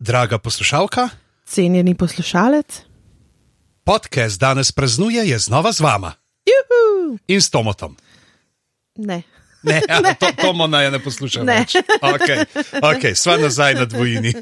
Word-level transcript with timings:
Draga 0.00 0.38
poslušalka, 0.38 1.08
Cenjeni 1.46 1.94
poslušalec. 1.94 2.80
podcast 3.84 4.40
danes 4.40 4.72
praznuje, 4.72 5.28
je 5.28 5.38
znova 5.38 5.72
z 5.72 5.80
vama 5.80 6.12
Juhu! 6.46 7.18
in 7.28 7.40
s 7.42 7.50
Tomotom. 7.50 7.96
Ne. 8.96 9.22
Ne, 9.62 9.82
ne. 10.02 10.14
To, 10.20 10.26
Tomo 10.40 10.66
naj 10.66 10.90
ne 10.90 10.98
posluša 10.98 11.42
Ne. 11.44 11.58
več. 11.60 11.76
Okay, 12.00 12.44
okay, 12.80 13.14
sva 13.14 13.36
nazaj 13.36 13.74
na 13.74 13.84
dvojini. 13.84 14.32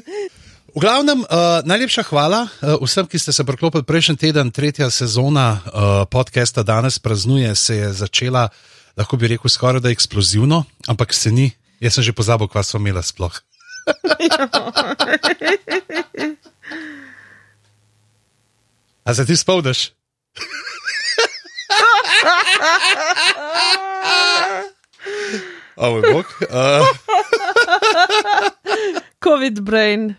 V 0.75 0.79
glavnem, 0.79 1.19
uh, 1.27 1.59
najlepša 1.65 2.03
hvala 2.07 2.47
uh, 2.47 2.79
vsem, 2.79 3.03
ki 3.03 3.19
ste 3.19 3.33
se 3.35 3.43
priklopili 3.43 3.83
prejšnji 3.83 4.15
teden. 4.15 4.51
Tretja 4.51 4.87
sezona 4.89 5.59
uh, 5.59 5.61
podcasta 6.07 6.63
danes 6.63 6.99
praznuje, 6.99 7.55
se 7.55 7.75
je 7.75 7.93
začela, 7.93 8.47
lahko 8.97 9.17
bi 9.17 9.27
rekel, 9.27 9.49
skoraj 9.49 9.81
da 9.81 9.91
eksplozivno, 9.91 10.63
ampak 10.87 11.13
se 11.13 11.31
ni. 11.31 11.51
Jaz 11.79 11.99
sem 11.99 12.03
že 12.03 12.13
pozabil, 12.15 12.47
kva 12.47 12.63
smo 12.63 12.79
imeli 12.79 13.03
sploh. 13.03 13.33
A 19.03 19.13
se 19.13 19.25
ti 19.25 19.35
spomniš? 19.35 19.91
O 25.75 25.91
moj 25.91 26.01
bog. 26.13 26.25
Uh, 26.41 26.47
COVID 29.25 29.61
brain. 29.61 30.15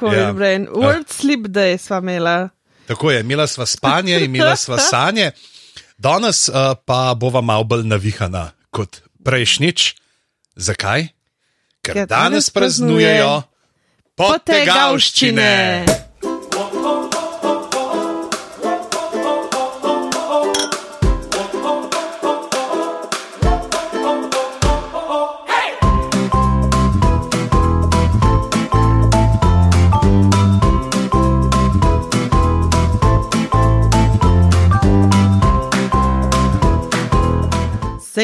COVID 0.00 0.18
Ja. 0.18 0.24
ja. 0.26 0.32
brain. 0.32 0.68
World 0.68 1.08
Sleep 1.10 1.40
Day 1.48 1.78
sva 1.78 1.98
imela. 1.98 2.48
tako 2.86 3.10
je, 3.10 3.20
imela 3.20 3.46
sva 3.46 3.66
spanje, 3.66 4.24
imela 4.24 4.56
sva 4.56 4.78
sanje. 4.90 5.30
Danes 5.98 6.48
uh, 6.48 6.54
pa 6.86 7.14
bova 7.14 7.40
malo 7.40 7.64
bolj 7.64 7.84
navihana 7.84 8.50
kot 8.70 8.96
prejšnjič. 9.24 9.94
Zakaj? 10.56 11.06
Ker 11.82 11.94
Ker 11.94 12.06
danes 12.06 12.06
danes 12.10 12.50
praznujejo 12.54 13.44
potegavščine. 14.18 15.52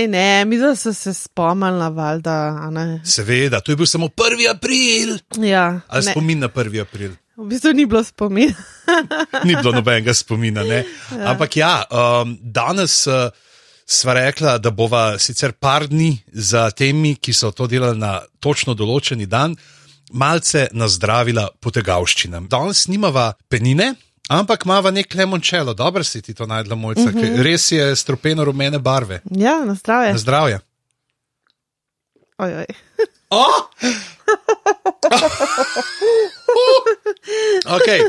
Sej 0.05 0.10
ne, 0.10 0.44
mi 0.44 0.58
da 0.58 0.77
so 0.77 0.92
se 0.92 1.14
spomnila, 1.14 1.88
valjda. 1.88 2.70
Seveda, 3.05 3.60
to 3.60 3.72
je 3.72 3.77
bil 3.77 3.86
samo 3.86 4.06
1. 4.06 4.50
april. 4.50 5.19
Ja, 5.41 5.80
Ali 5.88 6.05
ne, 6.05 6.12
spomin 6.12 6.38
na 6.38 6.48
1. 6.48 6.80
april? 6.80 7.14
v 7.36 7.46
bistvu 7.48 7.72
ni 7.72 7.86
bilo 7.86 8.05
spomin. 8.05 8.52
Ni 9.44 9.56
bilo 9.56 9.72
nobenega 9.72 10.14
spomina. 10.14 10.62
Ne? 10.62 10.84
Ampak 11.24 11.56
ja, 11.56 11.84
um, 11.88 12.36
danes 12.41 13.06
uh, 13.06 13.33
sva 13.86 14.12
rekla, 14.14 14.58
da 14.58 14.70
bova 14.70 15.16
sicer 15.19 15.56
par 15.56 15.88
dni 15.88 16.18
za 16.33 16.68
temi, 16.70 17.16
ki 17.16 17.33
so 17.33 17.50
to 17.50 17.66
delali 17.66 17.98
na 17.98 18.20
točno 18.41 18.77
določeni 18.77 19.27
dan, 19.27 19.56
malce 20.12 20.68
nazdravila 20.72 21.48
potegavščinam. 21.64 22.46
Danes 22.52 22.86
nimava 22.92 23.33
penine. 23.48 23.94
Ampak 24.28 24.64
ima 24.64 24.91
nek 24.91 25.14
lemončelo, 25.14 25.75
dobro 25.75 26.05
si 26.05 26.22
ti 26.22 26.34
to 26.34 26.47
najdla, 26.47 26.77
mojca, 26.77 27.00
uh 27.00 27.06
-huh. 27.06 27.42
res 27.42 27.72
je 27.72 27.97
stropeno 27.97 28.44
rumene 28.44 28.78
barve. 28.78 29.20
Ja, 29.30 29.64
na 29.64 29.75
zdravje. 29.75 30.12
Na 30.12 30.19
zdravje. 30.19 30.61
Oj, 32.39 32.55
oj. 32.55 32.64
Oh! 33.30 33.69
okay. 37.77 38.00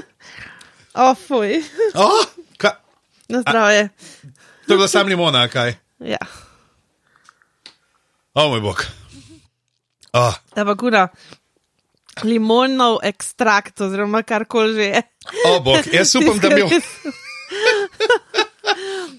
O, 0.94 1.16
fuj. 1.16 1.64
oh! 1.94 2.26
Ka... 2.58 2.80
Na 3.28 3.42
zdravje. 3.42 3.90
To 4.68 4.74
je 4.74 4.78
bila 4.78 4.88
sam 4.88 5.08
limona, 5.08 5.42
a 5.42 5.48
kaj. 5.48 5.74
Ja. 6.00 6.18
O 8.34 8.50
moj 8.50 8.62
bog. 8.62 8.86
Oh. 10.14 10.34
Ampak 10.56 10.80
kuna. 10.80 11.08
Limonov 12.24 13.00
ekstrakt, 13.04 13.82
oziroma 13.82 14.24
karkoli 14.24 14.74
že 14.74 14.86
je. 14.86 15.02
O, 15.48 15.60
bog, 15.60 15.84
jaz 15.94 16.16
upam, 16.18 16.40
da, 16.40 16.50
mi 16.50 16.62
jo- 16.62 16.70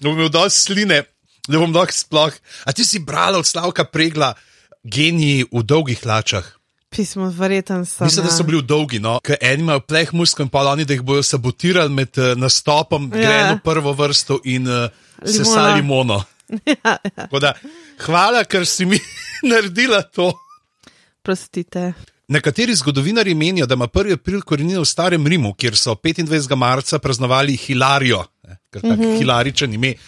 da 0.01 0.03
bom 0.03 0.17
imel 0.17 0.29
dosti 0.29 0.61
sline, 0.61 1.03
da 1.49 1.59
bom 1.59 1.75
lahko 1.75 1.93
sploh. 1.93 2.33
A 2.65 2.73
ti 2.73 2.85
si 2.85 2.99
brala 2.99 3.39
od 3.39 3.47
Slavka 3.47 3.85
pregla 3.85 4.35
geniji 4.85 5.45
v 5.53 5.62
dolgih 5.62 6.01
hlačah? 6.03 6.45
Pismo, 6.89 7.29
verjeten 7.29 7.85
sem. 7.85 8.06
Mislim, 8.06 8.25
da 8.25 8.33
so 8.33 8.45
bili 8.45 8.62
dolgi, 8.62 8.99
no, 9.03 9.19
ker 9.21 9.37
eni 9.43 9.62
imajo 9.62 9.81
pleh 9.85 10.12
muskov 10.15 10.47
in 10.47 10.51
pa 10.51 10.62
oni, 10.65 10.85
da 10.87 10.95
jih 10.95 11.03
bojo 11.03 11.23
sabotirali 11.23 11.91
med 11.93 12.15
uh, 12.17 12.33
nastopom, 12.39 13.11
Ja. 13.12 13.21
ja. 13.21 13.27
gremo 13.27 13.59
prvo 13.65 13.93
vrsto 13.93 14.41
in 14.45 14.65
uh, 14.65 14.87
Limona. 15.19 15.33
sesali 15.33 15.75
limono. 15.75 16.23
ja, 16.85 16.97
ja. 17.17 17.27
Da, 17.41 17.53
hvala, 18.06 18.45
ker 18.45 18.65
si 18.67 18.87
mi 18.87 19.01
naredila 19.43 20.03
to. 20.03 20.31
Prostite. 21.23 21.93
Nekateri 22.28 22.75
zgodovinari 22.75 23.34
menijo, 23.34 23.66
da 23.66 23.75
ima 23.75 23.87
1. 23.87 24.12
april 24.12 24.41
korenine 24.42 24.81
v 24.81 24.84
starem 24.84 25.26
Rimu, 25.26 25.53
kjer 25.54 25.76
so 25.76 25.94
25. 25.94 26.56
marca 26.56 26.98
praznovali 26.98 27.56
Hilarijo, 27.56 28.25
ker 28.72 28.82
tako 28.82 28.94
mm 28.94 29.03
-hmm. 29.03 29.19
hilaričen 29.19 29.75
ime. 29.75 29.94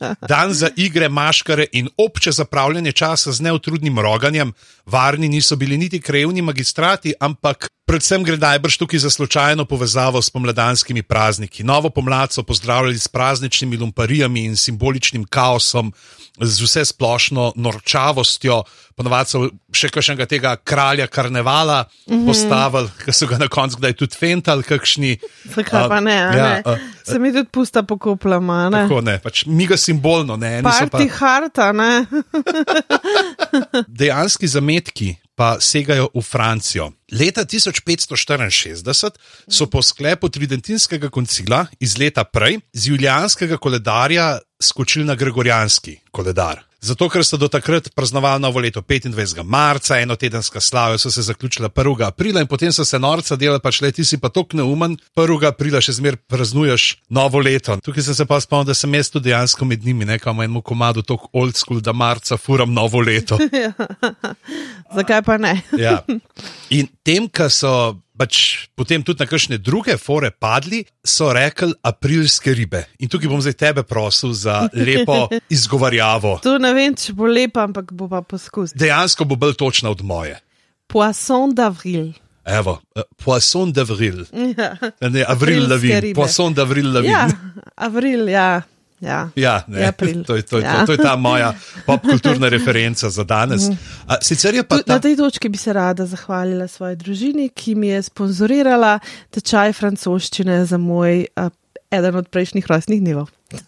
Ja. 0.00 0.14
Dan 0.28 0.54
za 0.54 0.68
igre, 0.76 1.08
maškare 1.08 1.66
in 1.72 1.88
obče 1.96 2.32
zapravljanje 2.32 2.92
časa 2.92 3.32
z 3.32 3.40
neutrudnim 3.40 3.98
roganjem. 3.98 4.52
Varni 4.86 5.28
niso 5.28 5.56
bili 5.56 5.76
niti 5.78 6.00
krajevni 6.00 6.42
magistrati, 6.42 7.14
ampak 7.20 7.68
predvsem 7.86 8.24
gre 8.24 8.36
najbrž 8.36 8.76
tukaj 8.76 8.98
za 8.98 9.10
slučajno 9.10 9.64
povezavo 9.64 10.22
s 10.22 10.30
pomladanskimi 10.30 11.02
prazniki. 11.02 11.64
Novo 11.64 11.90
pomlad 11.90 12.32
so 12.32 12.42
pozdravljali 12.42 12.98
s 12.98 13.08
prazničnimi 13.08 13.76
lumparijami 13.76 14.44
in 14.44 14.56
simboličnim 14.56 15.24
kaosom, 15.24 15.92
z 16.40 16.62
vse 16.62 16.84
splošno 16.84 17.52
norčavostjo. 17.56 18.62
Ponovadi 18.96 19.30
so 19.30 19.42
še 19.72 19.88
kakšnega 19.92 20.26
tega 20.28 20.56
kralja 20.56 21.06
karnevala 21.06 21.84
mm 21.84 22.14
-hmm. 22.14 22.26
postavili, 22.26 22.88
ki 23.04 23.12
so 23.12 23.26
ga 23.26 23.38
na 23.38 23.48
koncu 23.48 23.76
kdaj 23.76 23.92
tudi 23.92 24.16
fentali, 24.16 24.62
kakšni. 24.62 25.18
Zakaj 25.44 25.88
pa 25.88 26.00
ne? 26.00 26.16
a 26.22 26.32
ja, 26.36 26.48
ne? 26.48 26.62
a, 26.64 26.76
Se 27.04 27.18
mi 27.18 27.32
tudi 27.32 27.48
pusta 27.52 27.82
pokopljama, 27.82 28.70
ne? 28.70 28.82
Tako 28.82 29.00
ne, 29.00 29.18
pač 29.18 29.44
mi 29.46 29.66
ga 29.66 29.76
simbolno, 29.76 30.36
ne, 30.36 30.62
so 30.62 30.86
pa 30.90 30.98
Parti 30.98 31.08
harta, 31.08 31.72
ne? 31.72 32.06
dejanski 34.00 34.46
zametki 34.72 35.16
pa 35.34 35.60
segajo 35.60 36.08
v 36.14 36.22
Francijo. 36.22 36.92
Leta 37.12 37.44
1564 37.44 39.10
so 39.48 39.66
po 39.66 39.82
sklepu 39.82 40.28
Tridentinskega 40.28 41.10
koncila 41.10 41.66
iz 41.80 41.98
leta 41.98 42.24
prej 42.24 42.60
z 42.72 42.88
julijanskega 42.88 43.56
koledarja 43.56 44.38
skočili 44.60 45.04
na 45.04 45.14
gregorijanski 45.14 45.98
koledar. 46.10 46.71
Zato, 46.82 47.06
ker 47.06 47.22
so 47.22 47.38
do 47.38 47.46
takrat 47.46 47.92
praznovali 47.94 48.42
novo 48.42 48.58
leto 48.58 48.80
25. 48.82 49.44
marca, 49.44 50.00
enotedenska 50.00 50.60
slava 50.60 50.98
so 50.98 51.10
se 51.10 51.22
zaključila 51.22 51.68
1. 51.68 52.06
aprila 52.06 52.40
in 52.40 52.46
potem 52.46 52.72
so 52.72 52.84
se 52.84 52.98
norca 52.98 53.36
delali, 53.36 53.60
pač 53.62 53.80
le 53.80 53.92
ti 53.92 54.04
si 54.04 54.18
pa 54.18 54.28
tok 54.28 54.56
neumen, 54.58 54.96
1. 55.14 55.46
aprila 55.46 55.78
še 55.80 55.94
zmer 56.00 56.16
praznuješ 56.26 56.96
novo 57.08 57.38
leto. 57.38 57.76
Tukaj 57.86 58.02
sem 58.02 58.18
se 58.18 58.26
pa 58.26 58.40
spomnil, 58.42 58.72
da 58.72 58.74
sem 58.74 58.94
jaz 58.98 59.12
tudi 59.14 59.30
dejansko 59.30 59.64
med 59.64 59.86
njimi, 59.86 60.10
nekam 60.10 60.42
enemu 60.42 60.62
komadu, 60.62 61.06
tok 61.06 61.30
old 61.32 61.54
school, 61.54 61.78
da 61.80 61.94
marca 61.94 62.36
furam 62.36 62.74
novo 62.74 63.00
leto. 63.00 63.38
Zakaj 64.96 65.22
pa 65.22 65.38
ne? 65.38 65.60
Ja. 65.78 66.00
In 66.74 66.90
tem, 67.06 67.30
ki 67.30 67.46
so 67.46 67.94
pač 68.18 68.68
potem 68.76 69.02
tudi 69.02 69.22
na 69.22 69.28
kakšne 69.28 69.58
druge 69.58 69.96
fore 70.00 70.30
padli, 70.30 70.82
so 71.04 71.32
rekli 71.32 71.72
aprilske 71.82 72.54
ribe. 72.54 72.84
In 73.02 73.10
tukaj 73.12 73.30
bom 73.30 73.42
zdaj 73.42 73.56
tebe 73.58 73.84
prosil 73.86 74.34
za 74.36 74.68
lepo 74.72 75.28
izgovarjavo. 75.56 76.38
Tu 76.44 76.56
ne 76.62 76.72
vem, 76.76 76.96
če 76.96 77.16
bo 77.16 77.30
lepa, 77.30 77.66
ampak 77.68 77.92
bo 77.96 78.08
pa 78.12 78.22
poskus. 78.24 78.76
Dejansko 78.76 79.28
bo 79.28 79.38
bolj 79.40 79.56
točna 79.60 79.92
od 79.92 80.04
moje. 80.04 80.36
Poisson 80.92 81.54
d'avril. 81.56 82.12
Evo, 82.42 82.80
uh, 82.98 83.06
poisson 83.22 83.70
d'avril. 83.72 84.26
Ja. 84.58 84.74
Ne, 85.00 85.22
avril 85.24 85.68
lavin. 85.70 86.10
Poisson 86.14 86.54
d'avril 86.54 86.90
lavin. 86.92 87.10
ja, 87.10 87.28
avril, 87.76 88.28
ja. 88.28 88.62
Ja. 89.02 89.28
Ja, 89.34 89.64
ne, 89.66 89.80
Je 89.80 89.86
april. 89.88 90.22
to, 90.28 90.36
je, 90.38 90.42
to, 90.42 90.58
je, 90.58 90.64
Ja. 90.64 90.80
to, 90.80 90.86
to 90.86 90.92
je 90.92 90.98
ta 91.02 91.16
moja 91.16 91.52
popkulturna 91.86 92.48
referenca 92.48 93.10
za 93.10 93.24
danes. 93.24 93.62
A, 94.06 94.22
sicer 94.22 94.54
je 94.54 94.62
pa 94.62 94.78
Tu, 94.78 94.86
na 94.86 94.94
ta. 94.96 95.02
tej 95.02 95.16
točki 95.18 95.48
bi 95.48 95.58
se 95.58 95.72
rada 95.72 96.06
zahvalila 96.06 96.68
svoji 96.68 96.96
družini, 96.96 97.50
ki 97.50 97.74
mi 97.74 97.90
je 97.90 98.02
sponzorirala 98.02 98.98
tečaj 99.30 99.72
francoščine 99.74 100.62
za 100.64 100.78
moj 100.78 101.26
uh, 101.34 101.50
eden 101.90 102.14
od 102.16 102.28
prejšnjih 102.30 102.62
rojstnih 102.62 103.00
dnevov. 103.02 103.26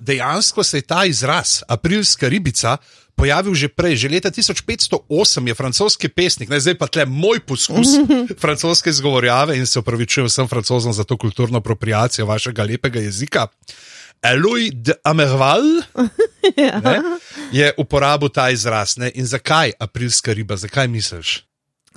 Dejansko 0.00 0.62
se 0.64 0.78
je 0.78 0.82
ta 0.82 1.04
izraz, 1.04 1.62
aprilska 1.68 2.28
ribica, 2.28 2.76
pojavil 3.18 3.54
že 3.58 3.68
prej, 3.68 4.06
že 4.06 4.08
leta 4.08 4.30
1508 4.30 5.02
je 5.50 5.54
francoski 5.54 6.08
pesnik, 6.08 6.46
ne, 6.46 6.62
zdaj 6.62 6.78
pa 6.78 6.86
tle 6.86 7.02
moj 7.04 7.42
poskus 7.42 7.98
francoske 8.42 8.94
izgovorjave 8.94 9.58
in 9.58 9.66
se 9.66 9.82
opravičujem 9.82 10.30
vsem 10.30 10.46
francozom 10.48 10.94
za 10.94 11.02
to 11.04 11.18
kulturno 11.18 11.58
apropriacijo 11.58 12.26
vašega 12.26 12.62
lepega 12.62 13.02
jezika. 13.02 13.50
Louis 14.22 14.70
de 14.74 14.94
Amerval 15.04 15.62
ne, 16.86 16.96
je 17.52 17.72
uporabil 17.78 18.28
ta 18.28 18.50
izraz. 18.50 18.96
Ne? 18.96 19.10
In 19.14 19.26
zakaj 19.26 19.72
aprilska 19.78 20.32
riba, 20.32 20.56
zakaj 20.56 20.88
misliš? 20.88 21.47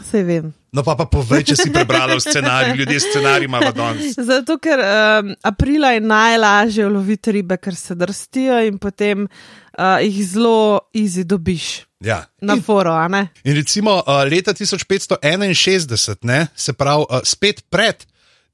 Vse 0.01 0.24
vem. 0.24 0.51
No, 0.71 0.83
pa, 0.88 0.95
pa 0.95 1.06
povej, 1.12 1.44
če 1.51 1.56
si 1.59 1.71
prebrala 1.74 2.15
scenarij, 2.24 2.77
ljudje 2.80 3.00
scenarij 3.03 3.48
imajo 3.50 3.71
danes. 3.75 4.15
Zato, 4.15 4.56
ker 4.63 4.80
um, 4.80 5.33
aprila 5.44 5.92
je 5.92 6.03
najlažje 6.03 6.86
uloviti 6.88 7.33
ribe, 7.36 7.57
ker 7.59 7.75
se 7.75 7.95
drstijo 8.00 8.59
in 8.65 8.77
potem 8.80 9.25
uh, 9.27 10.00
jih 10.00 10.21
zelo 10.27 10.88
izi 10.95 11.25
dobiš. 11.27 11.83
Ja. 12.01 12.24
Na 12.42 12.56
In, 12.57 12.63
foro, 12.65 12.95
a 12.95 13.07
ne? 13.12 13.27
in 13.44 13.56
recimo 13.56 14.00
uh, 14.00 14.24
leta 14.25 14.56
1561, 14.57 16.24
ne, 16.25 16.48
se 16.56 16.74
pravi, 16.74 17.06
uh, 17.09 17.19
spet 17.27 17.62
pred 17.69 18.07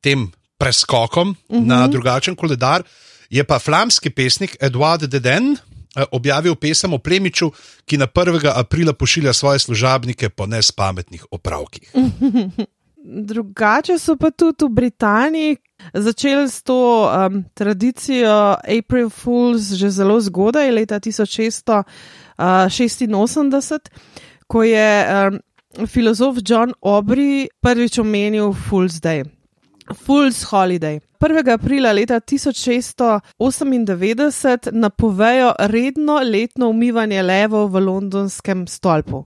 tem 0.03 0.27
preskokom 0.57 1.29
uh 1.29 1.35
-huh. 1.55 1.65
na 1.65 1.87
drugačen 1.87 2.35
koledar, 2.35 2.83
je 3.29 3.43
pa 3.43 3.59
flamski 3.59 4.09
pesnik 4.09 4.57
Edouard 4.59 5.05
Deden 5.05 5.57
objavil 6.11 6.55
pesem 6.55 6.93
o 6.93 6.97
plemiču, 6.97 7.51
ki 7.85 7.97
na 7.97 8.07
1. 8.07 8.51
aprila 8.55 8.93
pošilja 8.93 9.33
svoje 9.33 9.59
služabnike 9.59 10.29
po 10.29 10.45
nespametnih 10.45 11.25
opravkih. 11.31 11.91
Drugače 13.07 13.99
so 13.99 14.15
pa 14.19 14.31
tudi 14.31 14.65
v 14.65 14.69
Britaniji 14.69 15.57
začeli 15.93 16.49
s 16.49 16.63
to 16.63 17.07
um, 17.07 17.43
tradicijo 17.53 18.55
April 18.79 19.09
Fools 19.09 19.71
že 19.71 19.89
zelo 19.89 20.21
zgodaj, 20.21 20.71
leta 20.71 20.99
1686, 20.99 23.79
ko 24.47 24.63
je 24.63 25.07
um, 25.07 25.39
filozof 25.87 26.37
John 26.43 26.73
Aubrey 26.81 27.47
prvič 27.61 27.99
omenil 27.99 28.53
Fool's 28.53 28.99
Day. 28.99 29.36
Fool's 29.93 30.43
Holiday. 30.43 30.99
1. 31.19 31.53
aprila 31.53 31.93
leta 31.93 32.19
1698 32.19 34.71
napovejo 34.71 35.53
redno 35.59 36.19
letno 36.23 36.69
umivanje 36.69 37.21
levov 37.21 37.71
v 37.71 37.79
londonskem 37.79 38.67
stolpu. 38.67 39.25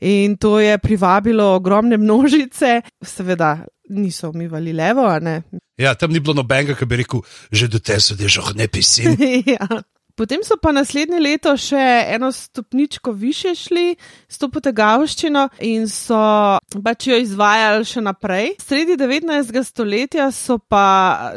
In 0.00 0.36
to 0.36 0.60
je 0.60 0.78
privabilo 0.78 1.54
ogromne 1.54 1.96
množice, 1.96 2.82
seveda 3.02 3.58
niso 3.90 4.30
umivali 4.30 4.72
levo, 4.72 5.06
a 5.06 5.18
ne. 5.18 5.42
Ja, 5.78 5.94
tam 5.94 6.12
ni 6.12 6.20
bilo 6.20 6.34
nobenega, 6.34 6.74
ki 6.74 6.86
bi 6.86 6.96
rekel, 7.02 7.20
že 7.52 7.68
do 7.68 7.78
te 7.78 8.00
so 8.00 8.14
dežo 8.16 8.42
ne 8.56 8.68
pisim. 8.68 9.16
ja. 9.54 9.82
Potem 10.20 10.42
so 10.44 10.58
pa 10.60 10.68
naslednje 10.68 11.16
leto 11.16 11.52
še 11.56 11.80
eno 12.12 12.28
stopničko 12.32 13.12
više 13.16 13.54
šli 13.56 13.94
s 14.28 14.36
to 14.36 14.50
potegavščino 14.52 15.46
in 15.64 15.86
so 15.88 16.18
pač 16.84 17.06
jo 17.08 17.16
izvajali 17.16 17.86
še 17.88 18.02
naprej. 18.04 18.50
Sredi 18.60 18.98
19. 19.00 19.56
stoletja 19.64 20.26
so 20.28 20.58
pa 20.60 20.82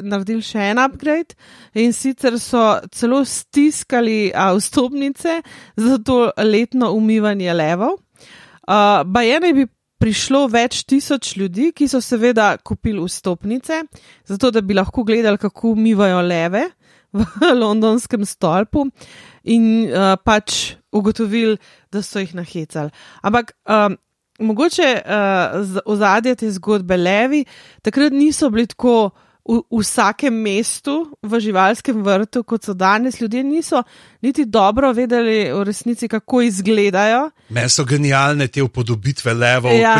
naredili 0.03 0.43
še 0.43 0.67
en 0.73 0.83
upgrade 0.83 1.31
in 1.79 1.95
sicer 1.95 2.35
so 2.43 2.65
celo 2.91 3.21
stiskali 3.23 4.33
a, 4.35 4.49
vstopnice 4.59 5.39
za 5.79 6.01
to 6.03 6.19
letno 6.43 6.91
umivanje 6.91 7.55
levov. 7.55 7.95
Uh, 8.67 9.07
Bajene 9.07 9.55
bi 9.55 9.67
prišlo 10.03 10.49
več 10.51 10.83
tisoč 10.83 11.37
ljudi, 11.39 11.71
ki 11.71 11.87
so 11.87 12.03
seveda 12.03 12.57
kupili 12.59 12.99
vstopnice, 12.99 13.85
zato 14.27 14.51
da 14.51 14.59
bi 14.59 14.75
lahko 14.75 15.07
gledali, 15.07 15.39
kako 15.39 15.77
umivajo 15.77 16.19
leve 16.27 16.67
v 17.13 17.25
londonskem 17.63 18.25
stolpu 18.25 18.87
in 19.43 19.89
uh, 19.89 20.15
pač 20.17 20.75
ugotovili, 20.93 21.57
da 21.91 22.01
so 22.01 22.21
jih 22.21 22.33
nahecali. 22.37 22.89
Ampak 23.21 23.53
um, 23.69 23.97
mogoče 24.39 24.87
uh, 25.03 25.77
ozadje 25.85 26.35
te 26.35 26.49
zgodbe 26.51 26.97
levi 26.97 27.43
takrat 27.81 28.11
niso 28.13 28.49
bili 28.49 28.67
tako. 28.67 29.11
V 29.43 29.59
vsakem 29.75 30.31
mestu, 30.39 30.93
v 31.19 31.39
živalskem 31.43 31.97
vrtu, 31.99 32.45
kot 32.47 32.63
so 32.63 32.71
danes, 32.73 33.17
ljudje 33.19 33.41
niso 33.43 33.81
niti 34.23 34.45
dobro 34.47 34.93
vedeli, 34.95 35.51
v 35.51 35.65
resnici, 35.67 36.07
kako 36.07 36.45
izgledajo. 36.47 37.25
Meni 37.51 37.67
so 37.67 37.83
genialne 37.83 38.47
te 38.47 38.63
upodobitve 38.63 39.33
levov, 39.35 39.75
Ja. 39.75 39.97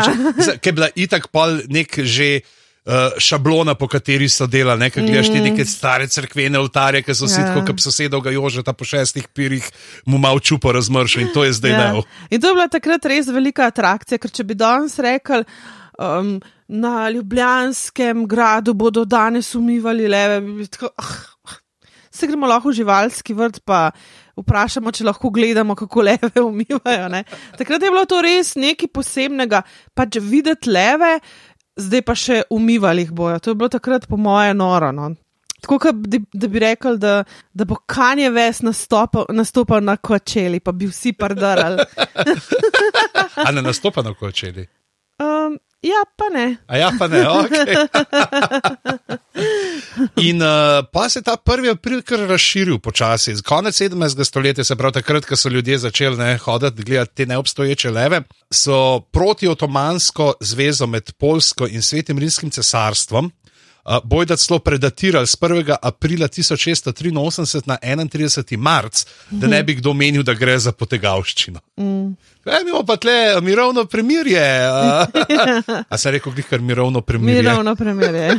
ki 0.56 0.64
je 0.64 0.72
bila 0.72 0.88
itak 0.96 1.28
pol 1.28 1.60
nek 1.68 1.92
že. 2.08 2.40
Uh, 2.84 3.14
šablona, 3.16 3.72
po 3.80 3.86
kateri 3.88 4.26
so 4.28 4.44
delali, 4.44 4.76
ne, 4.82 4.90
kaj 4.92 5.06
gledaš 5.06 5.30
te 5.32 5.40
neke 5.40 5.64
stare 5.64 6.04
crkvene 6.04 6.58
oltarje, 6.60 7.00
ki 7.02 7.14
so 7.16 7.24
Ja. 7.24 7.46
tako, 7.48 7.62
kot 7.70 7.80
sosedovega 7.80 8.34
Jožeta 8.34 8.74
po 8.76 8.84
šestih 8.84 9.28
pirih, 9.32 9.64
mu 10.04 10.18
malo 10.20 10.36
čupo 10.40 10.68
razmršil 10.72 11.22
in 11.22 11.30
to 11.32 11.44
je 11.44 11.52
zdaj 11.56 11.72
ja. 11.72 11.78
lev. 11.78 12.02
In 12.28 12.40
to 12.40 12.52
je 12.52 12.54
bila 12.58 12.68
takrat 12.68 13.08
res 13.08 13.30
velika 13.32 13.70
atrakcija, 13.72 14.20
ker 14.20 14.30
če 14.30 14.44
bi 14.44 14.54
danes 14.54 14.98
rekel, 15.00 15.46
um, 15.96 16.36
na 16.68 17.08
Ljubljanskem 17.10 18.26
gradu 18.28 18.74
bodo 18.74 19.04
danes 19.08 19.54
umivali 19.54 20.04
leve, 20.08 20.42
tako. 20.68 20.92
Ah, 21.00 21.14
Se 22.14 22.28
gremo 22.30 22.46
lahko 22.46 22.68
v 22.70 22.76
živalski 22.78 23.34
vrt, 23.34 23.56
pa 23.66 23.88
vprašamo, 24.38 24.92
če 24.94 25.02
lahko 25.08 25.32
gledamo, 25.34 25.74
kako 25.74 26.04
leve 26.06 26.42
umivajo. 26.50 27.08
Ne? 27.10 27.24
Takrat 27.58 27.82
je 27.82 27.90
bilo 27.90 28.04
to 28.06 28.20
res 28.22 28.52
nekaj 28.54 28.86
posebnega, 28.94 29.64
pač 29.98 30.20
videti 30.22 30.70
leve, 30.70 31.16
zdaj 31.76 32.02
pa 32.02 32.14
še 32.14 32.42
umivali 32.50 33.04
jih 33.04 33.12
bojo. 33.12 33.38
To 33.38 33.50
je 33.50 33.58
bilo 33.58 33.68
takrat, 33.68 34.06
po 34.08 34.16
moje, 34.16 34.54
noro. 34.54 34.92
No? 34.92 35.10
Tako, 35.64 35.92
da, 35.92 36.18
da 36.32 36.48
bi 36.48 36.60
rekel, 36.60 36.98
da, 37.00 37.24
da 37.54 37.64
bo 37.64 37.78
Kanye 37.88 38.28
West 38.30 38.66
nastopal, 38.66 39.24
nastopal 39.32 39.80
na 39.84 39.96
kočeli, 39.96 40.60
pa 40.60 40.72
bi 40.72 40.86
vsi 40.90 41.14
prdarali. 41.16 41.82
A 43.46 43.52
ne 43.52 43.62
nastopa 43.62 44.02
na 44.02 44.14
kočeli? 44.14 44.66
Um, 45.18 45.58
ja, 45.84 46.00
pa 46.16 46.28
ne. 46.32 46.56
A 46.66 46.78
ja, 46.80 46.90
pa 46.98 47.08
ne, 47.08 47.22
ok. 47.28 47.52
In 50.28 50.42
uh, 50.42 50.80
pa 50.92 51.08
se 51.08 51.18
je 51.18 51.26
ta 51.26 51.36
1. 51.36 51.70
april 51.70 52.02
kar 52.02 52.24
razširil 52.28 52.78
počasi. 52.82 53.36
Konec 53.46 53.76
17. 53.80 54.24
stoletja, 54.24 54.64
se 54.64 54.76
pravi 54.76 54.98
takrat, 54.98 55.26
ko 55.28 55.36
so 55.36 55.52
ljudje 55.52 55.78
začeli 55.84 56.16
ne, 56.16 56.36
hoditi, 56.42 56.82
gledati 56.82 57.14
te 57.14 57.26
neobstoječe 57.26 57.90
leve, 57.90 58.22
so 58.50 59.00
proti 59.12 59.48
Otomansko 59.48 60.34
zvezo 60.40 60.86
med 60.86 61.12
Polsko 61.18 61.66
in 61.68 61.82
Svetim 61.82 62.18
rimskim 62.18 62.50
cesarstvom. 62.50 63.30
Bojda 64.04 64.36
celo 64.36 64.58
predatirali 64.58 65.26
z 65.26 65.36
1. 65.36 65.76
aprila 65.82 66.28
1683 66.28 67.62
na 67.66 67.76
31. 67.76 68.56
marc, 68.56 69.04
da 69.30 69.46
ne 69.46 69.62
bi 69.62 69.74
kdo 69.74 69.92
menil, 69.92 70.22
da 70.22 70.34
gre 70.34 70.58
za 70.58 70.72
potegavščino. 70.72 71.60
Mm. 71.76 72.16
Imamo 72.44 72.84
pa 72.86 72.96
tle 72.96 73.40
mirovno 73.40 73.84
premirje. 73.84 74.40
A 75.88 75.96
se 75.98 76.08
je 76.08 76.12
rekel, 76.12 76.32
kar 76.48 76.60
mirovno 76.60 77.00
premirje? 77.00 77.42
Mirovno 77.42 77.76
premirje. 77.76 78.38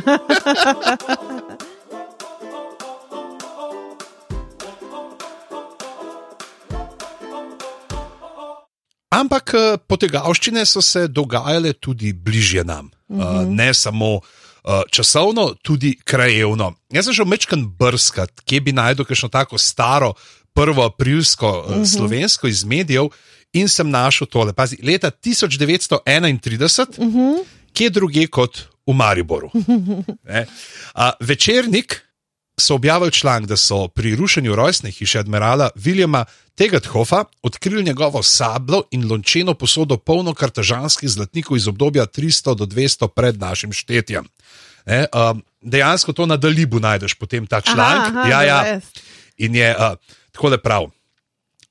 Ampak 9.16 9.54
eh, 9.54 9.78
potegavščine 9.86 10.66
so 10.66 10.82
se 10.82 11.06
dogajale 11.08 11.72
tudi 11.72 12.12
bližje 12.12 12.64
nam, 12.64 12.90
-huh. 13.08 13.42
uh, 13.42 13.48
ne 13.48 13.74
samo 13.74 14.14
uh, 14.14 14.22
časovno, 14.90 15.54
tudi 15.62 15.94
krajevno. 16.04 16.72
Jaz 16.92 17.04
sem 17.04 17.14
šel 17.14 17.28
mečkan 17.30 17.66
brskati, 17.78 18.42
kje 18.44 18.60
bi 18.60 18.72
najdel 18.72 19.04
kakšno 19.04 19.28
tako 19.28 19.58
staro, 19.58 20.12
prvo 20.54 20.84
aprilsko 20.84 21.64
uh 21.68 21.76
-huh. 21.76 21.96
slovensko 21.96 22.48
iz 22.48 22.64
medijev 22.64 23.08
in 23.52 23.68
sem 23.68 23.90
našel 23.90 24.26
tole. 24.26 24.52
Pazi, 24.52 24.76
leta 24.82 25.10
1931, 25.10 26.98
uh 26.98 27.14
-huh. 27.14 27.44
kje 27.72 27.90
druge 27.90 28.26
kot 28.26 28.62
v 28.86 28.94
Mariboru. 28.94 29.50
Ne? 30.28 30.46
A, 30.94 31.12
večernik 31.20 32.05
so 32.60 32.74
objavili 32.74 33.12
članek, 33.12 33.48
da 33.48 33.56
so 33.56 33.88
pri 33.88 34.16
rušenju 34.16 34.54
rojstne 34.54 34.90
hiše 34.90 35.18
admirala 35.18 35.70
Viljama 35.74 36.24
Tegathofa 36.54 37.24
odkrili 37.42 37.82
njegovo 37.82 38.22
sablo 38.22 38.82
in 38.90 39.10
lončeno 39.10 39.54
posodo 39.54 39.96
polno 39.96 40.34
kartažanskih 40.34 41.08
zlatnikov 41.08 41.56
iz 41.56 41.68
obdobja 41.68 42.06
300 42.06 42.54
do 42.54 42.66
200 42.66 43.08
pred 43.08 43.40
našim 43.40 43.72
štetjem. 43.72 44.24
Ne, 44.86 45.06
um, 45.30 45.42
dejansko 45.60 46.12
to 46.12 46.26
na 46.26 46.36
Dalibu 46.36 46.80
najdeš 46.80 47.14
potem 47.14 47.46
ta 47.46 47.60
članek. 47.60 48.08
aha, 48.08 48.28
ja, 48.28 48.42
ja. 48.42 48.62
zavest. 48.64 49.00
In 49.36 49.54
je 49.54 49.76
uh, 49.76 49.96
tako 50.32 50.48
le 50.48 50.58
prav. 50.62 50.90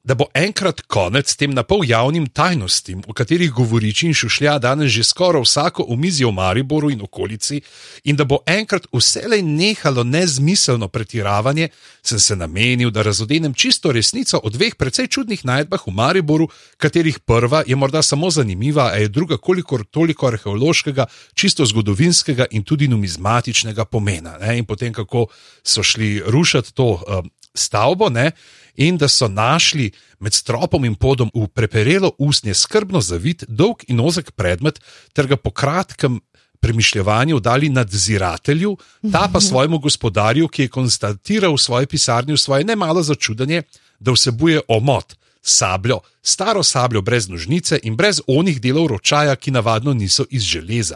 Da 0.06 0.14
bo 0.14 0.28
enkrat 0.38 0.82
konec 0.82 1.32
tem 1.34 1.50
napol 1.50 1.82
javnim 1.82 2.28
tajnostim, 2.30 3.02
o 3.08 3.14
katerih 3.14 3.50
govoriči 3.52 4.06
in 4.06 4.14
šušlja 4.14 4.60
danes 4.62 4.92
že 4.94 5.04
skoraj 5.04 5.42
vsako 5.42 5.86
omizje 5.90 6.28
v 6.28 6.32
Mariboru 6.32 6.92
in 6.94 7.02
okolici, 7.02 7.62
in 8.04 8.16
da 8.16 8.24
bo 8.24 8.38
enkrat 8.46 8.86
vselej 8.94 9.42
nehalo 9.42 10.04
nezmiselno 10.04 10.88
pretiravanje, 10.88 11.70
sem 12.04 12.20
se 12.20 12.36
namenil, 12.36 12.92
da 12.92 13.02
razodenem 13.02 13.54
čisto 13.54 13.92
resnico 13.92 14.40
o 14.44 14.50
dveh 14.50 14.76
precej 14.76 15.08
čudnih 15.08 15.42
najdbah 15.46 15.88
v 15.88 15.94
Mariboru, 15.94 16.48
katerih 16.78 17.20
prva 17.20 17.64
je 17.66 17.76
morda 17.76 18.04
samo 18.06 18.30
zanimiva, 18.30 18.92
a 18.94 19.02
je 19.02 19.08
druga 19.08 19.38
kolikor 19.38 19.86
toliko 19.90 20.28
arheološkega, 20.28 21.08
čisto 21.34 21.66
zgodovinskega 21.66 22.46
in 22.52 22.64
tudi 22.64 22.88
numizmatičnega 22.88 23.86
pomena. 23.86 24.38
Ne? 24.38 24.58
In 24.58 24.70
potem, 24.70 24.94
kako 24.94 25.28
so 25.64 25.84
šli 25.84 26.22
rušiti 26.28 26.74
to 26.74 26.94
um, 26.94 27.32
stavbo, 27.56 28.10
ne? 28.10 28.32
In 28.78 28.98
da 28.98 29.08
so 29.08 29.28
našli 29.28 29.92
med 30.20 30.34
stropom 30.34 30.86
in 30.86 30.96
podom 30.96 31.32
v 31.34 31.48
preperelo 31.48 32.12
usnje 32.18 32.54
skrbno 32.54 33.02
zavit, 33.02 33.44
dolg 33.48 33.84
in 33.88 34.00
ozek 34.00 34.32
predmet, 34.32 34.80
ter 35.14 35.28
ga 35.28 35.38
po 35.38 35.52
kratkem 35.52 36.20
premišljevanju 36.60 37.40
dali 37.40 37.70
nadziratelju, 37.70 38.78
ta 39.12 39.30
pa 39.34 39.42
svojemu 39.42 39.80
gospodarju, 39.80 40.48
ki 40.48 40.62
je 40.62 40.74
konstatiral 40.74 41.54
v 41.54 41.62
svoji 41.62 41.86
pisarni 41.88 42.34
v 42.34 42.42
svoje 42.42 42.64
nemalo 42.64 43.04
začudenje, 43.04 43.64
da 44.00 44.12
vsebuje 44.12 44.62
omot. 44.68 45.16
sabljo, 45.46 46.00
staro 46.22 46.64
sabljo 46.64 47.02
brez 47.02 47.30
nožnice 47.30 47.80
in 47.84 47.96
brez 47.96 48.22
onih 48.28 48.62
delov 48.62 48.88
ročaja, 48.88 49.36
ki 49.36 49.52
navadno 49.52 49.94
niso 49.94 50.26
iz 50.30 50.42
železa. 50.42 50.96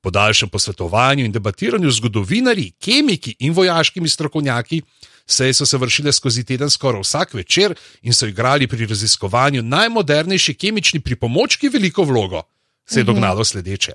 Po 0.00 0.10
daljšem 0.10 0.48
posvetovanju 0.48 1.24
in 1.24 1.32
debatiranju 1.32 1.90
z 1.90 1.96
zgodovinarji, 1.96 2.70
kemiki 2.80 3.34
in 3.38 3.52
vojaškimi 3.52 4.08
strokovnjaki, 4.08 4.82
seje 5.26 5.54
so 5.54 5.66
se 5.66 5.78
vršile 5.78 6.12
skozi 6.12 6.44
teden 6.44 6.70
skoraj 6.70 7.00
vsak 7.00 7.34
večer 7.34 7.74
in 8.02 8.12
so 8.12 8.26
igrali 8.26 8.66
pri 8.66 8.86
raziskovanju 8.86 9.62
najmodernejši 9.62 10.54
kemični 10.54 11.00
pripomočki 11.00 11.68
veliko 11.68 12.04
vlogo, 12.04 12.42
se 12.86 13.00
je 13.00 13.04
dognalo 13.04 13.44
sledeče. 13.44 13.92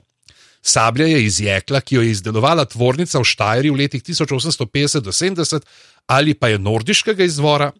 Sablja 0.62 1.05
je 1.05 1.25
iz 1.25 1.39
jekla, 1.41 1.82
ki 1.82 1.96
jo 1.96 2.01
je 2.01 2.12
izdelovala 2.12 2.65
tvornica 2.65 3.20
v 3.20 3.24
Štajri 3.24 3.70
v 3.70 3.84
letih 3.84 4.03
1850-70 4.03 5.62
ali 6.08 6.34
pa 6.34 6.48
je 6.48 6.60
nordiškega 6.60 7.24
izvora. 7.24 7.72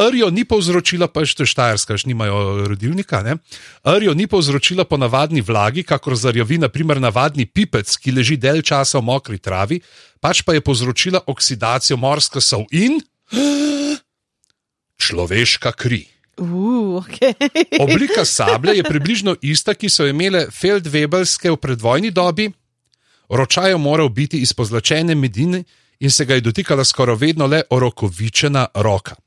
Rjo 0.00 0.30
ni 0.32 0.46
povzročila, 0.48 1.04
pa 1.12 1.20
še 1.28 1.44
štajerska, 1.44 1.98
še 2.00 2.08
nimajo 2.08 2.64
rodilnika. 2.64 3.20
Ne? 3.20 3.36
Rjo 3.84 4.14
ni 4.16 4.24
povzročila 4.24 4.86
po 4.88 4.96
navadni 4.96 5.44
vlagi, 5.44 5.84
kakor 5.84 6.16
zarjavi 6.16 6.56
naprimer 6.62 6.96
navadni 6.96 7.44
pipec, 7.44 7.92
ki 8.00 8.14
leži 8.16 8.38
del 8.40 8.64
časa 8.64 9.02
v 9.02 9.04
mokri 9.10 9.36
travi, 9.36 9.82
pač 10.16 10.40
pa 10.48 10.56
je 10.56 10.64
povzročila 10.64 11.20
oksidacijo 11.28 12.00
morske 12.00 12.40
sol 12.40 12.64
in 12.72 13.02
človeška 14.96 15.76
kri. 15.76 16.06
Uh, 16.40 16.96
okay. 17.04 17.36
Oblika 17.76 18.24
sablje 18.24 18.78
je 18.80 18.88
približno 18.88 19.36
ista, 19.44 19.74
ki 19.76 19.92
so 19.92 20.06
imele 20.08 20.46
Feldwebelske 20.48 21.52
v 21.52 21.60
predvojni 21.60 22.10
dobi. 22.10 22.48
Ročaj 23.28 23.76
je 23.76 23.76
moral 23.76 24.08
biti 24.08 24.40
iz 24.40 24.56
pozlačene 24.56 25.14
medine 25.14 25.64
in 26.00 26.10
se 26.10 26.24
ga 26.24 26.34
je 26.34 26.48
dotikala 26.48 26.84
skoraj 26.84 27.20
vedno 27.20 27.46
le 27.46 27.62
orokovičena 27.70 28.66
roka. 28.74 29.21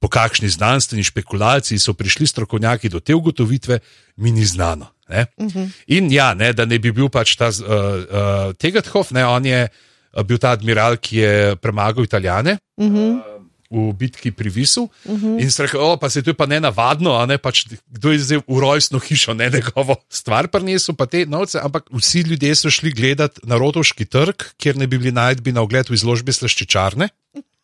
Po 0.00 0.08
kakšni 0.08 0.48
znanstveni 0.48 1.04
špekulaciji 1.04 1.78
so 1.78 1.92
prišli 1.92 2.26
strokovnjaki 2.26 2.88
do 2.88 3.00
te 3.00 3.14
ugotovitve, 3.14 3.78
mi 4.16 4.32
ni 4.32 4.44
znano. 4.44 4.88
Uh 5.10 5.46
-huh. 5.46 5.68
In 5.86 6.12
ja, 6.12 6.34
ne, 6.34 6.52
da 6.52 6.64
ne 6.64 6.78
bi 6.78 6.92
bil 6.92 7.08
pač 7.08 7.36
ta 7.36 7.48
uh, 7.48 7.54
uh, 7.58 8.54
Tegethoff, 8.58 9.10
ne, 9.10 9.26
on 9.26 9.46
je 9.46 9.68
uh, 9.68 10.22
bil 10.22 10.38
ta 10.38 10.50
admiral, 10.50 10.96
ki 10.96 11.16
je 11.16 11.56
premagal 11.56 12.04
Italijane. 12.04 12.58
Uh 12.76 12.86
-huh. 12.86 13.10
uh, 13.18 13.40
V 13.70 13.92
bitki 13.94 14.32
pri 14.32 14.50
Visu, 14.50 14.82
uh 14.82 15.18
-huh. 15.20 15.42
in 15.42 15.50
se 15.50 15.62
reče, 15.62 15.78
pa 16.00 16.10
se 16.10 16.22
to 16.22 16.30
je 16.30 16.34
pa 16.34 16.46
ne 16.46 16.60
navadno, 16.60 17.26
ne, 17.26 17.38
pač, 17.38 17.66
kdo 17.86 18.10
je 18.10 18.18
zdaj 18.18 18.38
v 18.48 18.58
rojstno 18.60 18.98
hišo, 18.98 19.34
ne 19.34 19.50
njegovo 19.50 19.96
stvar, 20.08 20.48
prinesel 20.48 20.94
pa 20.94 21.06
te 21.06 21.26
novce. 21.26 21.60
Ampak 21.62 21.84
vsi 21.92 22.20
ljudje 22.20 22.54
so 22.54 22.70
šli 22.70 22.90
gledati 22.90 23.40
na 23.42 23.56
Rotovški 23.56 24.04
trg, 24.04 24.34
kjer 24.56 24.76
ne 24.76 24.86
bi 24.86 24.98
bili 24.98 25.12
najdbi 25.12 25.52
na 25.52 25.60
ogled 25.60 25.90
v 25.90 25.94
izložbi 25.94 26.32
slaščičarne. 26.32 27.08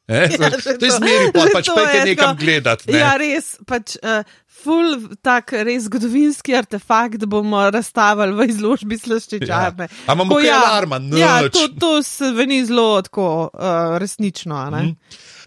Eh, 0.07 0.37
ja, 0.39 0.51
to 0.79 0.87
je 0.87 0.93
zmeri, 0.95 1.31
pa 1.35 1.49
pač 1.51 1.67
pejte 1.75 2.03
nekam 2.07 2.37
gledati. 2.39 2.93
Ne? 2.93 2.99
Ja, 3.03 3.15
res, 3.19 3.57
pač. 3.67 3.97
Uh, 4.03 4.23
Ful, 4.57 4.95
tak 5.23 5.53
res 5.67 5.85
zgodovinski 5.85 6.55
artefakt 6.57 7.27
bomo 7.29 7.61
razstavili 7.71 8.35
v 8.35 8.47
izložbi 8.51 8.97
slaščičarne. 8.99 9.87
Ja. 9.87 9.99
Ampak 10.09 10.17
imamo 10.17 10.39
kaj 10.41 10.49
ja, 10.49 10.61
alarma, 10.65 10.99
ne? 11.03 11.21
Ja, 11.21 11.35
to, 11.53 11.69
to 11.77 11.91
se 12.03 12.33
veni 12.35 12.63
zelo 12.67 13.03
tako 13.05 13.29
uh, 13.53 13.99
resnično. 14.03 14.63
Mm. 14.73 14.95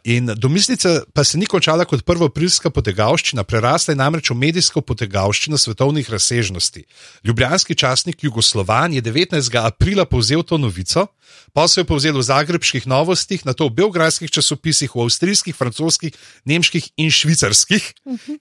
In 0.03 0.31
domislica 0.35 1.03
pa 1.13 1.23
se 1.23 1.37
ni 1.37 1.45
končala 1.45 1.85
kot 1.85 2.05
prva 2.07 2.29
prilska 2.31 2.69
potegavščina, 2.71 3.43
prerasla 3.43 3.91
je 3.93 3.99
namreč 3.99 4.31
v 4.31 4.37
medijsko 4.39 4.81
potegavščino 4.81 5.57
svetovnih 5.57 6.09
razsežnosti. 6.09 6.85
Ljubljanski 7.27 7.75
časnik 7.75 8.23
Jugoslovan 8.23 8.93
je 8.93 9.01
19. 9.01 9.57
aprila 9.59 10.05
povzel 10.05 10.43
to 10.43 10.57
novico, 10.57 11.07
pa 11.53 11.67
so 11.67 11.81
jo 11.81 11.87
povzeli 11.89 12.17
v 12.17 12.23
zagrebskih 12.23 12.87
novostih, 12.87 13.45
na 13.45 13.53
to 13.53 13.67
v 13.67 13.75
belgrajskih 13.81 14.31
časopisih, 14.31 14.95
v 14.95 15.03
avstrijskih, 15.03 15.55
francoskih, 15.55 16.15
nemških 16.45 16.91
in 16.97 17.11
švicarskih. 17.11 17.91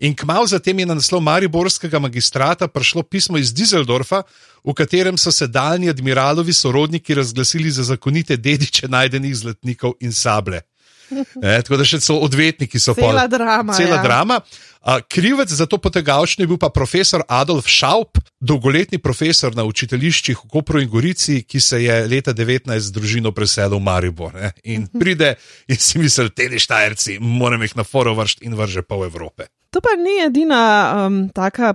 In 0.01 0.15
kmalo 0.15 0.47
zatem 0.47 0.79
je 0.79 0.87
na 0.87 0.95
naslov 0.95 1.25
Mariborskega 1.25 1.99
magistrata 1.99 2.69
prišlo 2.69 3.03
pismo 3.03 3.39
iz 3.39 3.53
Dizeldorfa, 3.53 4.23
v 4.65 4.75
katerem 4.75 5.19
so 5.19 5.33
se 5.33 5.47
daljni 5.47 5.91
admiralovi 5.91 6.53
sorodniki 6.53 7.15
razglasili 7.15 7.71
za 7.71 7.83
zakonite 7.83 8.37
dediče 8.37 8.89
najdenih 8.89 9.37
zlatnikov 9.37 9.97
in 10.01 10.13
sable. 10.13 10.68
E, 11.11 11.61
tako 11.63 11.79
da 11.81 11.87
še 11.87 12.01
so 12.05 12.19
odvetniki, 12.25 12.81
so 12.81 12.95
Cela 12.97 13.25
pol, 13.25 13.31
drama, 13.33 13.77
Cela 13.77 13.97
ja. 13.99 14.03
drama. 14.03 14.41
A, 14.89 15.01
krivec 15.01 15.51
za 15.53 15.67
to 15.67 15.79
potegavšnje 15.83 16.45
je 16.45 16.49
bil 16.49 16.59
pa 16.61 16.71
profesor 16.73 17.25
Adolf 17.29 17.67
Schaup, 17.69 18.21
dolgoletni 18.41 19.01
profesor 19.03 19.57
na 19.57 19.65
učiteljiščih 19.69 20.39
v 20.45 20.51
Kopru 20.53 20.81
in 20.81 20.89
Gorici, 20.89 21.43
ki 21.43 21.61
se 21.61 21.83
je 21.83 21.97
leta 22.09 22.33
19 22.33 22.79
z 22.79 22.95
družino 22.95 23.33
preselil 23.37 23.81
v 23.81 23.85
Maribor. 23.89 24.33
Ne? 24.37 24.53
In 24.65 24.87
pride 24.89 25.35
in 25.69 25.81
si 25.81 25.99
misli, 25.99 26.31
te 26.31 26.49
neštajerci, 26.53 27.19
moram 27.21 27.65
jih 27.67 27.77
na 27.77 27.85
foro 27.85 28.15
vršiti 28.19 28.47
in 28.49 28.57
vrže 28.59 28.87
pol 28.87 29.05
Evrope. 29.09 29.51
To 29.77 29.83
pa 29.85 29.99
ni 30.01 30.23
edina 30.25 30.61
um, 31.07 31.29
taka 31.29 31.75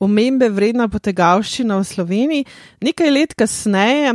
omembe 0.00 0.48
vredna 0.48 0.88
potegavščina 0.90 1.76
v 1.80 1.84
Sloveniji. 1.84 2.44
Nekaj 2.84 3.10
let 3.12 3.34
kasneje, 3.38 4.14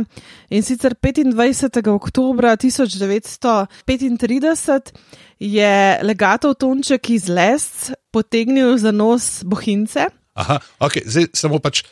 in 0.50 0.62
sicer 0.66 0.94
25. 0.98 1.90
oktober 1.94 2.44
1935, 2.58 4.92
je 5.38 5.98
legatov 6.02 6.54
Tonček 6.58 7.10
iz 7.10 7.28
Lesc 7.28 7.92
potegnil 8.10 8.78
za 8.78 8.92
nos 8.92 9.44
bohince. 9.44 10.06
Aha, 10.36 10.60
okay, 10.80 11.02
zdaj 11.06 11.26
samo 11.32 11.58
pač 11.62 11.82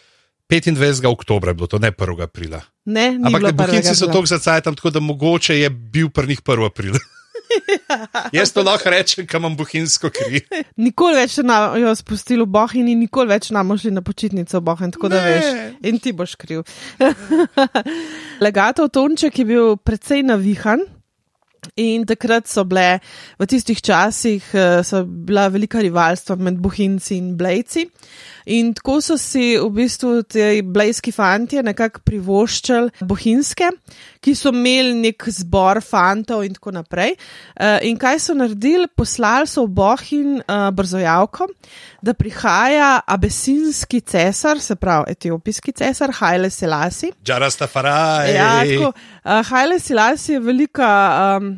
25. 0.51 1.07
oktober 1.09 1.49
je 1.49 1.55
bilo 1.55 1.67
to, 1.67 1.79
ne 1.81 1.93
1. 1.93 2.23
aprila. 2.23 2.61
Ne, 2.85 3.17
Ampak 3.17 3.41
bilo 3.41 3.49
ne, 3.49 3.53
bohinci 3.57 3.81
prvega 3.81 3.95
so 3.95 4.05
aprila. 4.05 4.13
tako 4.13 4.27
zacajali, 4.27 4.77
tako 4.77 4.91
da 4.91 5.01
mogoče 5.01 5.59
je 5.59 5.71
bil 5.71 6.11
pri 6.11 6.27
njih 6.35 6.43
1. 6.43 6.67
april. 6.67 6.95
Jaz 8.37 8.53
to 8.53 8.63
lahko 8.63 8.91
rečem, 8.91 9.27
kam 9.27 9.43
imam 9.45 9.57
bohinjsko 9.59 10.11
kri. 10.15 10.41
Nikoli 10.87 11.19
več 11.19 11.39
ne 11.45 11.59
jo 11.83 11.93
spustili 11.99 12.43
v 12.43 12.51
Bohin 12.57 12.89
in 12.89 13.01
nikoli 13.05 13.31
več 13.35 13.51
bomo 13.55 13.77
šli 13.79 13.93
na 13.95 14.03
počitnico 14.03 14.59
v 14.59 14.65
Bohin, 14.65 14.91
tako 14.95 15.09
da 15.13 15.21
Ne. 15.23 15.31
veš, 15.31 15.47
in 15.91 15.99
ti 16.01 16.13
boš 16.13 16.35
kriv. 16.41 16.65
Legatov 18.45 18.91
Tonček 18.91 19.39
je 19.39 19.45
bil 19.45 19.77
precej 19.77 20.23
navihan. 20.27 20.83
In 21.81 22.05
takrat 22.05 22.45
so 22.45 22.61
bile 22.69 23.01
v 23.41 23.47
tistih 23.49 23.81
časih 23.81 24.45
eh, 24.53 24.83
so 24.85 25.01
bila 25.05 25.49
velika 25.49 25.81
rivalstva 25.81 26.37
med 26.37 26.59
Bohinci 26.61 27.17
in 27.17 27.37
Blejci. 27.41 27.87
In 28.47 28.75
tako 28.77 28.99
so 29.01 29.17
si 29.21 29.55
v 29.57 29.69
bistvu 29.73 30.23
ti 30.29 30.63
blejski 30.63 31.13
fanti 31.13 31.63
nekako 31.65 32.03
privoščili 32.05 33.05
bohinske, 33.09 33.71
ki 34.25 34.35
so 34.37 34.53
imeli 34.53 34.95
nek 35.01 35.25
zbor 35.33 35.81
fantov 35.85 36.45
in 36.45 36.57
tako 36.57 36.75
naprej. 36.77 37.15
Eh, 37.57 37.89
In 37.89 37.99
kaj 38.01 38.21
so 38.21 38.37
naredili? 38.37 38.89
Poslali 38.89 39.49
so 39.49 39.65
v 39.65 39.73
Bohin 39.77 40.39
eh, 40.41 40.71
brzojavko, 40.73 41.49
da 42.05 42.15
prihaja 42.15 43.01
abesinski 43.07 44.01
cesar, 44.01 44.61
se 44.61 44.77
pravi 44.77 45.13
etiopijski 45.17 45.73
cesar, 45.73 46.13
Haile 46.21 46.51
Selassie. 46.51 47.15
Džarasta 47.25 47.67
faraj. 47.67 48.35
Ja, 48.35 48.51
tako. 48.65 48.93
Uh, 49.25 49.41
Haile 49.49 49.81
Selassie 49.81 50.37
je 50.37 50.41
velika 50.41 50.91
um, 51.41 51.55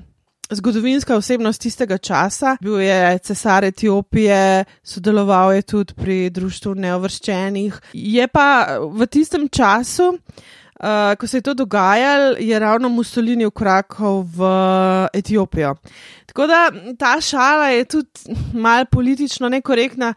zgodovinska 0.51 1.17
osebnost 1.17 1.61
tistega 1.61 1.99
časa. 1.99 2.57
Bil 2.61 2.81
je 2.81 3.19
cesar 3.19 3.65
Etiopije, 3.65 4.65
sodeloval 4.83 5.53
je 5.53 5.63
tudi 5.63 5.95
pri 5.95 6.31
društvu 6.31 6.75
neovrščenih. 6.75 7.81
Je 7.93 8.29
pa 8.29 8.79
v 8.81 9.07
tistem 9.07 9.49
času. 9.49 10.19
Uh, 10.77 11.17
ko 11.17 11.27
se 11.27 11.39
je 11.39 11.43
to 11.43 11.55
dogajalo, 11.55 12.35
je 12.39 12.59
ravno 12.59 12.89
Mussolini 12.89 13.47
ukrakal 13.47 14.27
v 14.29 14.49
Etiopijo. 15.13 15.75
Tako 16.27 16.47
da 16.47 16.71
ta 16.99 17.21
šala 17.21 17.71
je 17.73 17.85
tudi 17.85 18.37
malo 18.53 18.85
politično 18.85 19.49
nekorektna, 19.49 20.13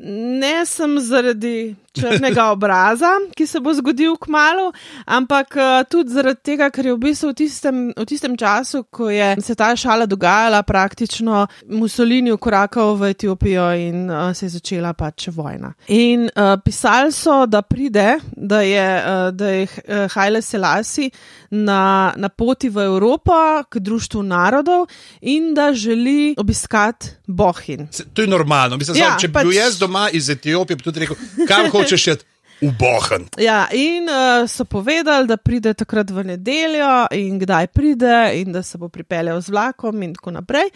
ne 0.00 0.66
sem 0.66 0.98
zaradi 1.00 1.74
črnega 1.92 2.50
obraza, 2.54 3.10
ki 3.34 3.46
se 3.46 3.58
bo 3.58 3.72
zgodil 3.74 4.16
k 4.16 4.28
malu, 4.28 4.68
ampak 5.04 5.56
uh, 5.56 5.62
tudi 5.84 6.10
zaradi 6.10 6.40
tega, 6.44 6.70
ker 6.70 6.86
je 6.86 6.92
v 6.92 7.00
bistvu 7.00 7.30
v 7.30 7.34
tistem, 7.34 7.76
v 7.92 8.04
tistem 8.04 8.36
času, 8.36 8.84
ko 8.86 9.08
je 9.10 9.36
se 9.40 9.54
ta 9.54 9.72
šala 9.74 10.06
dogajala, 10.06 10.62
praktično 10.62 11.46
Mussolini 11.68 12.30
ukorakal 12.30 12.94
v 12.94 13.10
Etiopijo 13.10 13.66
in 13.72 14.06
uh, 14.06 14.30
se 14.32 14.46
je 14.46 14.50
začela 14.52 14.92
pač 14.92 15.28
vojna. 15.28 15.72
In 15.88 16.28
uh, 16.28 16.54
pisali 16.58 17.10
so, 17.10 17.46
da 17.46 17.62
pride, 17.62 18.06
da 18.30 18.60
je, 18.60 18.86
uh, 18.96 19.30
da 19.32 19.48
je 19.48 19.66
Haile 20.08 20.42
Selassie 20.42 21.10
na, 21.50 21.82
na 22.14 22.28
poti 22.28 22.68
v 22.68 22.84
Evropo 22.84 23.32
k 23.64 23.80
Društvu 23.80 24.22
narodov 24.22 24.86
in 25.22 25.54
da 25.54 25.72
želi 25.72 26.34
obiskati 26.38 27.16
Bohin. 27.26 27.88
Se- 27.90 28.04
To 28.06 28.22
je 28.22 28.28
normalno. 28.28 28.76
Mislim, 28.76 28.96
Ja, 28.96 29.04
ja, 29.04 29.16
če 29.16 29.28
bi 29.28 29.34
pač- 29.34 29.42
bil 29.42 29.52
jaz 29.54 29.78
doma 29.78 29.87
iz 30.12 30.30
Etiopije, 30.30 30.76
bi 30.76 30.82
tudi 30.82 31.00
rekel, 31.00 31.16
kam 31.48 31.70
hočeš 31.70 32.06
iti? 32.06 32.24
V 32.60 32.72
Bohen. 32.74 33.28
Ja, 33.38 33.68
in 33.70 34.08
uh, 34.10 34.42
so 34.50 34.64
povedali, 34.64 35.28
da 35.30 35.36
pride 35.36 35.74
takrat 35.78 36.10
v 36.10 36.24
nedeljo, 36.26 37.06
in 37.14 37.38
kdaj 37.38 37.66
pride, 37.70 38.32
in 38.34 38.50
da 38.52 38.62
se 38.62 38.78
bo 38.78 38.88
pripeljal 38.88 39.38
z 39.40 39.54
vlakom, 39.54 40.02
in 40.02 40.14
tako 40.14 40.34
naprej. 40.40 40.72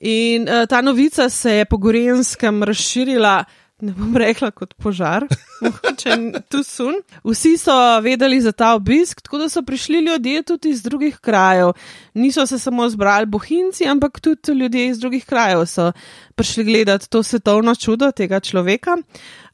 In 0.00 0.44
uh, 0.44 0.66
ta 0.68 0.82
novica 0.84 1.30
se 1.30 1.54
je 1.62 1.64
po 1.64 1.76
Gorenskem 1.80 2.62
razširila 2.62 3.44
ne 3.82 3.92
bom 3.92 4.16
rekla 4.16 4.50
kot 4.54 4.74
požar, 4.78 5.26
mogoče 5.64 6.16
tu 6.50 6.62
sun. 6.62 6.94
Vsi 7.26 7.56
so 7.58 7.74
vedeli 8.02 8.40
za 8.40 8.52
ta 8.52 8.74
obisk, 8.74 9.20
tako 9.20 9.42
da 9.42 9.48
so 9.48 9.62
prišli 9.62 10.04
ljudje 10.06 10.42
tudi 10.42 10.70
iz 10.70 10.82
drugih 10.82 11.18
krajev. 11.18 11.72
Niso 12.14 12.46
se 12.46 12.58
samo 12.58 12.88
zbrali 12.88 13.26
bohinci, 13.26 13.88
ampak 13.88 14.20
tudi 14.20 14.52
ljudje 14.52 14.86
iz 14.86 15.00
drugih 15.00 15.24
krajev 15.26 15.66
so 15.66 15.92
prišli 16.34 16.64
gledati 16.64 17.10
to 17.10 17.22
svetovno 17.22 17.74
čudo 17.74 18.10
tega 18.10 18.40
človeka. 18.40 18.96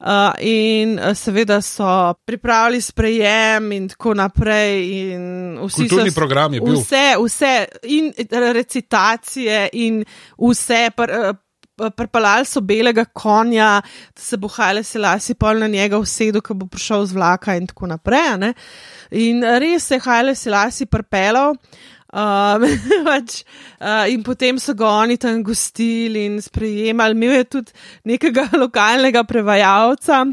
Uh, 0.01 0.07
in 0.41 0.99
uh, 0.99 1.17
seveda 1.17 1.61
so 1.61 2.15
pripravili 2.25 2.81
sprejem, 2.81 3.73
in 3.73 3.89
tako 3.89 4.15
naprej. 4.15 4.91
In 4.91 5.59
Kulturni 5.59 6.11
so, 6.11 6.15
program 6.15 6.55
je 6.55 6.61
bil. 6.61 6.75
Vse, 6.75 7.17
vse, 7.25 7.65
in 7.83 8.13
recitacije, 8.55 9.69
in 9.73 10.05
vse. 10.39 10.91
Pr, 10.97 11.11
Prpalali 11.79 12.47
so 12.49 12.61
belega 12.61 13.05
konja, 13.05 13.79
da 14.15 14.23
se 14.23 14.37
bo 14.37 14.49
Hajle 14.51 14.83
Selasi 14.83 15.35
pol 15.39 15.63
na 15.63 15.69
njega 15.71 15.99
usedel, 15.99 16.43
ko 16.43 16.57
bo 16.59 16.67
prišel 16.67 17.07
z 17.07 17.19
vlaka 17.19 17.55
in 17.55 17.69
tako 17.71 17.87
naprej. 17.93 18.33
Ne? 18.39 18.55
In 19.11 19.45
res 19.63 19.87
se 19.87 19.99
je 19.99 20.05
Hajle 20.07 20.35
Selasi 20.35 20.87
prpelal. 20.91 21.55
Um, 22.09 22.65
pač, 23.09 23.43
uh, 23.85 24.09
in 24.09 24.23
potem 24.25 24.57
so 24.57 24.73
ga 24.73 24.89
oni 25.05 25.19
tam 25.21 25.43
gostili 25.45 26.25
in 26.25 26.41
sprejemali. 26.41 27.13
Imel 27.13 27.37
je 27.43 27.49
tudi 27.59 27.73
nekega 28.09 28.49
lokalnega 28.63 29.27
prevajalca, 29.29 30.25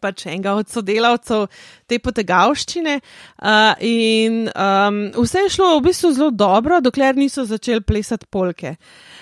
pač 0.00 0.26
enega 0.30 0.54
od 0.56 0.70
sodelavcev 0.72 1.44
te 1.88 1.98
potegavščine. 2.00 2.96
Uh, 3.36 3.74
in 3.84 4.46
um, 4.48 5.02
vse 5.18 5.44
je 5.44 5.52
šlo 5.58 5.74
v 5.76 5.84
bistvu 5.90 6.14
zelo 6.16 6.30
dobro, 6.32 6.80
dokler 6.80 7.16
niso 7.16 7.44
začeli 7.44 7.84
plesati 7.84 8.28
polke. 8.32 8.76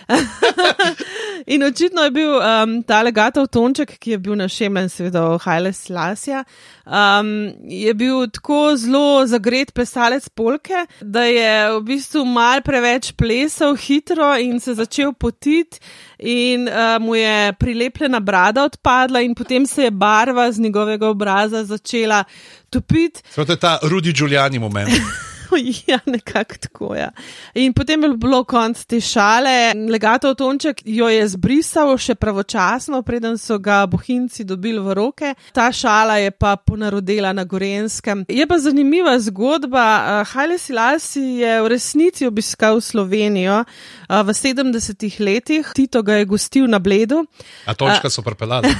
in 1.54 1.62
očitno 1.62 2.02
je 2.02 2.10
bil 2.10 2.30
um, 2.36 2.82
ta 2.82 3.02
legatov 3.02 3.48
Tonček, 3.52 3.96
ki 3.98 4.14
je 4.14 4.18
bil 4.18 4.36
našemljen, 4.36 4.88
seveda, 4.88 5.24
Hajle 5.42 5.72
Slasja, 5.72 6.44
um, 6.86 7.52
je 7.68 7.94
bil 7.94 8.26
tako 8.32 8.76
zelo 8.76 9.26
zagret 9.26 9.74
plesalec 9.74 10.28
polke, 10.28 10.86
da 11.00 11.24
je 11.24 11.50
v 11.78 11.82
bistvu 11.88 12.24
mal 12.24 12.62
preveč 12.64 13.12
plesal 13.16 13.76
hitro 13.76 14.34
in 14.40 14.60
se 14.60 14.74
začel 14.74 15.12
potiti. 15.12 15.80
In 16.24 16.68
uh, 16.68 16.96
mu 17.02 17.16
je 17.18 17.52
prilepljena 17.58 18.20
brada 18.20 18.64
odpadla, 18.64 19.20
in 19.20 19.34
potem 19.34 19.66
se 19.66 19.88
je 19.88 19.90
barva 19.90 20.52
z 20.52 20.60
njegovega 20.60 21.08
obraza 21.08 21.64
začela 21.64 22.24
topiti. 22.70 23.22
To 23.34 23.44
je 23.48 23.56
ta 23.56 23.78
Rudi 23.82 24.12
Giuliani 24.12 24.58
moment. 24.58 24.90
ja, 25.86 25.98
nekako 26.06 26.54
tako. 26.60 26.94
Ja. 26.94 27.10
In 27.54 27.72
potem 27.72 28.02
je 28.02 28.10
bilo 28.16 28.44
konc 28.44 28.84
te 28.84 29.00
šale, 29.00 29.72
legato 29.90 30.34
Tonček 30.34 30.82
jo 30.84 31.08
je 31.08 31.28
zbrisal 31.28 31.94
še 31.98 32.14
pravočasno, 32.14 33.02
preden 33.02 33.38
so 33.38 33.58
ga 33.58 33.84
bohinci 33.86 34.44
dobili 34.44 34.80
v 34.82 34.94
roke. 34.94 35.34
Ta 35.52 35.70
šala 35.72 36.18
je 36.22 36.30
pa 36.30 36.56
ponarodela 36.56 37.32
na 37.32 37.44
Gorenskem. 37.44 38.24
Je 38.28 38.46
pa 38.46 38.58
zanimiva 38.58 39.18
zgodba. 39.18 39.84
Uh, 39.84 40.32
Hajle 40.34 40.58
Silasi 40.58 41.24
je 41.42 41.60
v 41.62 41.72
resnici 41.72 42.26
obiskal 42.26 42.80
Slovenijo 42.80 43.62
uh, 43.64 44.22
v 44.22 44.34
70-ih 44.34 45.20
letih, 45.20 45.72
Tito 45.74 46.02
ga 46.02 46.20
je 46.20 46.28
gostil 46.28 46.68
na 46.70 46.78
Bledu. 46.78 47.24
A 47.66 47.74
točka 47.74 48.08
uh, 48.08 48.12
so 48.12 48.22
prepeljali. 48.22 48.70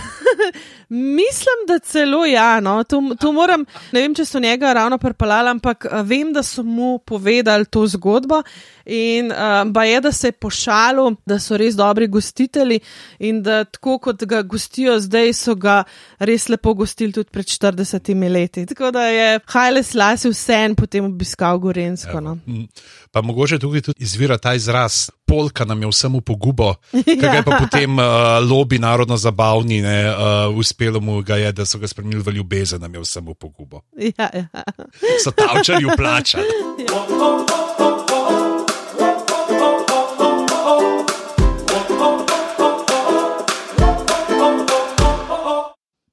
Mislim, 0.88 1.66
da 1.66 1.78
celo 1.78 2.25
ja. 2.25 2.61
No. 2.61 2.85
To, 2.85 3.02
to 3.21 3.33
moram, 3.33 3.64
ne 3.92 4.00
vem, 4.00 4.14
če 4.14 4.25
so 4.25 4.40
njega 4.40 4.73
ravno 4.73 4.99
prepalali, 4.99 5.50
ampak 5.50 5.87
vem, 6.04 6.33
da 6.33 6.42
so 6.42 6.53
mu 6.62 6.99
povedali 6.99 7.64
to 7.66 7.87
zgodbo. 7.87 8.42
In 8.87 9.32
uh, 9.32 9.84
je, 9.87 10.00
da 10.00 10.12
se 10.12 10.28
je 10.28 10.32
pošalil, 10.32 11.16
da 11.26 11.38
so 11.40 11.56
res 11.56 11.75
dobri 11.75 12.06
gostitelji 12.08 12.80
in 13.18 13.42
da 13.42 13.64
tako 13.64 13.99
kot 13.99 14.25
ga 14.25 14.42
gostijo 14.42 14.99
zdaj, 15.00 15.32
so 15.32 15.54
ga 15.54 15.82
res 16.18 16.49
lepo 16.49 16.75
gostili 16.75 17.12
tudi 17.12 17.30
pred 17.32 17.46
40 17.46 18.28
leti. 18.28 18.66
Tako 18.66 18.90
da 18.90 19.06
je 19.08 19.40
Hajle 19.46 19.82
Slasi 19.82 20.28
vse 20.28 20.61
en 20.68 20.75
potem 20.75 21.04
obiskal 21.04 21.58
Gorensko. 21.58 22.20
No. 22.20 22.37
Pa 23.11 23.23
mogoče 23.23 23.58
tukaj 23.58 23.80
tudi 23.80 24.04
izvira 24.04 24.38
ta 24.38 24.54
izraz. 24.54 25.08
Polka 25.34 25.64
nam 25.64 25.82
je 25.82 25.88
vsemu 25.88 26.20
pogubo, 26.20 26.74
kaj 26.94 27.42
pa 27.42 27.58
potem 27.58 27.98
uh, 27.98 28.38
lobby 28.38 28.78
narodno 28.78 29.16
zabavni, 29.18 29.80
ne, 29.82 30.06
uh, 30.06 30.14
uspelo 30.54 31.00
mu 31.02 31.22
ga 31.26 31.36
je, 31.36 31.50
da 31.52 31.66
so 31.66 31.78
ga 31.82 31.90
spremenili 31.90 32.22
v 32.22 32.36
ljubezen, 32.38 32.78
nam 32.80 32.94
je 32.94 33.00
vsemu 33.02 33.34
pogubo. 33.34 33.82
Ja, 33.98 34.30
ja. 34.30 34.46
So 35.24 35.34
tavčarji 35.34 35.90
vplačali. 35.90 36.46
Ja. 36.86 37.02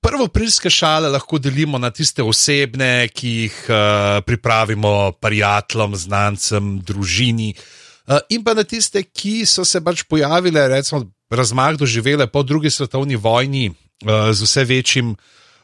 Prvoprilske 0.02 0.70
šale 0.70 1.10
lahko 1.14 1.38
delimo 1.38 1.78
na 1.78 1.92
tiste 1.94 2.26
osebne, 2.26 3.06
ki 3.14 3.30
jih 3.30 3.62
uh, 3.70 3.78
pripravimo 4.26 5.12
prijateljem, 5.22 5.96
znancem, 5.96 6.74
družini, 6.82 7.54
uh, 7.54 7.81
in 8.30 8.44
pa 8.44 8.54
na 8.58 8.64
tiste, 8.64 9.04
ki 9.04 9.46
so 9.46 9.66
se 9.66 9.82
pač 9.84 10.04
pojavile, 10.10 10.68
recimo, 10.68 11.06
razmah 11.32 11.78
doživele 11.80 12.28
po 12.28 12.44
drugi 12.44 12.70
svetovni 12.70 13.16
vojni 13.16 13.70
uh, 13.70 14.32
z 14.32 14.48
vse 14.48 14.66
večjim 14.66 15.16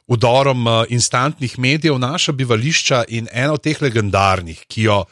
udorom 0.07 0.67
uh, 0.67 0.83
instantnih 0.89 1.59
medijev 1.59 1.99
naša 1.99 2.31
bivališča 2.31 3.03
in 3.07 3.27
eno 3.31 3.57
od 3.57 3.63
teh 3.63 3.81
legendarnih, 3.81 4.63
ki 4.67 4.87
jo. 4.87 5.03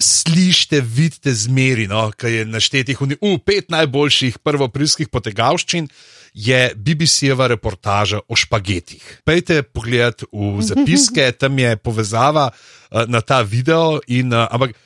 Slišite, 0.00 0.80
vidite, 0.80 1.34
zmerino, 1.34 2.08
kaj 2.16 2.32
je 2.32 2.46
naštetih 2.46 3.00
v 3.00 3.18
uh, 3.20 3.36
pet 3.44 3.70
najboljših 3.70 4.38
prvoprilskih 4.38 5.08
potegavščin. 5.08 5.84
Uh, 5.84 6.20
je 6.34 6.72
BBC-jeva 6.76 7.48
reportaža 7.50 8.20
o 8.28 8.36
špagetih. 8.36 9.02
Pejte 9.24 9.62
pogled 9.62 10.22
v 10.32 10.62
zapiske, 10.68 11.32
tam 11.32 11.58
je 11.58 11.76
povezava 11.76 12.50
uh, 12.50 13.04
na 13.06 13.20
ta 13.20 13.42
video. 13.42 14.00
In, 14.08 14.32
uh, 14.32 14.46
ampak 14.50 14.76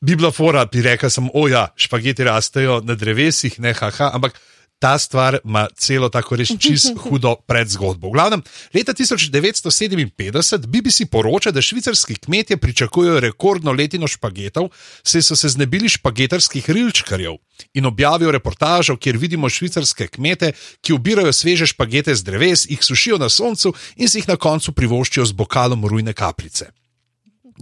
bi 0.00 0.16
bila 0.16 0.30
fora, 0.30 0.64
bi 0.66 0.82
rekel 0.82 1.10
sem, 1.10 1.30
oja, 1.34 1.68
špageti 1.76 2.24
rastejo 2.24 2.80
na 2.84 2.94
drevesih, 2.94 3.60
ne 3.60 3.74
haha. 3.74 4.10
Ampak 4.14 4.38
ta 4.78 4.98
stvar 4.98 5.38
ima 5.44 5.66
celo 5.76 6.08
tako 6.08 6.36
reč 6.36 6.52
čisto 6.58 6.94
hudo 7.02 7.34
predzgodbo. 7.46 8.08
V 8.08 8.12
glavnem, 8.12 8.42
leta 8.74 8.94
1957 8.94 10.66
BBC 10.66 11.10
poroča, 11.10 11.50
da 11.50 11.62
švicarski 11.62 12.14
kmetje 12.14 12.56
pričakujejo 12.56 13.20
rekordno 13.20 13.72
letino 13.72 14.06
špagetov, 14.06 14.70
saj 15.02 15.22
so 15.22 15.36
se 15.36 15.48
znebili 15.48 15.88
špagetarskih 15.88 16.70
rilčkarjev 16.70 17.34
in 17.74 17.86
objavijo 17.86 18.30
reportažo, 18.30 18.96
kjer 18.96 19.16
vidimo 19.16 19.48
švicarske 19.50 20.06
kmete, 20.06 20.52
ki 20.80 20.92
ubirajo 20.92 21.32
sveže 21.32 21.66
špagete 21.66 22.14
z 22.14 22.22
dreves, 22.22 22.66
jih 22.70 22.84
sušijo 22.84 23.18
na 23.18 23.28
soncu 23.28 23.74
in 23.96 24.08
si 24.08 24.18
jih 24.18 24.28
na 24.28 24.36
koncu 24.36 24.72
privoščijo 24.72 25.26
z 25.26 25.32
bokalom 25.32 25.86
rujne 25.86 26.12
kapljice. 26.12 26.70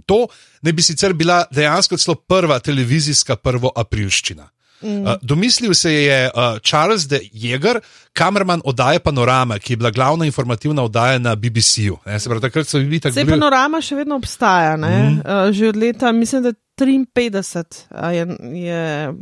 To 0.05 0.27
ne 0.61 0.73
bi 0.73 0.81
sicer 0.81 1.13
bila 1.13 1.43
dejansko 1.51 1.97
celo 1.97 2.15
prva 2.15 2.59
televizijska 2.59 3.35
prvoaprilščina. 3.35 4.49
Mm. 4.81 5.01
Uh, 5.01 5.15
domislil 5.21 5.73
se 5.73 5.93
je 5.93 6.29
uh, 6.29 6.59
Charles 6.59 7.07
de 7.07 7.19
Jäger, 7.33 7.79
kamerman 8.13 8.61
oddaje 8.65 8.99
Panorama, 8.99 9.59
ki 9.59 9.73
je 9.73 9.77
bila 9.77 9.91
glavna 9.91 10.25
informativna 10.25 10.83
oddaja 10.83 11.19
na 11.19 11.35
BBC-ju. 11.35 11.97
Takrat 12.41 12.67
so 12.67 12.77
bili 12.77 12.99
tako. 12.99 13.13
Zdaj 13.13 13.25
Panorama 13.25 13.81
še 13.81 13.95
vedno 13.95 14.15
obstaja, 14.15 14.77
mm. 14.77 15.19
uh, 15.25 15.51
že 15.51 15.69
od 15.69 15.75
leta, 15.75 16.11
mislim, 16.11 16.43
da 16.43 16.53
53 16.77 17.87
uh, 17.89 18.13
je, 18.13 18.27
je 18.61 19.13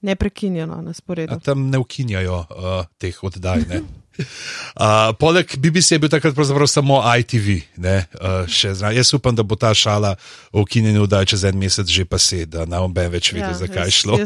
neprekinjeno 0.00 0.82
na 0.82 0.92
sporedu. 0.92 1.40
Tam 1.44 1.68
ne 1.68 1.78
ukinjajo 1.78 2.44
uh, 2.50 2.84
teh 2.98 3.24
oddaj. 3.24 3.64
Uh, 4.18 5.12
poleg 5.18 5.48
BBC 5.56 5.96
je 5.96 5.98
bil 6.02 6.10
takrat 6.12 6.34
pravzaprav 6.34 6.68
samo 6.68 7.00
ITV. 7.18 7.48
Uh, 7.78 8.92
jaz 8.94 9.14
upam, 9.14 9.34
da 9.36 9.42
bo 9.42 9.56
ta 9.56 9.74
šala 9.74 10.16
o 10.52 10.62
ukinjenju 10.62 11.06
da 11.06 11.24
čez 11.24 11.44
en 11.44 11.58
mesec 11.58 11.88
že 11.88 12.04
pa 12.04 12.18
se, 12.18 12.44
da 12.46 12.66
ne 12.66 12.78
bom 12.78 12.94
več 12.94 13.32
videl, 13.32 13.50
ja, 13.50 13.58
zakaj 13.58 13.86
je 13.86 13.90
šlo. 13.90 14.18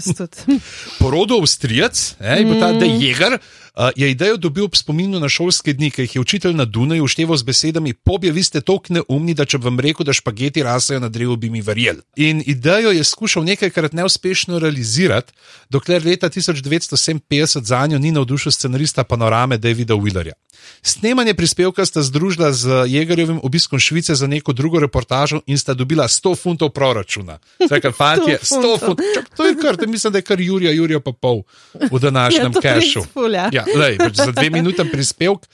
Porodo 1.01 1.39
Avstrijac, 1.43 2.15
je 2.21 2.45
bil 2.45 2.61
ta 2.61 2.73
mm. 2.73 2.81
Dejegar. 2.81 3.39
Uh, 3.75 3.91
je 3.97 4.11
idejo 4.11 4.37
dobil 4.37 4.65
ob 4.65 4.77
spominu 4.77 5.19
na 5.21 5.29
šolske 5.29 5.73
dni, 5.75 5.89
ki 5.91 6.05
jih 6.05 6.15
je 6.15 6.21
učitelj 6.21 6.55
na 6.55 6.65
Dunaju 6.65 7.05
ušteval 7.05 7.37
z 7.37 7.43
besedami: 7.43 7.93
Pobje, 7.93 8.31
vi 8.33 8.43
ste 8.43 8.61
tako 8.61 8.95
neumni, 8.95 9.35
da 9.35 9.45
če 9.45 9.59
vam 9.59 9.81
rekel, 9.81 10.07
da 10.07 10.15
špageti 10.15 10.63
rasejo 10.63 11.01
na 11.03 11.09
drevu, 11.09 11.35
bi 11.37 11.51
mi 11.51 11.63
verjeli. 11.63 11.99
In 12.17 12.43
idejo 12.47 12.93
je 12.95 13.05
skušal 13.05 13.45
nekajkrat 13.45 13.93
neuspešno 13.93 14.59
realizirati, 14.63 15.33
dokler 15.71 16.07
leta 16.07 16.31
1957 16.31 17.65
za 17.65 17.87
njo 17.87 17.99
ni 17.99 18.13
navdušil 18.13 18.53
scenarista 18.53 19.05
panorame 19.05 19.59
Davida 19.59 19.95
Willerja. 19.95 20.39
Snemanje 20.83 21.35
prispevka 21.35 21.87
sta 21.87 22.03
združila 22.03 22.53
z 22.53 22.85
Jegerjevim 22.87 23.41
obiskom 23.43 23.79
Švice 23.79 24.15
za 24.15 24.27
neko 24.27 24.53
drugo 24.53 24.81
reportažo 24.81 25.41
in 25.47 25.59
sta 25.59 25.75
dobila 25.75 26.09
100 26.09 26.37
funtov 26.39 26.71
proračuna. 26.71 27.39
Zakaj, 27.69 27.93
fantje, 28.01 28.39
100 28.43 28.79
funtov. 28.81 29.25
To 29.37 29.47
je 29.47 29.57
kar, 29.63 29.87
mislim, 29.87 30.13
da 30.13 30.19
je 30.19 30.23
kar 30.23 30.41
Jurija, 30.41 30.73
Jurija 30.73 31.01
pa 31.01 31.13
pol 31.13 31.43
v 31.91 31.99
današnjem 32.07 32.53
ja, 32.55 32.61
kešu. 32.61 33.03
Ja, 33.53 33.64
lej, 33.73 33.97
pač 33.99 34.21
za 34.21 34.33
dve 34.33 34.51
minute 34.51 34.85
prispevek. 34.91 35.49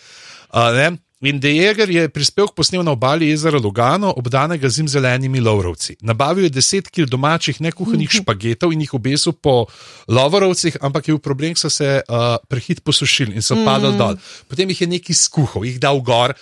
Uh, 0.51 0.97
In 1.21 1.37
De 1.37 1.53
Jager 1.53 1.91
je 1.93 2.09
prispevek 2.09 2.55
posnel 2.57 2.81
na 2.81 2.95
obali 2.97 3.29
jezera 3.29 3.59
Lugano, 3.61 4.09
obdanega 4.17 4.69
z 4.73 4.89
zelenimi 4.89 5.41
lovrovci. 5.41 5.99
Nabavil 6.01 6.45
je 6.49 6.51
10 6.51 6.89
kg 6.89 7.05
domačih 7.05 7.61
nekuhanih 7.61 8.09
špagetov 8.09 8.73
in 8.73 8.81
jih 8.81 8.95
obesil 8.97 9.37
po 9.37 9.67
lovrovcih, 10.09 10.81
ampak 10.81 11.09
je 11.09 11.13
bil 11.13 11.21
problem, 11.21 11.53
da 11.53 11.61
so 11.61 11.69
se 11.69 12.01
uh, 12.01 12.41
prehit 12.49 12.81
posušili 12.81 13.37
in 13.37 13.45
so 13.45 13.53
padali 13.65 14.01
dol. 14.01 14.17
Potem 14.49 14.73
jih 14.73 14.81
je 14.81 14.89
neki 14.97 15.13
skuhal, 15.13 15.69
jih 15.69 15.77
dal 15.77 16.01
gor 16.01 16.33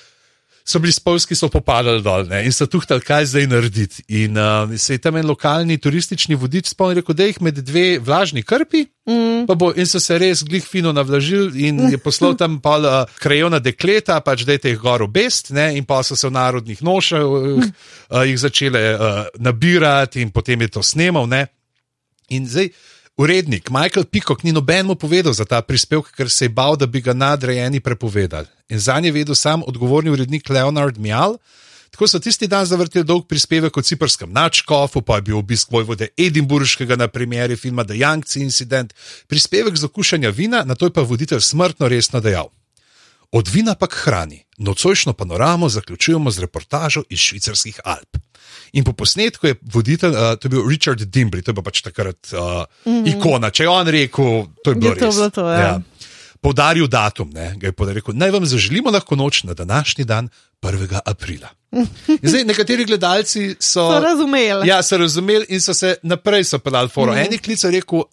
so 0.68 0.78
bili 0.78 0.92
spolski, 0.92 1.34
so 1.34 1.48
popadali 1.48 2.02
dol 2.04 2.26
ne? 2.28 2.42
in 2.44 2.52
so 2.52 2.66
tuhtali, 2.68 3.00
kaj 3.00 3.30
zdaj 3.30 3.46
narediti. 3.48 4.02
In 4.20 4.36
uh, 4.36 4.74
se 4.76 4.98
je 4.98 5.00
tam 5.00 5.16
en 5.16 5.26
lokalni 5.26 5.78
turistični 5.80 6.36
vodič 6.36 6.74
spomnil, 6.74 7.06
da 7.08 7.24
jih 7.24 7.40
med 7.40 7.62
dve 7.64 7.86
vlažni 8.04 8.42
krpi. 8.44 8.84
Mm. 9.08 9.46
Bo, 9.48 9.70
in 9.72 9.88
so 9.88 10.00
se 10.00 10.18
res 10.20 10.42
glih 10.44 10.64
fino 10.64 10.92
navlažili, 10.92 11.68
in 11.70 11.80
je 11.88 12.00
poslal 12.04 12.36
tam 12.36 12.58
pol 12.60 12.84
uh, 12.84 13.08
krajona 13.22 13.62
dekleta, 13.64 14.20
pač 14.20 14.44
da 14.44 14.58
je 14.58 14.64
teh 14.66 14.76
gor 14.76 15.06
obest, 15.06 15.54
ne? 15.56 15.70
in 15.78 15.88
pa 15.88 16.02
so 16.04 16.16
se 16.16 16.28
v 16.28 16.36
narodnih 16.36 16.84
nošah 16.84 17.24
uh, 17.24 17.64
uh, 17.64 18.26
jih 18.28 18.36
začele 18.44 18.84
uh, 18.92 19.24
nabirati, 19.40 20.20
in 20.20 20.34
potem 20.36 20.68
je 20.68 20.74
to 20.76 20.84
snemal. 20.84 21.24
Ne? 21.30 21.46
In 22.28 22.44
zdaj. 22.44 22.68
Urednik 23.18 23.70
Michael 23.70 24.06
Pikok 24.06 24.46
ni 24.46 24.54
nobenemu 24.54 24.94
povedal 24.94 25.34
za 25.34 25.42
ta 25.42 25.58
prispevek, 25.58 26.14
ker 26.14 26.30
se 26.30 26.46
je 26.46 26.54
bal, 26.54 26.78
da 26.78 26.86
bi 26.86 27.02
ga 27.02 27.10
nadrejeni 27.10 27.80
prepovedali. 27.82 28.46
In 28.70 28.78
za 28.78 29.00
nje 29.00 29.10
vedel 29.10 29.34
sam 29.34 29.62
odgovorni 29.66 30.10
urednik 30.10 30.48
Leonard 30.48 30.98
Mial. 30.98 31.34
Tako 31.90 32.06
so 32.06 32.20
tisti 32.22 32.46
dan 32.46 32.66
zavrteli 32.66 33.04
dolg 33.04 33.26
prispevek 33.26 33.76
o 33.76 33.82
ciprskem 33.82 34.30
načkofu, 34.30 35.02
pa 35.02 35.16
je 35.16 35.22
bil 35.22 35.38
obisk 35.38 35.72
vojvode 35.72 36.08
Edinburškega 36.16 36.96
na 36.96 37.08
premjeri 37.08 37.56
filma 37.56 37.84
The 37.84 37.98
Young's 37.98 38.38
Incident, 38.38 38.94
prispevek 39.26 39.76
za 39.76 39.88
kušanje 39.88 40.30
vina, 40.30 40.62
na 40.64 40.74
to 40.74 40.86
je 40.86 40.94
pa 40.94 41.02
voditelj 41.02 41.40
smrtno 41.40 41.88
resno 41.88 42.20
dejal. 42.20 42.52
Od 43.32 43.48
vina 43.48 43.74
pa 43.74 43.86
k 43.86 43.98
hrani, 44.04 44.44
nocojšno 44.58 45.12
panoramo 45.12 45.68
zaključujemo 45.68 46.30
z 46.30 46.38
reportažo 46.38 47.02
iz 47.10 47.18
švicarskih 47.18 47.80
Alp. 47.84 48.27
In 48.72 48.84
po 48.84 48.92
posnetku 48.92 49.46
je 49.46 49.54
voditelj, 49.72 50.12
uh, 50.12 50.34
to 50.36 50.48
je 50.48 50.50
bil 50.50 50.68
Richard 50.68 51.02
Dimbri, 51.02 51.42
to 51.42 51.52
je 51.52 51.62
pač 51.62 51.82
takrat 51.82 52.32
uh, 52.32 52.64
mm 52.84 52.92
-hmm. 52.92 53.16
ikona. 53.16 53.50
Če 53.50 53.62
je 53.62 53.68
on 53.68 53.88
rekel, 53.88 54.46
to 54.64 54.70
je 54.70 54.74
bilo 54.74 54.94
je 54.94 55.00
res. 55.00 55.16
To 55.16 55.30
to, 55.30 55.48
ja. 55.50 55.58
Ja. 55.58 55.80
Podaril 56.40 56.86
datum, 56.86 57.30
ne, 57.34 57.54
ga 57.58 57.66
je 57.66 57.72
podaril. 57.72 58.02
Naj 58.14 58.30
vam 58.30 58.46
zaželimo 58.46 58.90
lahko 58.90 59.16
noč 59.16 59.42
na 59.42 59.54
današnji 59.54 60.04
dan, 60.04 60.28
1. 60.62 61.00
aprila. 61.04 61.48
Zdaj, 62.22 62.44
nekateri 62.44 62.84
gledalci 62.84 63.56
so, 63.60 63.90
so 63.92 64.00
razumeli. 64.00 64.68
Ja, 64.68 64.82
so 64.82 64.96
razumeli 64.96 65.46
in 65.48 65.60
so 65.60 65.74
se 65.74 65.96
naprej 66.02 66.44
pelali 66.64 66.88
foro. 66.88 67.12
Mm 67.12 67.18
-hmm. 67.18 67.32
En 67.32 67.38
klic 67.38 67.64
je 67.64 67.70
rekel: 67.70 67.98
uh, 67.98 68.04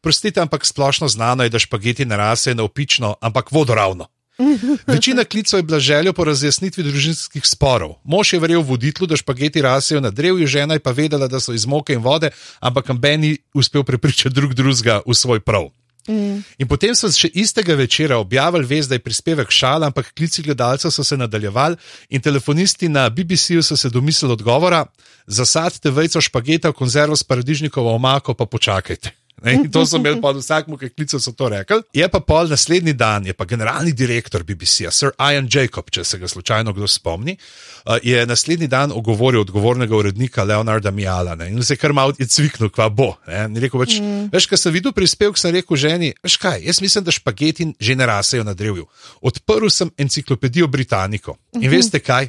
Prostite, 0.00 0.40
ampak 0.40 0.66
splošno 0.66 1.08
znano 1.08 1.42
je, 1.42 1.48
da 1.48 1.58
špageti 1.58 2.04
ne 2.04 2.16
rasejo 2.16 2.54
na 2.54 2.62
opično, 2.62 3.14
ampak 3.20 3.52
vodoravno. 3.52 4.06
Večina 4.86 5.24
klicev 5.24 5.58
je 5.58 5.62
bila 5.62 5.80
želja 5.80 6.12
po 6.12 6.24
razjasnitvi 6.24 6.82
družinskih 6.82 7.46
sporov. 7.46 7.98
Mož 8.04 8.32
je 8.32 8.40
verjel 8.40 8.62
voditlu, 8.62 9.06
da 9.06 9.16
špageti 9.16 9.62
rasejo 9.62 10.00
na 10.00 10.10
drevju, 10.10 10.46
žena 10.46 10.74
je 10.74 10.80
pa 10.80 10.90
vedela, 10.90 11.28
da 11.28 11.40
so 11.40 11.52
iz 11.52 11.66
moke 11.66 11.92
in 11.92 12.02
vode, 12.02 12.30
ampak 12.60 12.92
Ben 12.92 13.20
ni 13.20 13.36
uspel 13.54 13.84
prepričati 13.84 14.34
drug 14.34 14.54
drugega 14.54 15.00
v 15.06 15.14
svoj 15.14 15.40
prav. 15.40 15.70
Mm. 16.08 16.40
In 16.58 16.68
potem 16.68 16.94
so 16.96 17.10
še 17.12 17.28
istega 17.36 17.76
večera 17.76 18.16
objavili 18.18 18.66
vest, 18.66 18.88
da 18.88 18.96
je 18.96 19.04
prispevek 19.04 19.52
šala, 19.52 19.90
ampak 19.90 20.14
klici 20.16 20.42
gledalcev 20.42 20.90
so 20.90 21.04
se 21.04 21.16
nadaljevali 21.16 21.76
in 22.08 22.20
telefonisti 22.24 22.88
na 22.88 23.08
BBC-ju 23.08 23.62
so 23.62 23.76
se 23.76 23.90
domislili 23.90 24.32
odgovora: 24.32 24.86
zasadite 25.26 25.90
vejco 25.90 26.20
špageta 26.20 26.72
v 26.72 26.78
konzervo 26.80 27.16
s 27.16 27.22
paradižnikovo 27.22 27.94
omako, 27.94 28.34
pa 28.34 28.46
počakajte. 28.46 29.19
Ne, 29.42 29.54
in 29.54 29.70
to 29.72 29.86
so 29.86 29.96
imeli 29.96 30.20
pod 30.20 30.36
vsakim, 30.36 30.76
ki 30.78 30.90
klice 30.92 31.20
so 31.20 31.32
to 31.36 31.48
rekli. 31.48 31.80
Je 31.96 32.08
pa 32.12 32.20
pol 32.20 32.50
naslednji 32.50 32.92
dan, 32.98 33.26
je 33.26 33.34
pa 33.36 33.46
generalni 33.48 33.92
direktor 33.96 34.44
BBC-ja, 34.44 34.90
Sir 34.92 35.14
Ian 35.16 35.48
Jacob, 35.50 35.88
če 35.90 36.04
se 36.04 36.18
ga 36.20 36.28
slučajno 36.28 36.74
kdo 36.76 36.88
spomni, 36.90 37.36
uh, 37.36 37.96
je 38.02 38.26
naslednji 38.26 38.68
dan 38.68 38.92
ogovoril 38.92 39.40
odgovornega 39.40 39.96
urednika 39.96 40.44
Leonarda 40.44 40.90
Miala 40.90 41.34
ne, 41.34 41.48
in 41.50 41.62
se 41.64 41.74
je 41.74 41.80
kar 41.80 41.94
malo 41.96 42.12
cviknil, 42.12 42.68
kva 42.74 42.90
bo. 42.92 43.14
Ne, 43.28 43.46
rekel, 43.64 43.80
več, 43.80 43.96
mm. 44.00 44.28
Veš, 44.34 44.50
kaj 44.50 44.60
sem 44.64 44.76
videl 44.76 44.92
prispevek, 44.96 45.40
sem 45.40 45.54
rekel 45.56 45.80
ženi, 45.80 46.12
veš 46.24 46.36
kaj, 46.42 46.60
jaz 46.66 46.82
mislim, 46.84 47.06
da 47.06 47.14
špageti 47.14 47.70
že 47.80 47.96
ne 47.96 48.06
rasejo 48.06 48.44
na 48.44 48.54
drevju. 48.54 48.86
Odprl 49.24 49.72
sem 49.72 49.90
enciklopedijo 49.98 50.66
Britaniko 50.66 51.36
in 51.54 51.60
mm 51.60 51.64
-hmm. 51.64 51.70
veste 51.70 52.00
kaj? 52.00 52.28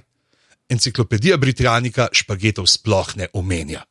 Enciklopedija 0.70 1.38
Britannika 1.38 2.08
špagetov 2.12 2.68
sploh 2.68 3.16
ne 3.16 3.28
omenja. 3.34 3.84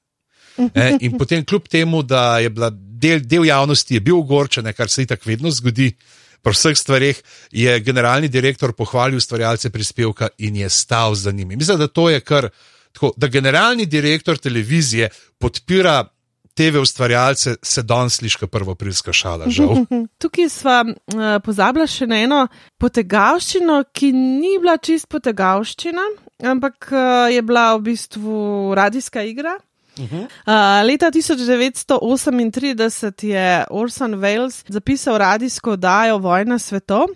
E, 0.75 0.97
in 1.01 1.19
potem, 1.19 1.45
kljub 1.45 1.69
temu, 1.69 2.03
da 2.03 2.39
je 2.39 2.51
bila 2.51 2.71
del, 2.73 3.21
del 3.25 3.47
javnosti 3.47 4.01
bil 4.01 4.21
ogorčen, 4.21 4.73
kar 4.77 4.89
se 4.89 5.07
tako 5.07 5.31
vedno 5.31 5.51
zgodi. 5.51 5.93
Pri 6.41 6.57
vseh 6.57 6.77
stvareh 6.77 7.19
je 7.53 7.75
generalni 7.85 8.29
direktor 8.33 8.73
pohvalil 8.73 9.21
ustvarjalce 9.21 9.71
prispevka 9.71 10.31
in 10.39 10.57
je 10.57 10.71
stal 10.73 11.15
za 11.15 11.33
njimi. 11.33 11.57
Mislim, 11.57 11.79
da 11.79 11.89
to 11.89 12.09
je 12.11 12.21
kar 12.21 12.49
tako, 12.93 13.13
da 13.17 13.29
generalni 13.29 13.87
direktor 13.87 14.39
televizije 14.39 15.09
podpira 15.39 16.09
TV 16.55 16.81
ustvarjalce, 16.83 17.55
se 17.63 17.83
danes 17.83 18.17
sliši 18.17 18.47
prvo 18.51 18.75
prilska 18.75 19.13
šala. 19.13 19.47
Tukaj 20.21 20.49
smo 20.49 20.81
uh, 20.81 21.43
pozabili 21.45 21.87
še 21.89 22.07
na 22.07 22.19
eno 22.21 22.41
potegavščino, 22.79 23.83
ki 23.93 24.13
ni 24.13 24.59
bila 24.61 24.77
čist 24.77 25.09
potegavščina, 25.09 26.05
ampak 26.53 26.91
uh, 26.93 27.29
je 27.33 27.43
bila 27.43 27.75
v 27.77 27.83
bistvu 27.93 28.75
radijska 28.77 29.23
igra. 29.23 29.57
Uh, 30.01 30.87
leta 30.87 31.11
1938 31.11 33.27
je 33.27 33.65
Orson 33.71 34.15
Welles 34.15 34.65
zapisal 34.69 35.19
radijsko 35.19 35.73
oddajo 35.73 36.19
Vojna 36.19 36.59
svetov, 36.59 37.07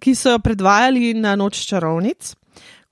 ki 0.00 0.14
so 0.14 0.30
jo 0.30 0.38
predvajali 0.38 1.14
na 1.14 1.36
Noč 1.36 1.66
čarovnic. 1.66 2.34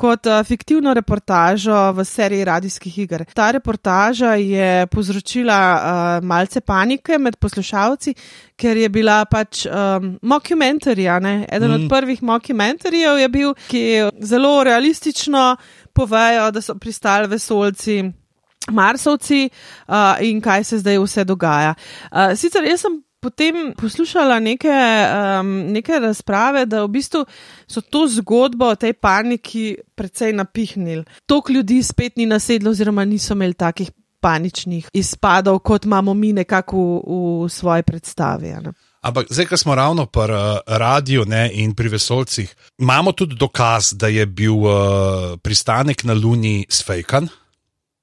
Kot 0.01 0.27
uh, 0.27 0.41
fiktivno 0.45 0.95
reportažo 0.97 1.93
v 1.93 2.05
seriji 2.09 2.45
radijskih 2.45 2.99
iger. 2.99 3.25
Ta 3.35 3.51
reportaža 3.51 4.35
je 4.35 4.87
povzročila 4.87 5.75
uh, 5.75 6.25
malce 6.25 6.61
panike 6.61 7.19
med 7.19 7.37
poslušalci, 7.37 8.15
ker 8.57 8.77
je 8.77 8.89
bila 8.89 9.25
pač 9.29 9.67
um, 9.67 10.19
mockumentarija. 10.23 11.21
Eden 11.53 11.71
mm. 11.71 11.75
od 11.75 11.89
prvih 11.89 12.23
mockumentarijev 12.23 13.19
je 13.19 13.29
bil, 13.29 13.55
ki 13.69 14.09
zelo 14.21 14.65
realistično 14.65 15.57
povejo, 15.93 16.51
da 16.51 16.65
so 16.65 16.75
pristali 16.81 17.29
vesolci 17.29 18.20
Marsovci 18.69 19.49
uh, 19.49 19.95
in 20.21 20.41
kaj 20.41 20.65
se 20.65 20.79
zdaj 20.79 20.99
vse 20.99 21.25
dogaja. 21.25 21.75
Uh, 22.11 22.37
sicer 22.37 22.65
jaz 22.65 22.85
sem 22.85 23.01
potem 23.21 23.75
poslušala 23.77 24.41
neke, 24.41 24.73
um, 24.73 25.49
neke 25.73 25.99
razprave, 26.01 26.65
da 26.67 26.83
v 26.85 26.89
bistvu 26.89 27.25
so 27.69 27.81
to 27.81 28.07
zgodbo 28.09 28.73
o 28.73 28.77
tej 28.77 28.93
paniki 28.97 29.77
precej 29.95 30.33
napihnili. 30.33 31.05
Tok 31.27 31.51
ljudi 31.51 31.83
spet 31.83 32.17
ni 32.17 32.27
nasedlo, 32.27 32.71
oziroma 32.71 33.05
niso 33.05 33.35
imeli 33.37 33.55
takih 33.55 33.91
paničnih 34.21 34.89
izpadov, 34.93 35.59
kot 35.65 35.85
imamo 35.85 36.15
mi 36.15 36.33
nekako 36.33 36.77
v, 36.77 37.45
v 37.45 37.49
svoji 37.49 37.83
predstavi. 37.83 38.55
Ne? 38.65 38.73
Ampak 39.01 39.31
zdaj, 39.33 39.47
ko 39.49 39.57
smo 39.57 39.75
ravno 39.75 40.07
pri 40.07 40.33
uh, 40.37 40.61
radiju 40.67 41.25
ne, 41.25 41.49
in 41.53 41.75
pri 41.75 41.89
vesolcih, 41.89 42.55
imamo 42.79 43.13
tudi 43.13 43.37
dokaz, 43.37 43.95
da 43.97 44.09
je 44.09 44.27
bil 44.27 44.57
uh, 44.65 45.39
pristanek 45.41 46.05
na 46.05 46.13
Luni 46.13 46.67
sfejkan. 46.69 47.29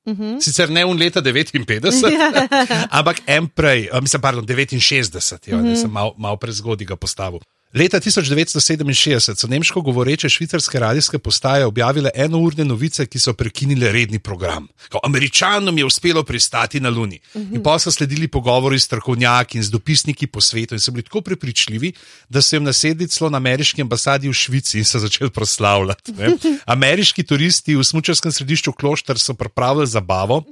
Uh 0.07 0.13
mhm. 0.13 0.23
-huh. 0.23 0.41
Sicer 0.41 0.69
ne 0.69 0.85
v 0.85 0.95
leta 0.95 1.21
59, 1.21 2.07
ja. 2.07 2.47
ampak 2.97 3.21
en 3.27 3.47
prej, 3.47 3.89
mislim, 4.01 4.21
pardon, 4.21 4.45
69, 4.47 5.47
jo, 5.47 5.57
uh 5.57 5.63
-huh. 5.63 5.75
sem 5.75 5.91
malo 5.91 6.15
mal 6.17 6.37
prezgodaj 6.39 6.87
ga 6.87 6.95
postavil. 6.95 7.39
Leta 7.73 7.99
1967 7.99 9.35
so 9.35 9.47
nemško 9.47 9.81
govoreče 9.81 10.29
švicarske 10.29 10.79
radijske 10.79 11.17
postaje 11.17 11.65
objavile 11.65 12.09
enourne 12.15 12.63
novice, 12.65 13.05
ki 13.05 13.19
so 13.19 13.33
prekinile 13.33 13.91
redni 13.91 14.19
program. 14.19 14.67
Ko 14.91 14.99
američanom 15.03 15.77
je 15.77 15.85
uspelo 15.85 16.23
pristati 16.23 16.79
na 16.79 16.89
Luni. 16.89 17.19
In 17.35 17.63
pa 17.63 17.79
so 17.79 17.91
sledili 17.91 18.27
pogovori 18.27 18.79
s 18.79 18.85
strokovnjaki 18.85 19.57
in 19.57 19.63
z 19.63 19.69
dopisniki 19.69 20.27
po 20.27 20.41
svetu 20.41 20.75
in 20.75 20.79
so 20.79 20.91
bili 20.91 21.03
tako 21.03 21.21
prepričljivi, 21.21 21.91
da 22.29 22.41
so 22.41 22.55
jim 22.55 22.63
nasedli 22.63 23.07
celo 23.07 23.29
na 23.29 23.37
ameriški 23.37 23.81
ambasadi 23.81 24.29
v 24.29 24.33
Švici 24.33 24.77
in 24.77 24.85
so 24.85 24.99
začeli 24.99 25.29
proslavljati. 25.29 26.11
Ne. 26.11 26.37
Ameriški 26.75 27.23
turisti 27.23 27.75
v 27.75 27.83
smučarskem 27.83 28.31
središču 28.31 28.71
Kloštar 28.71 29.19
so 29.19 29.33
pripravili 29.33 29.87
zabavo. 29.87 30.43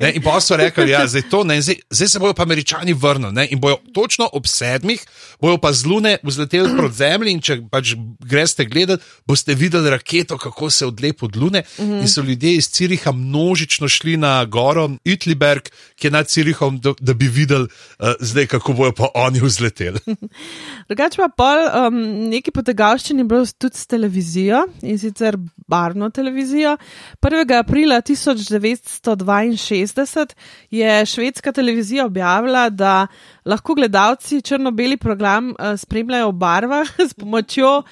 Ne, 0.00 0.12
in 0.14 0.22
pa 0.22 0.40
so 0.40 0.56
rekli, 0.56 0.90
ja, 0.90 1.06
zdaj, 1.06 1.22
zdaj, 1.60 1.76
zdaj 1.90 2.08
se 2.08 2.18
bodo 2.18 2.32
pa 2.34 2.42
američani 2.42 2.92
vrnili 2.92 3.46
in 3.50 3.60
bojo 3.60 3.76
točno 3.94 4.28
ob 4.32 4.46
sedmih, 4.46 5.04
bojo 5.40 5.58
pa 5.58 5.72
z 5.72 5.86
Lune 5.86 6.16
vzleteli 6.22 6.61
proti 6.76 6.96
zemlji. 6.96 7.40
Če 7.42 7.56
pač 7.70 7.94
greste 8.20 8.64
gledati, 8.64 9.04
boste 9.26 9.54
videli 9.54 9.90
raketo, 9.90 10.38
kako 10.38 10.70
se 10.70 10.86
odlepa 10.86 11.26
od 11.26 11.36
Lune. 11.36 11.62
Mm 11.78 11.82
-hmm. 11.82 12.00
In 12.00 12.08
so 12.08 12.22
ljudje 12.22 12.54
iz 12.56 12.70
Ciriha 12.70 13.12
množično 13.12 13.88
šli 13.88 14.16
na 14.16 14.44
goro 14.44 14.90
Utliberg, 15.14 15.62
ki 15.96 16.06
je 16.06 16.10
nad 16.10 16.28
Cirihom, 16.28 16.80
da, 16.80 16.94
da 17.00 17.14
bi 17.14 17.28
videli, 17.28 17.68
uh, 17.98 18.12
zdaj, 18.20 18.46
kako 18.46 18.72
bojo 18.72 18.92
pa 18.92 19.08
oni 19.14 19.40
vzleteli. 19.40 19.98
Drugače 20.88 21.16
pa 21.16 21.28
pol, 21.36 21.86
um, 21.86 22.28
neki 22.28 22.50
potegavščini 22.50 23.24
bilo 23.24 23.46
tudi 23.58 23.76
s 23.76 23.86
televizijo 23.86 24.66
in 24.82 24.98
sicer 24.98 25.36
barno 25.72 26.10
televizijo. 26.10 26.76
1. 27.22 27.58
aprila 27.58 28.00
1962 28.00 30.34
je 30.70 31.06
švedska 31.06 31.52
televizija 31.52 32.06
objavila, 32.06 32.70
da 32.70 33.06
lahko 33.44 33.74
gledalci 33.74 34.42
črno-beli 34.42 34.96
program 34.96 35.50
uh, 35.50 35.54
spremljajo 35.76 36.28
v 36.28 36.32
barvah 36.32 36.88
s 37.08 37.14
pomočjo 37.14 37.82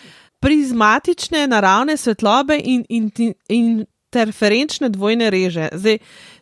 prizmatične 0.40 1.46
naravne 1.46 1.96
svetlobe 1.96 2.60
in, 2.64 2.84
in, 2.88 3.10
in 3.48 3.86
interferenčne 4.10 4.90
dvojne 4.90 5.30
reže. 5.30 5.68
Zdaj, 5.72 5.98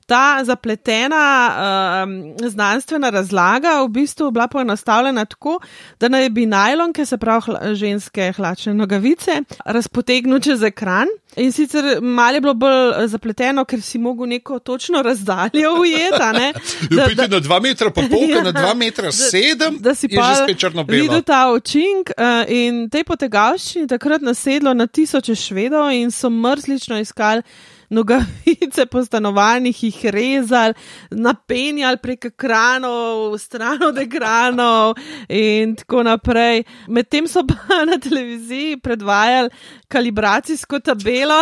ta 0.08 0.40
zapletena 0.44 1.24
uh, 1.52 2.48
znanstvena 2.48 3.10
razlaga 3.10 3.82
v 3.82 3.88
bistvu 3.88 4.30
bila 4.30 4.48
poenostavljena 4.48 5.24
tako, 5.24 5.60
da 6.00 6.08
naj 6.08 6.30
bi 6.30 6.46
najlonke, 6.46 7.06
se 7.06 7.18
pravi 7.18 7.42
hla, 7.44 7.74
ženske 7.74 8.32
hlačne 8.36 8.74
nogavice, 8.74 9.42
razpotegnil 9.64 10.40
čez 10.40 10.62
ekran. 10.62 11.12
In 11.36 11.52
sicer 11.52 11.84
malo 12.00 12.34
je 12.34 12.40
bilo 12.40 12.54
bolj 12.54 13.06
zapleteno, 13.06 13.64
ker 13.68 13.82
si 13.82 13.98
mogel 13.98 14.26
neko 14.26 14.58
točno 14.58 15.02
razdaljo 15.02 15.74
ujeti. 15.80 16.16
Da, 16.96 17.06
da, 17.14 17.26
na 17.26 17.40
2 17.40 17.62
metra, 17.62 17.90
pa 17.90 18.02
pol, 18.10 18.30
ja, 18.30 18.42
na 18.42 18.52
2 18.52 18.74
metra 18.76 19.12
7, 19.12 19.56
da, 19.56 19.70
da 19.78 19.94
si 19.94 20.08
pa 20.08 20.44
videl 20.88 21.22
ta 21.22 21.52
učink. 21.52 22.10
Uh, 22.16 22.48
in 22.48 22.88
te 22.90 23.04
potegavščine 23.04 23.86
takrat 23.86 24.24
nasedlo 24.24 24.72
na 24.74 24.86
tisoče 24.86 25.34
švedov 25.34 25.90
in 25.92 26.10
so 26.10 26.30
mrzlično 26.30 26.98
iskali 26.98 27.42
nogavice 27.90 28.86
po 28.86 29.04
stanovanjih, 29.04 29.82
jih 29.84 30.04
rezali, 30.04 30.74
napenjali 31.10 31.96
prek 32.02 32.24
ekranov, 32.24 33.38
stran 33.38 33.82
od 33.82 33.98
ekranov 33.98 34.94
in 35.28 35.76
tako 35.76 36.02
naprej. 36.02 36.64
Medtem 36.88 37.28
so 37.28 37.44
pa 37.46 37.84
na 37.84 37.98
televiziji 37.98 38.76
predvajali 38.76 39.50
kalibracijsko 39.88 40.80
tabelo, 40.80 41.40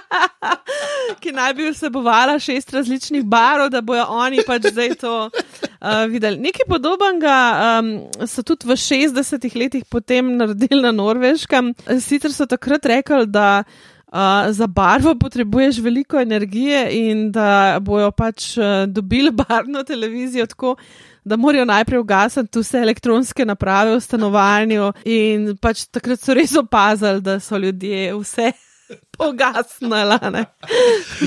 ki 1.20 1.32
naj 1.32 1.54
bi 1.54 1.68
vsebovala 1.70 2.38
šest 2.38 2.72
različnih 2.72 3.24
barov, 3.24 3.68
da 3.70 3.80
bojo 3.80 4.06
oni 4.08 4.40
pač 4.46 4.70
zdaj 4.72 4.94
to 5.00 5.14
uh, 5.28 6.04
videli. 6.08 6.40
Nekaj 6.40 6.68
podobnega 6.68 7.36
um, 7.80 7.92
so 8.26 8.42
tudi 8.42 8.68
v 8.68 8.76
60-ih 8.76 9.56
letih 9.56 9.84
potem 9.84 10.36
naredili 10.36 10.82
na 10.82 10.92
Norveškem. 10.92 11.74
Sicer 12.00 12.32
so 12.32 12.46
takrat 12.48 12.86
rekli, 12.86 13.26
da 13.26 13.62
Uh, 14.10 14.50
za 14.50 14.66
barvo 14.66 15.14
potrebuješ 15.14 15.78
veliko 15.78 16.18
energije 16.20 17.10
in 17.10 17.28
da 17.32 17.78
bojo 17.80 18.10
pač 18.10 18.56
uh, 18.58 18.64
dobili 18.86 19.30
barvno 19.30 19.84
televizijo 19.86 20.46
tako, 20.46 20.74
da 21.24 21.36
morajo 21.36 21.64
najprej 21.64 22.00
ugasniti 22.00 22.58
vse 22.58 22.78
elektronske 22.78 23.44
naprave 23.44 23.94
v 23.94 24.00
stanovanju. 24.00 24.92
In 25.04 25.54
pač 25.62 25.84
takrat 25.86 26.18
so 26.18 26.34
res 26.34 26.56
opazili, 26.58 27.22
da 27.22 27.38
so 27.40 27.58
ljudje 27.58 28.10
vse. 28.16 28.52
Pogasnala. 29.18 30.18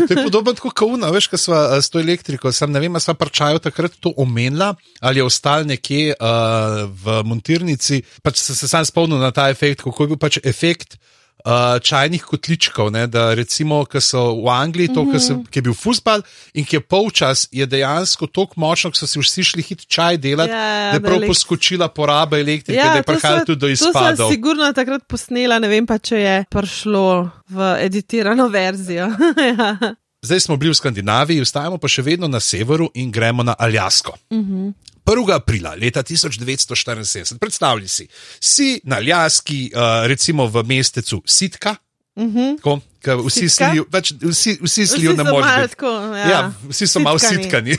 to 0.07 0.13
je 0.13 0.23
podobno 0.23 0.53
kot 0.59 0.73
kauna, 0.75 1.07
veš, 1.13 1.29
kaj 1.31 1.39
smo 1.39 1.61
s 1.79 1.89
to 1.89 2.01
elektriko. 2.01 2.51
Sam 2.51 2.71
ne 2.75 2.81
vem, 2.83 2.91
ali 2.91 3.01
smo 3.01 3.15
parčajo 3.15 3.61
takrat 3.63 3.95
to 3.99 4.13
omenila 4.17 4.73
ali 4.99 5.19
je 5.19 5.23
ostal 5.23 5.63
nekje 5.63 6.15
uh, 6.19 6.83
v 6.91 7.23
montirnici. 7.23 8.01
Pač 8.23 8.43
se, 8.43 8.55
se 8.55 8.67
sam 8.67 8.85
spomnil 8.85 9.23
na 9.23 9.31
ta 9.31 9.47
efekt, 9.49 9.81
kako 9.83 10.03
je 10.03 10.07
bil 10.07 10.19
pač 10.19 10.39
efekt 10.43 10.97
uh, 11.45 11.79
čajnih 11.79 12.23
kotličkov. 12.23 12.91
Ne, 12.91 13.07
da 13.07 13.33
recimo, 13.33 13.83
ki 13.85 14.01
so 14.01 14.23
v 14.43 14.49
Angliji, 14.49 14.93
to, 14.93 15.03
mm 15.03 15.11
-hmm. 15.11 15.45
ki 15.49 15.59
je 15.59 15.61
bil 15.61 15.73
fusbal 15.73 16.21
in 16.53 16.65
ki 16.65 16.75
je 16.75 16.79
polčas, 16.79 17.47
je 17.51 17.65
dejansko 17.65 18.27
tako 18.27 18.53
močno, 18.55 18.89
da 18.89 18.95
so 18.95 19.07
si 19.07 19.19
vsi 19.19 19.43
šli 19.43 19.61
hit 19.61 19.87
čaj 19.87 20.17
delati, 20.17 20.51
ja, 20.51 20.57
ja, 20.57 20.91
da 20.91 20.95
je 20.97 21.01
prav 21.01 21.27
poskočila 21.27 21.87
poraba 21.87 22.39
elektrike, 22.39 22.79
ja, 22.79 22.89
da 22.89 22.97
je 22.97 23.03
prihajalo 23.03 23.45
tudi 23.45 23.59
do 23.59 23.67
izpadov. 23.67 24.17
To 24.17 24.29
sem 24.29 24.35
sigurno 24.35 24.73
takrat 24.73 25.03
posnela, 25.07 25.59
ne 25.59 25.67
vem 25.67 25.85
pa, 25.85 25.97
če 25.97 26.17
je 26.17 26.45
prišlo 26.49 27.29
v 27.49 27.75
editirano 27.79 28.47
verzijo. 28.47 29.05
ja. 29.57 29.95
Zdaj 30.23 30.39
smo 30.39 30.57
bili 30.57 30.71
v 30.71 30.75
Skandinaviji, 30.75 31.41
ostajamo 31.43 31.77
pa 31.77 31.89
še 31.91 32.01
vedno 32.01 32.29
na 32.31 32.39
severu 32.39 32.87
in 32.95 33.11
gremo 33.11 33.43
na 33.43 33.55
Aljasko. 33.59 34.15
Uh. 34.29 34.37
-huh. 34.39 34.73
1. 35.05 35.35
aprila 35.35 35.75
leta 35.75 36.03
1974, 36.03 37.37
predstavljaj 37.37 37.87
si, 37.87 38.07
si 38.39 38.79
na 38.83 38.99
Ljaski, 38.99 39.71
uh, 39.75 40.07
recimo 40.07 40.47
v 40.47 40.63
mestecu 40.63 41.21
Sitka. 41.25 41.75
Uh 42.15 42.23
-huh. 42.23 42.81
tako, 43.01 43.27
vsi, 43.27 43.49
slijo, 43.49 43.85
več, 43.91 44.13
vsi, 44.21 44.59
vsi 44.61 44.87
slijo 44.87 45.13
na 45.13 45.23
morju. 45.23 45.49
Ja. 46.15 46.29
ja, 46.29 46.53
vsi 46.69 46.87
so 46.87 46.99
malo 46.99 47.19
sitkani. 47.19 47.71
uh, 47.71 47.77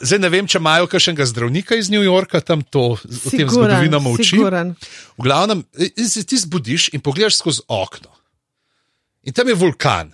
zdaj 0.06 0.18
ne 0.18 0.28
vem, 0.28 0.46
če 0.46 0.58
imajo 0.58 0.86
kakšnega 0.86 1.26
zdravnika 1.26 1.74
iz 1.76 1.90
New 1.90 2.02
Yorka 2.02 2.40
tam 2.40 2.62
to, 2.62 2.80
o 2.80 3.30
tem 3.30 3.48
zgodovino 3.48 4.00
uči. 4.10 4.38
V 5.18 5.22
glavnem, 5.22 5.64
ti 6.26 6.36
zbudiš 6.36 6.88
in 6.92 7.00
pogledaš 7.00 7.36
skozi 7.36 7.62
okno. 7.68 8.10
In 9.24 9.32
tam 9.32 9.48
je 9.48 9.54
vulkan 9.54 10.12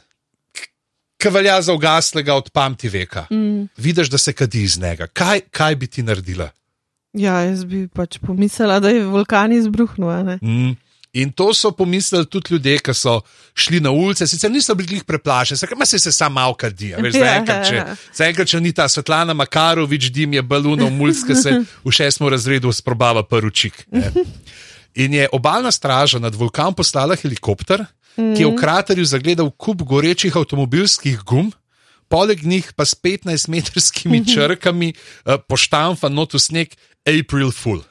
ki 1.20 1.28
velja 1.28 1.62
za 1.62 1.74
ugaslega 1.76 2.34
od 2.34 2.50
pameti 2.50 2.88
veka. 2.88 3.26
Mm. 3.30 3.68
Vidiš, 3.76 4.10
da 4.10 4.18
se 4.18 4.32
kadi 4.32 4.62
iz 4.62 4.78
njega. 4.80 5.06
Kaj, 5.06 5.40
kaj 5.50 5.76
bi 5.76 5.86
ti 5.86 6.02
naredila? 6.02 6.50
Ja, 7.12 7.40
jaz 7.42 7.64
bi 7.64 7.88
pač 7.88 8.20
pomislila, 8.22 8.78
da 8.80 8.88
je 8.88 9.04
vulkan 9.04 9.52
izbruhnil. 9.52 10.38
Mm. 10.42 10.76
In 11.12 11.32
to 11.32 11.48
so 11.54 11.72
pomislili 11.74 12.26
tudi 12.26 12.54
ljudje, 12.54 12.78
ki 12.78 12.94
so 12.94 13.16
šli 13.54 13.80
na 13.82 13.90
ulice, 13.90 14.26
sicer 14.30 14.50
niso 14.50 14.74
bili 14.78 15.00
preplašeni, 15.06 15.58
samo 15.58 15.86
se 15.86 15.98
se 15.98 16.12
samo 16.12 16.34
malo 16.34 16.54
kadi. 16.54 16.94
Zaenkrat, 17.18 17.72
ja, 17.72 17.96
ja. 18.18 18.44
če 18.44 18.60
ni 18.60 18.72
ta 18.72 18.86
Svetlana 18.88 19.34
Makarovič, 19.34 20.10
dim 20.14 20.38
je 20.38 20.42
baluno, 20.42 20.90
mulj, 20.90 21.16
ki 21.26 21.34
se 21.34 21.56
v 21.84 21.92
šestem 21.92 22.28
razredu 22.30 22.72
sprobava 22.72 23.26
prvičik. 23.26 23.82
In 24.94 25.14
je 25.14 25.28
obalna 25.32 25.70
straža 25.70 26.18
nad 26.18 26.34
vulkanom 26.34 26.74
poslala 26.74 27.16
helikopter, 27.18 27.84
mm. 28.16 28.34
ki 28.36 28.42
je 28.42 28.50
v 28.50 28.56
kraterju 28.58 29.04
zagledal 29.04 29.50
kup 29.50 29.82
gorečih 29.82 30.36
avtomobilskih 30.36 31.22
gum, 31.26 31.52
poleg 32.10 32.42
njih 32.42 32.72
pa 32.74 32.84
s 32.84 32.96
15-metrskimi 32.98 34.24
črkami 34.34 34.94
uh, 34.94 35.38
poštampa 35.46 36.08
notu 36.08 36.38
sneg 36.38 36.74
April 37.06 37.52
Fool 37.54 37.84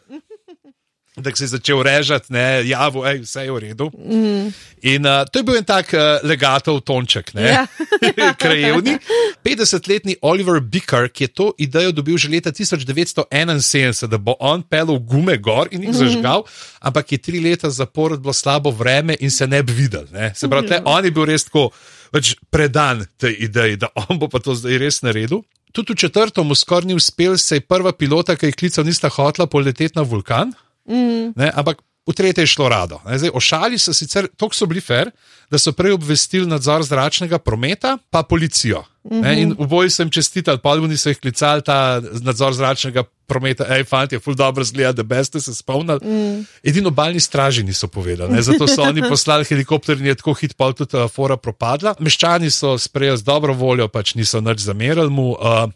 da 1.24 1.36
se 1.36 1.44
je 1.44 1.48
začel 1.48 1.84
režati, 1.84 2.34
ne, 2.34 2.64
javo, 2.68 3.06
ej, 3.08 3.22
vse 3.24 3.44
je 3.46 3.52
v 3.52 3.60
redu. 3.60 3.90
Mm. 3.94 4.50
In 4.82 5.06
uh, 5.06 5.26
to 5.28 5.40
je 5.40 5.44
bil 5.44 5.60
en 5.60 5.68
tak 5.68 5.94
uh, 5.94 6.24
legatov 6.24 6.82
tonček, 6.88 7.34
ne. 7.34 7.48
Ja. 7.48 7.64
krajevni. 8.42 8.98
50-letni 9.46 10.16
Oliver 10.22 10.60
Bicker, 10.62 11.10
ki 11.12 11.28
je 11.28 11.34
to 11.34 11.48
idejo 11.58 11.92
dobil 11.92 12.18
že 12.18 12.32
leta 12.32 12.52
1971, 12.52 14.08
da 14.08 14.18
bo 14.18 14.36
on 14.40 14.64
pel 14.64 14.92
v 14.96 15.00
gume 15.04 15.38
gor 15.38 15.70
in 15.72 15.84
jih 15.84 15.94
mhm. 15.94 16.00
zažgal, 16.00 16.44
mm. 16.44 16.84
ampak 16.92 17.12
je 17.12 17.22
tri 17.22 17.44
leta 17.44 17.70
zapored 17.70 18.20
bilo 18.20 18.34
slabo 18.34 18.72
vreme 18.72 19.16
in 19.20 19.32
se 19.32 19.48
ne 19.48 19.64
bi 19.64 19.74
videl. 19.74 20.08
Ne. 20.12 20.34
Se 20.36 20.50
pravi, 20.50 20.68
mm. 20.68 20.86
on 20.86 21.06
je 21.06 21.12
bil 21.12 21.26
res 21.30 21.48
tako 21.48 21.70
pač 22.10 22.34
predan 22.50 23.06
tej 23.22 23.36
ideji, 23.50 23.78
da 23.78 23.92
on 24.08 24.18
bo 24.20 24.30
pa 24.30 24.42
to 24.42 24.56
zdaj 24.58 24.78
res 24.82 25.02
naredil. 25.06 25.44
Tudi 25.70 25.94
v 25.94 26.02
četrtem, 26.02 26.50
skoraj 26.56 26.90
ni 26.90 26.98
uspel, 26.98 27.38
se 27.38 27.60
je 27.60 27.66
prva 27.66 27.94
pilota, 27.94 28.34
ki 28.34 28.50
je 28.50 28.58
klical, 28.58 28.86
nista 28.86 29.10
hotla 29.14 29.46
poleteti 29.46 29.94
na 29.96 30.02
vulkan. 30.02 30.54
Mm. 30.90 31.34
Ne, 31.36 31.52
ampak 31.56 31.82
v 32.10 32.14
tretje 32.14 32.44
je 32.44 32.48
šlo 32.48 32.70
rado. 32.70 33.00
Zdaj, 33.06 33.30
ošali 33.34 33.78
so 33.78 33.94
sicer, 33.94 34.28
tako 34.38 34.56
so 34.56 34.66
bili 34.66 34.82
fair, 34.82 35.12
da 35.52 35.60
so 35.62 35.72
prej 35.78 35.94
obvestili 35.94 36.48
nadzor 36.50 36.84
zračnega 36.84 37.38
prometa, 37.38 37.98
pa 38.10 38.24
policijo. 38.24 38.84
Mm 39.04 39.22
-hmm. 39.22 39.42
In 39.42 39.56
v 39.60 39.68
boju 39.68 39.90
sem 39.90 40.10
čestital, 40.10 40.58
polni 40.58 40.98
so 40.98 41.10
jih 41.10 41.20
klicali 41.20 41.62
ta 41.62 42.02
nadzor 42.22 42.54
zračnega 42.54 43.04
prometa, 43.28 43.66
hej, 43.70 43.84
fanti, 43.84 44.16
je 44.16 44.20
ful 44.20 44.36
dobro 44.36 44.64
zgleda, 44.64 44.92
da 44.92 45.04
beste 45.04 45.40
se 45.42 45.56
spomnili. 45.56 46.00
Mm. 46.04 46.46
Edino 46.64 46.88
obaljni 46.88 47.20
straži 47.20 47.64
niso 47.64 47.88
povedali, 47.88 48.34
ne? 48.34 48.42
zato 48.42 48.68
so 48.68 48.82
oni 48.82 49.02
poslali 49.10 49.46
helikopter 49.46 49.98
in 49.98 50.06
je 50.06 50.16
tako 50.16 50.34
hit, 50.34 50.58
pa 50.58 50.74
tudi 50.74 50.98
uh, 50.98 51.12
fora 51.12 51.38
propadla. 51.38 51.96
Meščani 52.00 52.50
so 52.52 52.78
sprejeli 52.78 53.18
z 53.18 53.24
dobro 53.24 53.54
voljo, 53.54 53.88
pač 53.88 54.16
niso 54.16 54.42
nič 54.42 54.60
zamerali 54.60 55.10
mu. 55.10 55.32
Uh, 55.32 55.72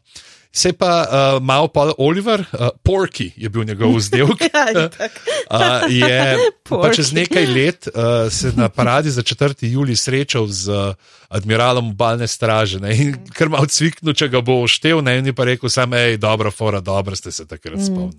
Se 0.56 0.74
pa 0.74 1.02
uh, 1.02 1.44
malo 1.44 1.68
pa 1.68 1.92
Oliver, 1.98 2.39
uh, 2.39 2.70
Porky 2.84 3.32
je 3.36 3.50
bil 3.50 3.63
njegov 3.63 3.96
vzdelek. 3.98 4.42
ja, 4.54 4.89
uh, 5.50 5.89
je 5.89 6.38
pa 6.70 6.92
čez 6.94 7.10
nekaj 7.13 7.46
let 7.46 7.88
uh, 7.88 8.30
se 8.30 8.52
na 8.56 8.70
paradi 8.70 9.12
za 9.12 9.22
4. 9.22 9.66
juli 9.66 9.96
srečal 9.96 10.46
z 10.48 10.70
uh, 10.70 10.94
admiralom 11.30 11.89
obalne 11.89 12.28
straže 12.28 12.80
ne, 12.80 12.94
in 12.94 13.16
kar 13.34 13.50
malo 13.50 13.66
cviknu, 13.66 14.13
če 14.13 14.30
ga 14.30 14.42
bo 14.46 14.62
oštev, 14.62 15.02
ne 15.02 15.18
in 15.18 15.32
je 15.32 15.34
pa 15.34 15.50
rekel, 15.50 15.70
samo 15.74 15.98
hej, 15.98 16.20
dobro, 16.22 16.52
fora, 16.52 16.80
dobro 16.80 17.16
ste 17.16 17.32
se 17.32 17.48
takrat 17.48 17.82
mm. 17.82 18.12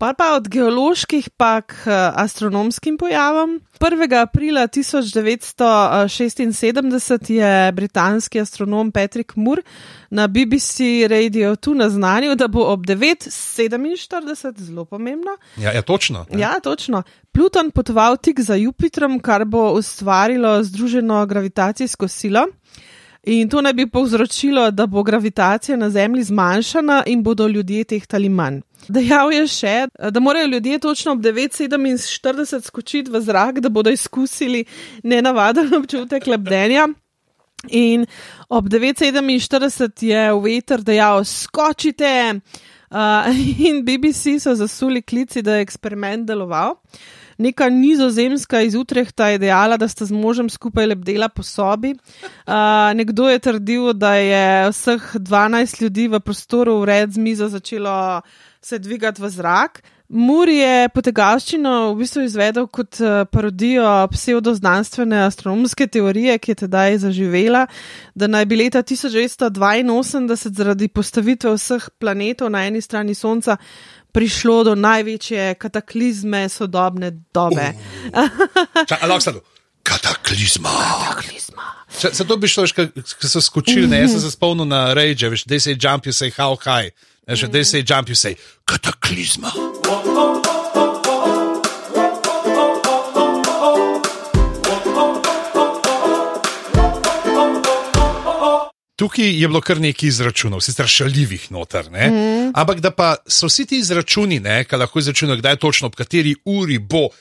Pa 0.00 0.14
pa 0.16 0.32
od 0.32 0.48
geoloških 0.48 1.28
pa 1.36 1.60
k 1.60 1.72
eh, 1.86 2.12
astronomskim 2.14 2.98
pojavom. 2.98 3.60
1. 3.80 4.22
aprila 4.22 4.68
1976 4.68 7.32
je 7.32 7.72
britanski 7.72 8.40
astronom 8.40 8.92
Patrick 8.92 9.36
Moore 9.36 9.62
na 10.10 10.26
BBC 10.26 10.80
Radio 11.10 11.56
tu 11.56 11.74
naznanil, 11.74 12.36
da 12.36 12.48
bo 12.48 12.72
ob 12.72 12.86
9:47, 12.86 14.58
zelo 14.58 14.84
pomembno. 14.84 15.30
Ja, 15.56 15.72
ja 15.72 15.82
točno. 15.82 16.26
Ja. 16.32 16.38
ja, 16.38 16.60
točno. 16.60 17.02
Pluton 17.32 17.70
potoval 17.70 18.16
tik 18.16 18.40
za 18.40 18.54
Jupitrom, 18.54 19.20
kar 19.20 19.44
bo 19.44 19.72
ustvarilo 19.72 20.64
združeno 20.64 21.26
gravitacijsko 21.26 22.08
silo. 22.08 22.46
In 23.22 23.48
to 23.48 23.60
naj 23.60 23.72
bi 23.72 23.90
povzročilo, 23.90 24.70
da 24.70 24.86
bo 24.86 25.02
gravitacija 25.02 25.76
na 25.76 25.90
Zemlji 25.90 26.24
zmanjšana 26.24 27.02
in 27.06 27.22
bodo 27.22 27.46
ljudje 27.46 27.84
tehtali 27.84 28.28
manj. 28.28 28.60
Dejal 28.88 29.32
je 29.32 29.44
še, 29.46 29.74
da 30.10 30.20
morajo 30.20 30.46
ljudje 30.46 30.78
točno 30.78 31.12
ob 31.12 31.20
9:47 31.20 32.64
skočiti 32.64 33.10
v 33.10 33.20
zrak, 33.20 33.60
da 33.60 33.68
bodo 33.68 33.90
izkusili 33.90 34.64
nenavaden 35.02 35.74
občutek 35.80 36.26
lebdenja. 36.26 36.88
In 37.68 38.06
ob 38.48 38.68
9:47 38.68 40.06
je 40.06 40.26
veter 40.40 40.82
dejal: 40.82 41.24
skočite. 41.24 42.40
Uh, 42.90 43.30
in 43.68 43.84
BBC 43.84 44.40
so 44.42 44.54
zasuli 44.54 45.02
klici, 45.02 45.42
da 45.42 45.54
je 45.54 45.62
eksperiment 45.62 46.26
deloval. 46.26 46.74
Neka 47.38 47.68
nizozemska 47.68 48.60
iz 48.60 48.74
Utrehta 48.74 49.28
je 49.28 49.38
dejala, 49.38 49.76
da 49.76 49.88
sta 49.88 50.04
z 50.04 50.12
možem 50.12 50.50
skupaj 50.50 50.86
lebdela 50.86 51.28
po 51.28 51.42
sobi. 51.42 51.94
Uh, 51.94 52.90
nekdo 52.94 53.28
je 53.28 53.38
trdil, 53.38 53.92
da 53.92 54.14
je 54.14 54.68
vseh 54.74 55.14
12 55.14 55.82
ljudi 55.82 56.08
v 56.08 56.20
prostoru 56.20 56.80
vred 56.82 57.12
z 57.12 57.18
mizo 57.18 57.48
začelo 57.48 58.20
se 58.62 58.78
dvigati 58.78 59.22
v 59.22 59.30
zrak. 59.30 59.82
Muri 60.10 60.56
je 60.58 60.88
potegavščino 60.90 61.92
v 61.92 62.00
bistvu 62.00 62.24
izvedel 62.26 62.66
kot 62.66 62.98
parodijo 63.30 63.86
pseudoznanstvene 64.10 65.20
astronomske 65.22 65.86
teorije, 65.86 66.34
ki 66.42 66.50
je 66.50 66.58
tedaj 66.64 66.98
zaživela, 67.04 67.66
da 68.14 68.26
naj 68.26 68.48
bi 68.50 68.58
leta 68.58 68.82
1982 68.82 70.50
zaradi 70.56 70.88
postavitve 70.88 71.54
vseh 71.54 71.86
planetov 72.02 72.50
na 72.50 72.64
eni 72.66 72.82
strani 72.82 73.14
Sonca 73.14 73.56
prišlo 74.10 74.64
do 74.64 74.74
največje 74.74 75.54
kataklizme 75.54 76.48
sodobne 76.48 77.12
dobe. 77.34 77.70
Ampak, 78.10 78.90
uh. 78.90 79.38
kataklizma. 79.82 80.74
kataklizma. 80.74 81.68
Zato 82.12 82.36
bi 82.36 82.48
šlo, 82.48 82.64
ker 82.74 82.90
so 83.28 83.42
skočili, 83.42 83.86
ne, 83.86 84.02
jaz 84.04 84.14
sem 84.14 84.22
se 84.22 84.30
spomnil 84.34 84.66
na 84.66 84.90
Rage, 84.94 85.30
veš, 85.30 85.44
they 85.46 85.62
say 85.62 85.74
jump, 85.78 86.06
you 86.06 86.12
say 86.12 86.30
how 86.30 86.56
high. 86.56 86.90
Veš, 87.28 87.50
they 87.50 87.64
say 87.64 87.82
jump, 87.82 88.08
you 88.08 88.14
say 88.14 88.36
kataklizma. 88.64 89.52
Tukaj 99.00 99.40
je 99.40 99.48
bilo 99.48 99.60
kar 99.60 99.80
nekaj 99.80 100.08
izračunov, 100.08 100.60
sicer 100.60 100.88
šaljivih 100.88 101.46
noter, 101.52 101.86
mm. 101.90 102.50
ampak 102.54 102.80
da 102.84 102.90
pa 102.90 103.14
so 103.26 103.48
vsi 103.48 103.64
ti 103.66 103.78
izračuni, 103.78 104.42
ki 104.68 104.76
lahko 104.76 104.98
izračunajo, 104.98 105.38
kdaj 105.40 105.56
točno, 105.56 105.88
ob 105.88 105.94
kateri 105.96 106.34
uri 106.44 106.78
bo 106.78 107.06
uh, 107.06 107.12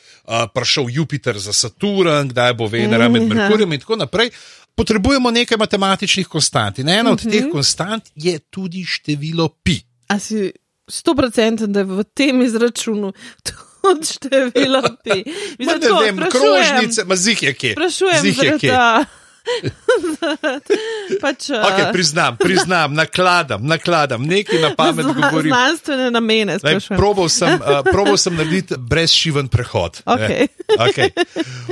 prišel 0.54 0.90
Jupiter 0.90 1.40
za 1.40 1.54
Saturn, 1.54 2.30
kdaj 2.30 2.54
bo 2.54 2.68
Venera 2.68 3.08
med 3.10 3.30
Merkurjem 3.30 3.74
in 3.74 3.80
tako 3.80 3.96
naprej. 3.96 4.32
Potrebujemo 4.76 5.32
nekaj 5.32 5.58
matematičnih 5.58 6.28
konstant. 6.28 6.80
In 6.80 6.90
ena 6.90 7.12
od 7.12 7.24
teh 7.24 7.48
konstant 7.52 8.12
je 8.16 8.40
tudi 8.40 8.84
število 8.84 9.48
pi. 9.64 9.89
A 10.10 10.20
si 10.20 10.52
sto 10.90 11.16
procenten, 11.16 11.72
da 11.74 11.80
je 11.80 11.86
v 11.86 12.04
tem 12.14 12.42
izračunu 12.42 13.14
tudi 13.46 14.06
število 14.08 14.82
pi? 15.04 15.24
Mislim, 15.60 15.80
ne 15.80 16.02
vem, 16.04 16.18
krožnice, 16.32 17.06
mazih 17.06 17.44
je 17.44 17.54
kje. 17.54 17.72
Sprašujem, 17.78 18.22
Zih 18.22 18.44
je 18.44 18.58
kje. 18.60 18.72
da. 18.72 19.06
pač, 21.24 21.50
Okay, 21.50 21.94
priznam, 21.94 22.38
priznam, 22.38 22.94
nakladam, 22.94 23.66
nakladam, 23.66 24.24
nekaj 24.24 24.62
na 24.62 24.76
pamet 24.76 25.06
govorim. 25.06 25.52
Znanstvene 25.52 26.12
namene, 26.12 26.58
Lej, 26.64 26.80
probal, 26.96 27.30
sem, 27.30 27.60
uh, 27.60 27.84
probal 27.92 28.18
sem 28.18 28.36
narediti 28.36 28.76
brezšiven 28.78 29.48
prehod. 29.48 30.02
ne. 30.06 30.14
Okej. 30.16 30.48
Okay. 30.80 31.10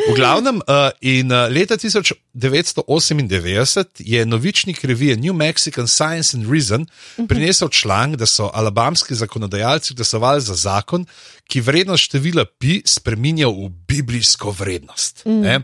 V 0.09 0.13
glavnem, 0.17 0.57
uh, 0.65 0.89
in 1.05 1.31
uh, 1.31 1.45
leta 1.53 1.77
1998 1.77 3.85
je 3.99 4.25
novičnik 4.25 4.83
revije 4.83 5.15
New 5.15 5.33
Mexican 5.33 5.87
Science 5.87 6.37
and 6.37 6.51
Reason 6.51 6.85
prinesel 7.29 7.69
članek, 7.69 8.17
da 8.19 8.25
so 8.25 8.51
alabamski 8.53 9.15
zakonodajalci 9.15 9.93
glasovali 9.93 10.41
za 10.41 10.55
zakon, 10.55 11.05
ki 11.47 11.61
vrednost 11.61 12.03
števila 12.03 12.45
pi 12.59 12.81
spremenja 12.85 13.47
v 13.47 13.69
biblijsko 13.87 14.51
vrednost. 14.51 15.21
ne. 15.25 15.59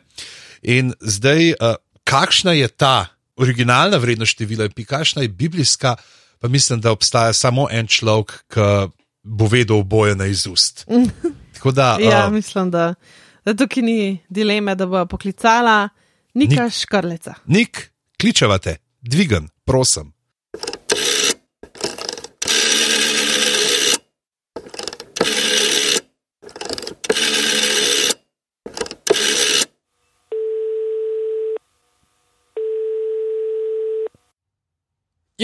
In 0.64 0.94
zdaj, 1.02 1.52
uh, 1.52 1.56
kakšna 2.04 2.52
je 2.52 2.68
ta 2.68 3.06
originalna 3.36 3.98
vrednost 3.98 4.36
števila 4.36 4.70
pi, 4.70 4.86
kakšna 4.86 5.22
je 5.22 5.28
biblijska, 5.28 5.96
pa 6.40 6.48
mislim, 6.48 6.82
da 6.82 6.92
obstaja 6.92 7.34
samo 7.34 7.68
en 7.72 7.88
človek, 7.88 8.44
ki 8.54 8.94
bo 9.24 9.48
vedel 9.48 9.80
oboje 9.80 10.16
na 10.16 10.26
izust. 10.26 10.86
Tako 11.56 11.72
da, 11.72 11.98
Ja, 12.02 12.28
uh, 12.28 12.34
mislim, 12.34 12.72
da, 12.72 12.94
da 13.46 13.54
tukaj 13.54 13.84
ni 13.84 14.20
dileme, 14.30 14.76
da 14.76 14.86
bo 14.86 15.06
poklicala 15.06 15.90
Nika 16.34 16.70
Škrleca. 16.70 17.34
Nik, 17.46 17.92
kličevate, 18.22 18.76
dvigan, 19.02 19.50
prosim. 19.66 20.14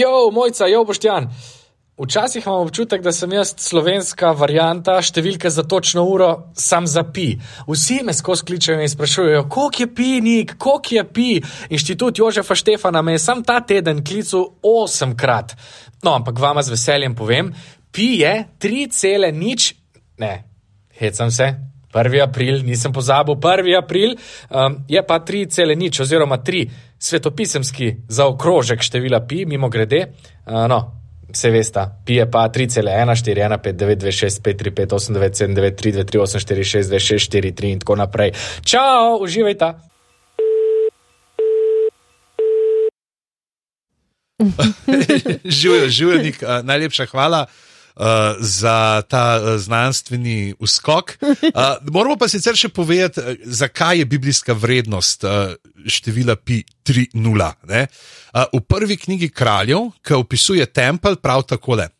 Jo, 0.00 0.30
mojca, 0.32 0.66
jo 0.66 0.84
boštjan. 0.84 1.28
Včasih 2.02 2.46
imam 2.46 2.62
občutek, 2.64 3.02
da 3.02 3.12
sem 3.12 3.32
jaz 3.32 3.50
slovenska 3.60 4.30
varianta 4.32 4.94
številke 5.04 5.50
za 5.52 5.66
točno 5.68 6.06
uro, 6.08 6.28
sam 6.56 6.86
za 6.88 7.02
pi. 7.04 7.34
Vsi 7.68 7.98
me 8.06 8.14
skozi 8.16 8.46
kličejo 8.48 8.80
in 8.80 8.88
sprašujejo, 8.88 9.42
koliko 9.52 9.82
je 9.82 9.88
pi, 9.98 10.08
nik, 10.24 10.54
koliko 10.56 10.94
je 10.96 11.04
pi. 11.04 11.28
Inštitut 11.68 12.22
Jožefa 12.22 12.56
Štefana 12.56 13.02
me 13.04 13.18
je 13.18 13.20
sam 13.20 13.44
ta 13.44 13.58
teden 13.60 14.00
klical 14.00 14.46
osemkrat. 14.64 15.52
No, 16.00 16.16
ampak 16.16 16.40
vama 16.40 16.64
z 16.64 16.72
veseljem 16.72 17.18
povem, 17.18 17.52
pi 17.92 18.14
je 18.22 18.32
3, 18.56 19.34
nič, 19.36 19.74
ne, 20.16 20.32
hecam 20.96 21.28
se. 21.28 21.52
1. 21.92 22.22
april, 22.22 22.62
nisem 22.62 22.94
pozabil, 22.94 23.34
1. 23.34 23.76
april 23.76 24.14
um, 24.14 24.78
je 24.88 25.02
pa 25.02 25.18
3, 25.18 25.74
nič, 25.74 26.00
oziroma 26.00 26.38
3 26.38 26.89
svetopisemski 27.00 27.94
zaokrožek 28.08 28.82
števila 28.82 29.20
pi, 29.26 29.46
mimo 29.46 29.68
grede. 29.68 30.06
Uh, 30.46 30.68
no, 30.68 30.80
vse 31.32 31.50
veste, 31.50 31.86
pi 32.04 32.20
je 32.20 32.30
pa 32.30 32.48
3,1, 32.48 32.84
4, 33.24 33.40
1, 33.48 33.58
5, 33.64 33.76
9, 33.76 33.96
2, 34.04 34.12
6, 34.12 34.42
5, 34.44 34.58
3, 34.62 34.70
5, 34.70 34.94
8, 34.94 35.14
9, 35.14 35.34
7, 35.34 35.54
9, 35.54 35.76
3, 35.80 35.92
2, 35.92 36.04
3, 36.04 36.18
8, 36.18 36.40
4, 36.40 36.64
6, 36.64 36.90
2, 36.90 36.98
6, 36.98 37.30
4, 37.30 37.52
3 37.52 37.72
in 37.72 37.78
tako 37.80 37.96
naprej. 37.96 38.32
Čau, 38.64 39.18
uživajte! 39.24 39.72
Živijo, 45.60 45.88
uh, 45.88 46.64
najlepša 46.64 47.06
hvala. 47.06 47.46
Uh, 48.00 48.06
za 48.40 49.02
ta 49.08 49.36
uh, 49.36 49.58
znanstveni 49.60 50.54
uskok. 50.58 51.18
Uh, 51.20 51.90
moramo 51.92 52.16
pa 52.16 52.30
sicer 52.32 52.56
še 52.56 52.70
povedati, 52.72 53.20
zakaj 53.44 53.98
je 54.00 54.06
biblijska 54.08 54.56
vrednost 54.56 55.26
uh, 55.28 55.52
števila 55.84 56.38
pi 56.40 56.62
3.0. 56.88 57.50
Uh, 57.68 58.46
v 58.56 58.60
prvi 58.64 58.96
knjigi 58.96 59.28
kraljev, 59.28 59.90
ki 60.00 60.16
opisuje 60.16 60.64
tempelj, 60.72 61.20
prav 61.20 61.44
takole. 61.44 61.90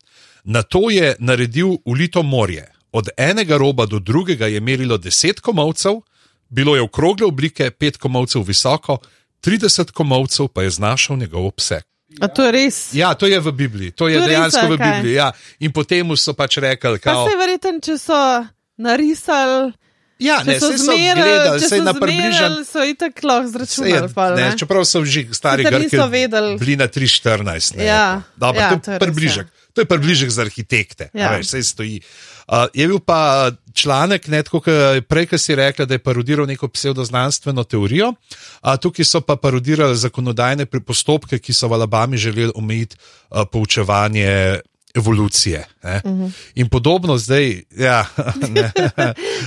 Na 0.45 0.63
to 0.63 0.89
je 0.89 1.13
naredil 1.21 1.77
ulito 1.85 2.23
morje. 2.23 2.65
Od 2.97 3.13
enega 3.17 3.61
roba 3.61 3.87
do 3.87 4.01
drugega 4.01 4.49
je 4.49 4.61
merilo 4.61 4.99
10 4.99 5.41
komovcev, 5.41 6.01
bilo 6.49 6.77
je 6.77 6.83
okrogle 6.83 7.27
oblike, 7.27 7.71
5 7.71 7.99
komovcev 7.99 8.43
visoko, 8.43 8.99
30 9.45 9.93
komovcev 9.93 10.49
pa 10.49 10.63
je 10.63 10.71
znašal 10.71 11.17
njegov 11.17 11.47
obseg. 11.47 11.90
A 12.13 12.27
to 12.27 12.43
je 12.43 12.51
res? 12.51 12.77
Ja, 12.93 13.15
to 13.15 13.25
je 13.25 13.39
v 13.39 13.51
Bibliji, 13.53 13.91
to 13.93 14.05
je 14.05 14.19
To 14.19 14.21
je 14.21 14.21
res, 14.21 14.29
dejansko 14.29 14.65
v 14.67 14.75
kaj? 14.75 14.87
Bibliji. 14.93 15.15
Ja. 15.15 15.29
In 15.59 15.71
potem 15.71 16.05
so 16.15 16.33
pač 16.33 16.59
rekli, 16.59 16.99
Pa 16.99 17.05
kao, 17.07 17.23
se 17.25 17.37
verjetno, 17.37 17.79
če 17.79 17.95
so 17.97 18.19
narisali, 18.77 19.73
ja, 20.19 20.39
če 20.39 20.47
ne, 20.47 20.57
so 20.57 20.69
saj 20.69 20.77
so 20.77 20.85
zmerali, 20.91 21.23
gledali, 21.23 21.57
če 21.57 21.67
sej 21.67 21.79
so 21.79 21.85
na 21.85 21.95
približen. 21.95 22.33
zmerali, 22.35 22.65
so 22.67 22.81
itak 22.85 23.15
lahko 23.23 23.47
Saj 23.47 23.47
je, 23.47 23.53
zračunali. 23.55 24.11
pol, 24.11 24.31
ne, 24.35 24.45
ne? 24.45 24.57
čeprav 24.57 24.83
so 24.85 24.99
že 25.03 25.21
stari 25.31 25.63
Grki 25.63 25.97
vedeli. 26.01 26.53
bili 26.57 26.75
na 26.75 26.87
314. 26.87 27.77
Ne, 27.77 27.85
Ja, 27.85 28.23
Dobro, 28.37 28.61
ja, 28.61 28.71
to 28.71 28.77
to 28.77 28.91
je 28.91 28.95
je 28.95 28.99
res, 28.99 29.01
približek. 29.01 29.47
To 29.75 29.85
je 29.85 29.89
približek 29.89 30.31
za 30.31 30.43
arhitekte. 30.43 31.11
Ja. 31.15 31.35
Veš, 31.37 31.53
saj 31.55 31.63
stoji. 31.63 32.01
Uh, 32.51 32.67
je 32.75 32.87
bil 32.91 32.99
pa 32.99 33.51
članek, 33.75 34.27
ne, 34.29 34.43
tako 34.43 34.61
kot 34.65 35.07
prej, 35.09 35.29
ki 35.31 35.39
si 35.39 35.55
rekla, 35.55 35.87
da 35.87 35.95
je 35.95 36.03
parodiral 36.03 36.47
neko 36.47 36.69
pseudoznanstveno 36.69 37.65
teorijo. 37.65 38.13
Uh, 38.13 38.75
tukaj 38.81 39.07
so 39.07 39.21
pa 39.23 39.37
parodirali 39.37 39.97
zakonodajne 39.97 40.67
postopke, 40.67 41.39
ki 41.39 41.55
so 41.55 41.71
v 41.71 41.79
Alabami 41.79 42.19
želeli 42.19 42.53
omejiti 42.55 42.97
uh, 42.99 43.47
poučevanje 43.53 44.61
evolucije. 44.95 45.67
Uh 45.83 45.91
Mhm. 46.05 46.25
-huh. 46.25 46.31
In 46.55 46.69
podobno 46.69 47.19
zdaj, 47.19 47.63
ja, 47.77 48.07
ne, 48.55 48.73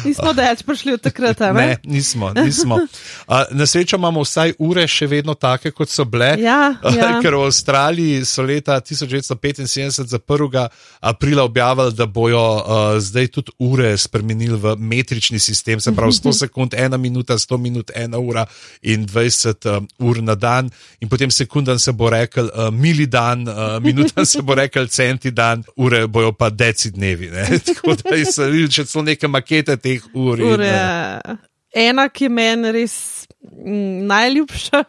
Nismo 0.06 0.32
več 0.32 0.64
prišli 0.64 0.94
od 0.94 1.02
takrat, 1.02 1.40
ne, 1.40 1.54
ne? 1.54 1.78
nismo. 1.84 2.34
nismo. 2.34 2.76
Uh, 2.76 3.36
na 3.52 3.66
srečo 3.66 3.98
imamo 3.98 4.22
vsaj 4.22 4.54
ure 4.60 4.88
še 4.88 5.08
vedno 5.08 5.34
take, 5.34 5.72
kot 5.72 5.90
so 5.90 6.06
bile. 6.06 6.36
Ja, 6.40 6.76
ja. 6.98 7.20
Ker 7.22 7.36
v 7.36 7.46
Avstraliji 7.46 8.26
so 8.26 8.42
leta 8.42 8.82
1975 8.82 10.08
za 10.08 10.20
1. 10.20 10.68
aprila 11.00 11.44
objavili, 11.44 11.94
da 11.94 12.06
bojo 12.06 12.56
uh, 12.56 12.64
zdaj 13.00 13.28
tudi 13.28 13.52
ure 13.60 13.98
spremenili 13.98 14.58
v 14.58 14.76
metrični 14.78 15.40
sistem, 15.40 15.80
se 15.80 15.92
pravi 15.92 16.12
100 16.12 16.34
sekund, 16.34 16.74
1 16.74 16.98
minuta, 16.98 17.38
100 17.38 17.58
minut, 17.58 17.92
1 17.96 18.18
ura 18.18 18.46
in 18.82 19.08
20 19.08 19.78
um, 19.78 19.88
ur 20.00 20.22
na 20.22 20.36
dan, 20.36 20.70
in 21.00 21.10
potem 21.10 21.32
sekundam 21.32 21.80
se 21.80 21.92
bo 21.92 22.10
rekel 22.10 22.46
uh, 22.46 22.74
mili 22.74 23.06
dan, 23.06 23.48
uh, 23.48 23.80
minutam 23.84 24.26
se 24.26 24.42
bo 24.42 24.56
rekel 24.56 24.88
centi 24.88 25.32
dan, 25.34 25.64
ure 25.76 26.06
bojo 26.08 26.32
pa 26.38 26.50
deci 26.50 26.92
dnevi. 26.92 27.30
Ne? 27.34 27.48
Tako 27.68 27.96
da 28.00 28.22
so 28.26 28.48
videli, 28.48 28.72
če 28.72 28.86
so 28.86 29.02
neke 29.02 29.28
makete 29.28 29.78
teh 29.78 30.06
ur. 30.14 30.40
in, 30.40 30.54
Ure, 30.54 30.72
uh, 30.72 31.36
ena, 31.74 32.08
ki 32.10 32.30
meni 32.30 32.72
res 32.76 32.96
mm, 33.42 34.08
najljubša, 34.10 34.84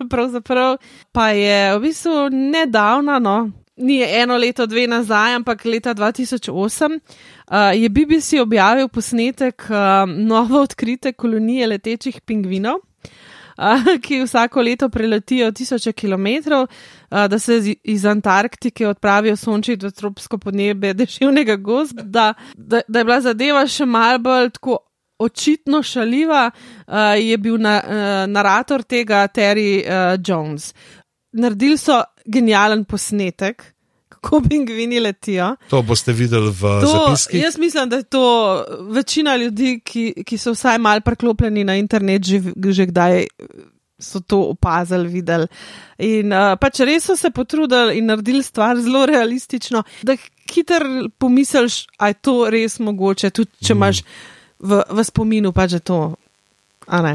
pa 1.16 1.28
je 1.32 1.58
v 1.76 1.82
bistvu 1.82 2.28
nedavna, 2.30 3.18
no, 3.18 3.38
ni 3.76 4.00
eno 4.02 4.36
leto, 4.38 4.66
dve 4.66 4.86
nazaj, 4.86 5.34
ampak 5.40 5.64
leta 5.64 5.94
2008, 5.94 6.98
uh, 7.00 7.72
je 7.74 7.88
BBC 7.88 8.40
objavil 8.42 8.88
posnetek 8.88 9.66
uh, 9.70 10.04
novo 10.06 10.62
odkrite 10.62 11.12
kolonije 11.12 11.66
letečih 11.66 12.20
pingvinov. 12.20 12.84
Ki 14.02 14.22
vsako 14.24 14.62
leto 14.62 14.88
preletijo 14.88 15.52
tisoče 15.52 15.92
kilometrov, 15.92 16.66
da 17.10 17.38
se 17.38 17.60
iz 17.84 18.06
Antarktike 18.06 18.88
odpravijo 18.88 19.36
sončiti 19.36 19.86
v 19.86 19.92
tropsko 19.94 20.38
podnebje 20.38 20.94
deževnega 20.94 21.56
gozda, 21.56 22.02
da, 22.02 22.32
da, 22.56 22.80
da 22.88 22.98
je 22.98 23.04
bila 23.04 23.20
zadeva 23.20 23.66
še 23.70 23.86
mal 23.86 24.18
bolj 24.18 24.50
tako 24.58 24.80
očitno 25.18 25.82
šaljiva, 25.82 26.50
uh, 26.50 26.94
je 27.18 27.38
bil 27.38 27.58
na, 27.60 27.80
uh, 27.84 28.32
narator 28.32 28.82
tega 28.82 29.28
Terry 29.28 29.82
uh, 29.82 30.18
Jones. 30.26 30.74
Naredili 31.32 31.78
so 31.78 32.02
genijalen 32.24 32.84
posnetek, 32.84 33.73
kako 34.24 34.40
pingvini 34.48 35.00
letijo. 35.00 35.52
To 35.70 35.82
boste 35.82 36.12
videli 36.12 36.50
v 36.50 36.60
To, 36.80 36.86
zapiskih. 36.86 37.42
jaz 37.42 37.58
mislim, 37.58 37.88
da 37.88 37.96
je 37.96 38.02
to 38.02 38.24
večina 38.90 39.36
ljudi, 39.36 39.80
ki, 39.84 40.24
ki 40.26 40.38
so 40.38 40.54
vsaj 40.56 40.78
mal 40.78 41.00
preklopljeni 41.00 41.64
na 41.64 41.76
internet, 41.76 42.24
že, 42.24 42.40
že 42.72 42.86
kdaj 42.86 43.26
so 43.98 44.20
to 44.20 44.40
opazili, 44.52 45.08
videli. 45.08 45.46
In 45.98 46.32
uh, 46.32 46.56
pač 46.60 46.80
res 46.80 47.06
so 47.06 47.16
se 47.16 47.30
potrudili 47.30 47.98
in 47.98 48.06
naredili 48.10 48.42
stvar 48.42 48.80
zelo 48.80 49.06
realistično, 49.06 49.84
da 50.02 50.16
hiter 50.52 50.84
pomisliš, 51.18 51.86
a 51.98 52.08
je 52.08 52.14
to 52.14 52.50
res 52.50 52.78
mogoče, 52.78 53.30
tudi 53.30 53.50
če 53.64 53.72
imaš 53.72 54.02
v, 54.58 54.82
v 54.90 55.04
spominu 55.04 55.52
pač 55.52 55.78
to. 55.84 56.16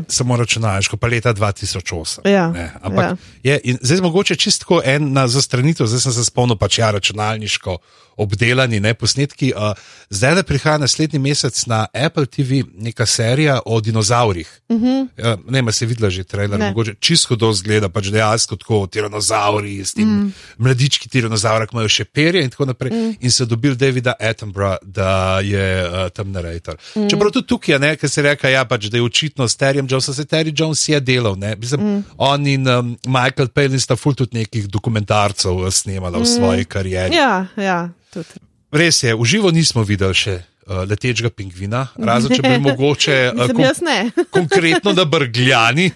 Samo 0.08 0.38
računalniško, 0.38 0.98
pa 0.98 1.08
leta 1.08 1.34
2008. 1.34 2.28
Ja, 2.30 2.50
ne, 2.52 2.72
ampak 2.82 3.18
ja. 3.44 3.60
je, 3.64 3.78
zdaj 3.82 4.02
mogoče 4.02 4.36
čisto 4.36 4.82
ena 4.86 5.28
zastranitev, 5.28 5.88
zdaj 5.88 6.08
sem 6.08 6.14
se 6.14 6.26
spomnil, 6.26 6.58
pač 6.58 6.80
ja, 6.80 6.92
računalniško 6.92 7.78
obdelani 8.20 8.80
ne, 8.84 8.94
posnetki. 8.94 9.54
Uh, 9.56 9.74
zdaj 10.14 10.36
le 10.36 10.44
prihaja 10.44 10.78
naslednji 10.78 11.20
mesec 11.20 11.66
na 11.66 11.86
Apple 11.94 12.26
TV 12.30 12.62
neka 12.78 13.06
serija 13.10 13.60
o 13.66 13.82
dinozaurih. 13.82 14.50
Uh 14.70 14.78
-huh. 14.78 15.08
uh, 15.18 15.40
ne, 15.50 15.62
ma 15.62 15.72
se 15.72 15.86
videla 15.86 16.10
že 16.10 16.24
trailer, 16.24 16.60
Mhm. 16.60 16.66
Ne. 16.66 16.70
mogoče 16.70 16.94
čisto 17.00 17.36
do 17.36 17.54
zgleda, 17.54 17.90
pač 17.90 18.10
dejansko 18.12 18.56
tako 18.56 18.88
tiranozauri, 18.88 19.86
s 19.86 19.94
tem 19.94 20.08
mm. 20.08 20.34
mladički 20.58 21.10
tiranozaura, 21.10 21.68
ki 21.68 21.76
imajo 21.76 21.90
še 21.90 22.06
perje 22.06 22.44
in 22.44 22.50
tako 22.50 22.66
naprej. 22.66 22.92
Mm. 22.92 23.14
In 23.20 23.32
so 23.32 23.46
dobili 23.46 23.76
Davida 23.76 24.14
Attenborough, 24.20 24.78
da 24.84 25.40
je 25.44 25.68
uh, 25.86 26.10
tam 26.14 26.32
narrator. 26.32 26.78
Mm. 26.96 27.10
Čeprav 27.10 27.32
tudi 27.32 27.48
tukaj, 27.48 27.80
ne, 27.80 27.94
ker 27.98 28.10
se 28.10 28.22
reka, 28.22 28.50
ja, 28.50 28.66
pač, 28.66 28.90
da 28.92 28.98
je 28.98 29.04
očitno 29.04 29.48
s 29.48 29.58
Terryjem 29.58 29.88
Jonesom, 29.90 30.14
se 30.16 30.26
Terry 30.26 30.54
Jones 30.56 30.88
je 30.90 31.00
delal. 31.00 31.38
Ne, 31.40 31.56
Mislim, 31.56 31.82
mm. 31.82 32.04
On 32.18 32.48
in 32.48 32.68
um, 32.68 32.98
Michael 33.08 33.48
Palin 33.54 33.80
sta 33.80 33.96
ful 33.96 34.16
tudi 34.16 34.38
nekih 34.42 34.68
dokumentarcev 34.68 35.56
uh, 35.64 35.72
snemala 35.74 36.20
v 36.20 36.26
svoji 36.28 36.66
karieri. 36.66 37.16
Ja, 37.16 37.46
ja, 37.58 37.90
tudi. 38.14 38.40
Res 38.72 39.04
je, 39.04 39.16
v 39.16 39.26
živo 39.26 39.52
nismo 39.52 39.84
videli 39.84 40.16
še. 40.16 40.38
Uh, 40.70 40.84
letečega 40.86 41.32
pingvina, 41.34 41.88
razen 41.98 42.30
če 42.30 42.44
bi 42.46 42.60
mogoče 42.68 43.14
uh, 43.34 43.62
ne. 43.82 43.96
konkretno 44.38 44.94
na 44.94 45.02
brgljani. 45.02 45.88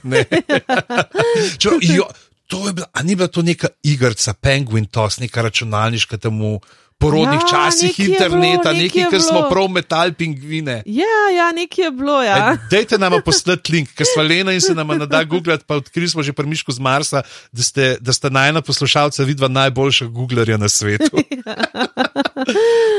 Čeprav, 1.61 1.83
jo, 1.85 2.07
to 2.49 2.63
je 2.65 2.73
bila, 2.79 2.87
ni 3.05 3.13
bila 3.13 3.27
to 3.29 3.45
neka 3.45 3.69
igrica, 3.85 4.33
Penguin 4.33 4.89
Toss, 4.89 5.19
neka 5.21 5.45
računalniška 5.45 6.17
temu 6.17 6.57
porodnih 7.03 7.41
Ja, 7.43 7.49
časih 7.51 7.99
interneta, 7.99 8.73
nekaj 8.73 9.09
ker 9.11 9.21
smo 9.23 9.43
prav 9.51 9.67
metal 9.71 10.13
pingvine. 10.17 10.79
Ja, 10.85 11.19
ja, 11.35 11.51
nekaj 11.55 11.85
je 11.85 11.91
bilo. 11.91 12.17
Ja. 12.23 12.35
Aj, 12.35 12.57
Dajte 12.71 12.97
nam 13.01 13.17
poslati 13.25 13.75
link, 13.75 13.91
ker 13.97 14.07
smo 14.07 14.23
Lena 14.23 14.55
in 14.55 14.61
se 14.63 14.75
nam 14.75 14.87
ne 14.95 15.07
da 15.09 15.23
googlati, 15.27 15.65
pa 15.67 15.77
odkrili 15.81 16.09
smo 16.09 16.23
že 16.23 16.33
premiško 16.33 16.71
z 16.71 16.79
Marsa, 16.79 17.23
da 17.51 17.63
ste, 17.63 17.97
da 18.01 18.13
sta 18.13 18.29
najna 18.29 18.61
poslušalca 18.61 19.23
vidva 19.23 19.47
najboljša 19.47 20.05
googlerja 20.05 20.57
na 20.57 20.69
svetu. 20.69 21.11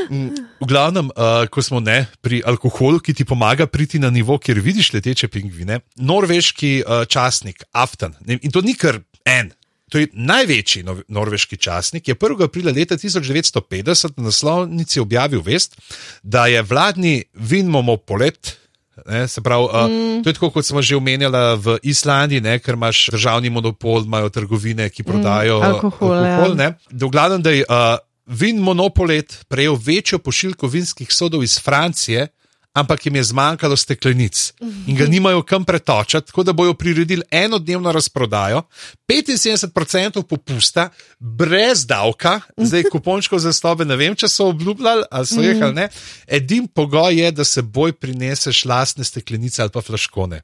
Mm, 0.09 0.37
v 0.61 0.65
glavnem, 0.69 1.09
uh, 1.09 1.47
ko 1.49 1.61
smo 1.65 1.79
ne 1.81 2.05
pri 2.21 2.41
alkoholu, 2.45 2.99
ki 3.01 3.13
ti 3.13 3.25
pomaga 3.25 3.65
priti 3.65 3.99
na 3.99 4.09
nivo, 4.13 4.37
kjer 4.37 4.59
vidiš 4.61 4.91
leteče 4.93 5.27
pingvine, 5.33 5.79
norveški 5.97 6.83
uh, 6.85 7.05
časnik 7.09 7.63
Aftan, 7.73 8.13
ne, 8.25 8.37
in 8.41 8.53
to 8.53 8.61
ni 8.61 8.77
kar 8.77 9.01
en. 9.25 9.49
To 9.93 10.01
je 10.01 10.07
največji 10.13 10.83
norveški 11.07 11.57
časnik. 11.57 12.07
Je 12.07 12.15
1. 12.15 12.43
aprila 12.43 12.71
leta 12.73 12.97
1950 12.97 14.17
na 14.17 14.23
naslovnici 14.23 14.99
objavil 14.99 15.41
vest, 15.45 15.77
da 16.23 16.47
je 16.47 16.61
vladni 16.61 17.23
vinmomopolet. 17.33 18.57
Ne, 19.05 19.27
se 19.27 19.41
pravi, 19.43 19.63
uh, 19.63 19.89
mm. 19.91 20.23
to 20.23 20.29
je 20.29 20.33
tako, 20.33 20.49
kot 20.55 20.65
smo 20.65 20.81
že 20.81 20.95
omenjali 20.95 21.59
v 21.59 21.77
Islandiji, 21.83 22.41
ne, 22.41 22.59
ker 22.63 22.79
imaš 22.79 23.09
državni 23.11 23.49
monopol, 23.51 24.05
imajo 24.07 24.29
trgovine, 24.29 24.89
ki 24.89 25.03
prodajo 25.03 25.59
Mm, 25.59 25.63
alkohol, 25.63 26.13
alkohol 26.13 26.55
ja. 26.61 26.75
glavnem, 27.11 27.41
da 27.43 27.51
je 27.51 27.65
uh, 27.67 27.97
vin 28.25 28.57
monopolet 28.57 29.45
prejel 29.47 29.75
večjo 29.75 30.19
pošiljko 30.19 30.67
vinskih 30.67 31.11
sodov 31.11 31.43
iz 31.43 31.59
Francije, 31.59 32.27
ampak 32.75 33.05
jim 33.05 33.15
je 33.15 33.23
zmanjkalo 33.23 33.77
steklenic 33.77 34.51
in 34.87 34.95
ga 34.95 35.07
nimajo 35.07 35.43
kam 35.43 35.65
pretočati, 35.65 36.27
tako 36.27 36.43
da 36.43 36.53
bojo 36.53 36.73
priredili 36.73 37.23
enodnevno 37.31 37.91
razprodajo, 37.91 38.61
75% 39.07 40.23
popusta, 40.23 40.89
brez 41.19 41.85
davka, 41.85 42.39
zdaj 42.57 42.83
kupončkov 42.91 43.39
za 43.39 43.53
stobe, 43.53 43.85
ne 43.85 43.95
vem, 43.95 44.15
če 44.15 44.27
so 44.27 44.49
obljubljali 44.49 45.03
ali 45.11 45.27
so 45.27 45.41
jih 45.41 45.61
ali 45.63 45.73
ne. 45.73 45.87
Edin 46.27 46.67
pogoj 46.67 47.15
je, 47.15 47.31
da 47.31 47.43
se 47.43 47.61
boj 47.61 47.93
prineseš 47.93 48.65
lastne 48.65 49.03
steklenice 49.03 49.61
ali 49.61 49.71
pa 49.71 49.81
flaškone. 49.81 50.41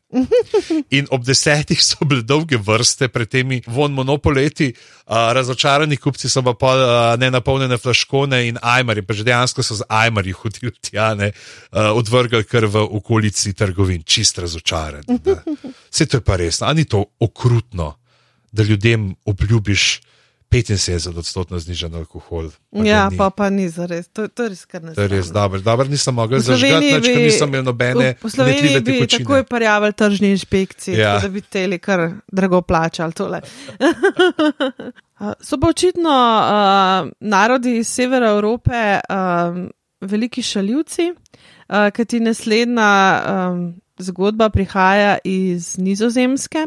In 0.97 1.07
ob 1.11 1.25
desetih 1.25 1.83
so 1.83 2.05
bile 2.05 2.21
dolge 2.21 2.57
vrste 2.57 3.07
pred 3.07 3.29
temi 3.29 3.61
von 3.67 3.93
monopoleti, 3.93 4.71
uh, 4.71 5.31
razočarani 5.33 5.97
kupci 5.97 6.29
so 6.29 6.43
pa 6.45 6.53
pol, 6.53 6.79
uh, 6.85 7.19
nenapolnjene 7.19 7.77
flaškone 7.77 8.45
in 8.47 8.59
ajmari, 8.61 9.01
pa 9.01 9.17
že 9.17 9.25
dejansko 9.27 9.63
so 9.63 9.75
z 9.75 9.87
ajmari 9.89 10.31
hodili 10.31 10.71
tja, 10.81 11.11
ne, 11.17 11.31
uh, 11.71 11.91
odvrgali 12.21 12.43
kar 12.45 12.65
v 12.65 12.75
okolici 12.87 13.53
trgovin, 13.53 14.03
čist 14.03 14.37
razočarani. 14.37 15.05
ne. 15.09 15.35
Vse 15.89 16.05
to 16.05 16.17
je 16.17 16.23
pa 16.23 16.35
res, 16.35 16.61
ali 16.61 16.75
ni 16.75 16.85
to 16.85 17.05
okrutno, 17.19 17.95
da 18.51 18.63
ljudem 18.63 19.15
obljubiš 19.25 20.01
75-odstotno 20.51 21.55
znižen 21.57 21.95
alkohol? 21.95 22.49
pa 22.69 22.83
Ja, 22.83 23.07
ni. 23.07 23.15
pa, 23.15 23.29
pa 23.29 23.49
ni 23.49 23.69
za 23.69 23.85
res. 23.85 24.07
To, 24.09 24.27
to 24.27 24.43
je 24.43 24.49
res 24.49 24.65
kar 24.65 24.83
ne. 24.83 24.91
To 24.91 25.01
je 25.01 25.07
res 25.07 25.27
dobro, 25.27 25.61
dobro 25.61 25.87
nisem 25.87 26.11
mogel 26.11 26.39
zažgati, 26.39 26.91
nič, 26.91 27.05
ker 27.05 27.17
nisem 27.17 27.47
imel 27.47 27.63
nobene 27.63 28.15
V 28.19 28.27
Sloveniji 28.27 28.81
bi 28.81 28.91
tekočine. 28.93 29.23
takoj 29.23 29.43
prijavili 29.45 29.93
tržni 29.93 30.29
inšpekciji, 30.29 30.97
Ja. 30.97 31.19
da 31.19 31.29
bi 31.29 31.41
teli 31.41 31.79
kar 31.79 32.03
drago 32.27 32.61
plačali 32.61 33.13
tole. 33.13 33.39
Uh, 35.21 35.33
so 35.39 35.59
pa 35.59 35.67
očitno 35.69 36.09
uh, 36.09 37.11
narodi 37.21 37.77
iz 37.77 37.87
severa 37.87 38.31
Evrope 38.31 38.73
um, 38.99 39.69
veliki 40.01 40.41
šaljivci, 40.41 41.11
uh, 41.11 41.60
ker 41.71 42.05
ti 42.05 42.19
naslednja 42.19 42.91
um, 43.21 43.81
zgodba 43.99 44.49
prihaja 44.49 45.17
iz 45.23 45.77
Nizozemske. 45.77 46.65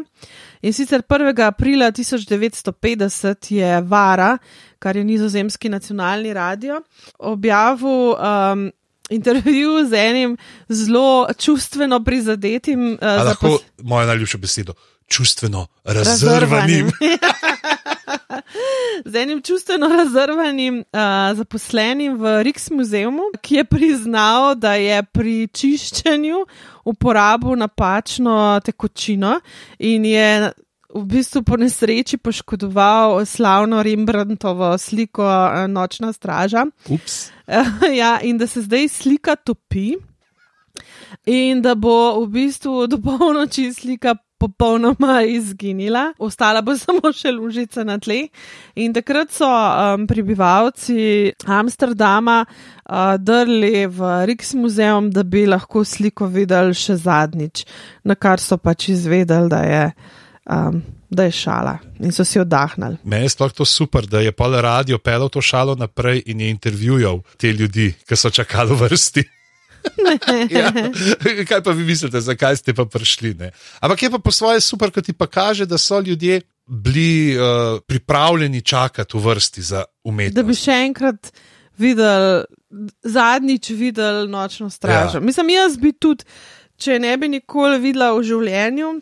In 0.61 0.73
sicer 0.73 1.01
1. 1.01 1.41
aprila 1.45 1.91
1950 1.91 3.51
je 3.53 3.81
Vara, 3.81 4.37
kar 4.79 4.97
je 4.97 5.03
nizozemski 5.03 5.69
nacionalni 5.69 6.33
radio, 6.33 6.81
objavil 7.19 8.15
um, 8.15 8.71
intervju 9.09 9.85
z 9.89 9.93
enim 9.93 10.37
zelo 10.69 11.27
čustveno 11.37 12.03
prizadetim 12.03 12.93
uh, 12.93 13.25
lahko 13.25 13.47
zapos- 13.47 13.61
moja 13.83 14.05
najljubša 14.05 14.37
beseda, 14.37 14.73
čustveno 15.07 15.67
razrvanim. 15.83 16.91
z 19.05 19.15
enim 19.15 19.41
čustveno 19.41 19.87
razrvanim 19.87 20.79
uh, 20.79 21.37
zaposlenim 21.37 22.17
v 22.17 22.43
Riks 22.43 22.69
muzeumu, 22.71 23.31
ki 23.41 23.55
je 23.55 23.63
priznal, 23.63 24.55
da 24.55 24.73
je 24.73 25.03
pri 25.03 25.47
čiščenju 25.47 26.45
uporabil 26.85 27.55
napačno 27.55 28.59
tekočino 28.65 29.39
in 29.79 30.05
je 30.05 30.51
v 30.95 31.03
bistvu 31.03 31.43
po 31.43 31.57
nesreči 31.59 32.17
poškodoval 32.17 33.25
slavno 33.25 33.83
Rembrandtovo 33.83 34.77
sliko 34.77 35.27
Nočna 35.67 36.13
straža. 36.13 36.65
Ups. 36.89 37.31
ja, 38.01 38.19
in 38.23 38.37
da 38.37 38.47
se 38.47 38.61
zdaj 38.61 38.87
slika 38.87 39.35
topi, 39.35 39.95
in 41.25 41.61
da 41.61 41.75
bo 41.75 42.23
v 42.23 42.29
bistvu 42.29 42.87
do 42.87 42.99
polnoči 43.01 43.73
slika 43.73 44.15
popolnoma 44.37 45.21
izginila, 45.37 46.13
ostala 46.19 46.61
bo 46.61 46.75
samo 46.83 47.11
še 47.13 47.33
lužica 47.35 47.85
na 47.87 47.97
tle. 48.01 48.27
In 48.75 48.93
takrat 48.95 49.33
so 49.33 49.49
um, 49.49 50.07
prebivalci 50.07 51.33
Amsterdama 51.45 52.41
uh, 52.45 53.15
drli 53.19 53.85
v 53.87 54.11
Riks 54.31 54.55
muzeum, 54.59 55.11
da 55.11 55.23
bi 55.23 55.45
lahko 55.49 55.85
sliko 55.85 56.29
videli 56.31 56.75
še 56.75 56.99
zadnjič, 57.05 57.65
na 58.05 58.15
kar 58.15 58.43
so 58.43 58.57
pač 58.57 58.89
izvedeli, 58.95 59.51
da 59.51 59.63
je. 59.63 59.87
Um, 60.45 60.83
Da 61.15 61.29
je 61.29 61.31
šala 61.37 61.77
in 62.01 62.11
so 62.11 62.25
si 62.25 62.39
oddahnili. 62.41 62.97
Meni 63.05 63.29
je 63.29 63.35
sploh 63.35 63.53
to 63.53 63.63
super, 63.65 64.03
da 64.09 64.19
je 64.25 64.33
pol 64.35 64.57
radio 64.59 64.97
pelil 64.99 65.29
to 65.31 65.39
šalo 65.41 65.75
naprej 65.77 66.23
in 66.25 66.41
je 66.41 66.49
intervjujal 66.49 67.21
te 67.37 67.53
ljudi, 67.53 67.91
ki 68.09 68.17
so 68.19 68.33
čakali 68.33 68.73
v 68.73 68.81
vrsti. 68.81 69.23
Ja. 70.49 70.71
Kaj 71.49 71.63
pa 71.63 71.71
vi 71.71 71.83
mislite, 71.83 72.21
zakaj 72.21 72.57
ste 72.61 72.73
pa 72.73 72.85
prišli? 72.85 73.33
Ne? 73.39 73.51
Ampak 73.79 74.03
je 74.03 74.11
pa 74.11 74.19
po 74.19 74.31
svoje 74.31 74.61
super, 74.61 74.91
ker 74.91 75.03
ti 75.03 75.13
pa 75.13 75.27
kaže, 75.27 75.65
da 75.65 75.77
so 75.77 75.99
ljudje 75.99 76.41
bili 76.65 77.37
uh, 77.37 77.79
pripravljeni 77.87 78.61
čakati 78.61 79.17
v 79.17 79.21
vrsti 79.21 79.61
za 79.61 79.83
umetnost. 80.03 80.35
Da 80.35 80.43
bi 80.43 80.55
še 80.57 80.77
enkrat 80.87 81.31
videl, 81.77 82.43
zadnjič 83.03 83.69
videl 83.69 84.29
nočno 84.29 84.69
stražo. 84.69 85.17
Ja. 85.17 85.23
Mislim, 85.23 85.49
jaz 85.49 85.77
bi 85.77 85.93
tudi, 85.93 86.25
če 86.77 86.99
ne 86.99 87.17
bi 87.17 87.29
nikoli 87.29 87.79
videla 87.79 88.13
v 88.15 88.23
življenju. 88.23 88.95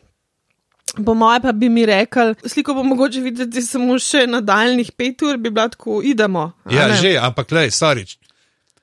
Po 1.06 1.16
moje 1.18 1.40
pa 1.42 1.52
bi 1.58 1.72
mi 1.74 1.86
rekel, 1.90 2.36
sliko 2.46 2.76
bo 2.78 2.84
mogoče 2.86 3.22
videti 3.24 3.64
samo 3.66 3.96
še 3.98 4.28
nadaljnih 4.30 4.92
pet 4.94 5.24
ur, 5.26 5.40
bi 5.42 5.50
bila 5.50 5.66
tako, 5.74 6.04
idemo. 6.06 6.52
Ja, 6.70 6.86
ne? 6.92 7.00
že, 7.02 7.16
ampak 7.18 7.50
le, 7.56 7.64
starič. 7.74 8.18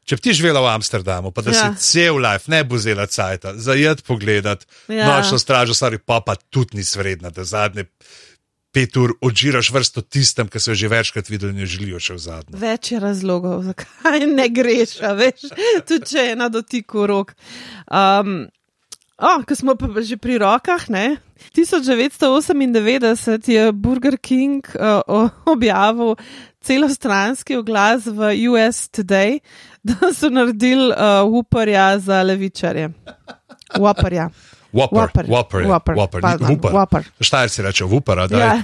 Če 0.02 0.16
bi 0.16 0.22
ti 0.22 0.32
živela 0.32 0.60
v 0.60 0.70
Amsterdamu, 0.70 1.30
pa 1.30 1.42
da 1.42 1.50
Ja. 1.50 1.70
si 1.72 1.92
cel 1.92 2.16
life 2.16 2.48
ne 2.48 2.64
bo 2.64 2.74
vzela 2.74 3.06
cajt, 3.06 3.46
zajet 3.56 4.02
pogledat, 4.02 4.66
Ja. 4.88 5.06
nočno 5.08 5.38
stražo, 5.38 5.74
stari 5.74 5.98
pa 5.98 6.20
pa 6.20 6.34
tudi 6.36 6.76
nisi 6.76 6.98
vredna, 6.98 7.30
da 7.30 7.44
zadnje 7.44 7.84
pet 8.72 8.96
ur 8.96 9.12
odžiraš 9.20 9.70
vrsto 9.70 10.00
tistem, 10.00 10.46
ki 10.46 10.58
so 10.58 10.70
jo 10.70 10.74
že 10.76 10.88
večkrat 10.88 11.28
videli 11.28 11.52
in 11.52 11.60
jo 11.60 11.66
želijo 11.68 11.98
še 12.00 12.14
v 12.14 12.18
zadnje. 12.20 12.54
Več 12.56 12.92
je 12.92 12.98
razlogov, 12.98 13.62
zakaj 13.68 14.26
ne 14.26 14.48
greš, 14.48 15.00
a 15.02 15.12
veš, 15.12 15.50
tudi 15.84 16.06
če 16.06 16.20
je 16.22 16.36
na 16.36 16.48
dotiku 16.48 17.06
rok. 17.06 17.34
Um, 17.86 18.46
oh, 19.18 19.42
ko 19.42 19.54
smo 19.54 19.74
pa 19.74 19.90
že 20.00 20.16
pri 20.16 20.38
rokah, 20.38 20.86
ne? 20.88 21.18
1998 21.56 23.48
je 23.48 23.72
Burger 23.72 24.16
King 24.18 24.66
uh, 24.74 25.30
objavil 25.44 26.14
celostranski 26.60 27.56
oglas 27.56 28.06
v 28.06 28.48
US 28.48 28.88
Today, 28.88 29.38
da 29.82 29.94
so 30.14 30.28
naredili 30.28 30.88
uh, 30.88 30.96
Whopperja 31.24 31.98
za 31.98 32.22
levičarje. 32.22 32.90
Whopperja. 33.78 34.30
Whopper, 34.72 35.26
Whopper, 35.26 35.64
Whopper, 35.66 35.94
Whopper, 35.94 36.20
Whopper. 36.22 36.72
Whopper. 36.72 37.02
Štajerci 37.20 37.62
reče 37.62 37.84
Whopper, 37.90 38.28
da 38.28 38.36
je. 38.36 38.42
Ja, 38.44 38.62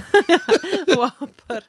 Whopper. 0.95 1.61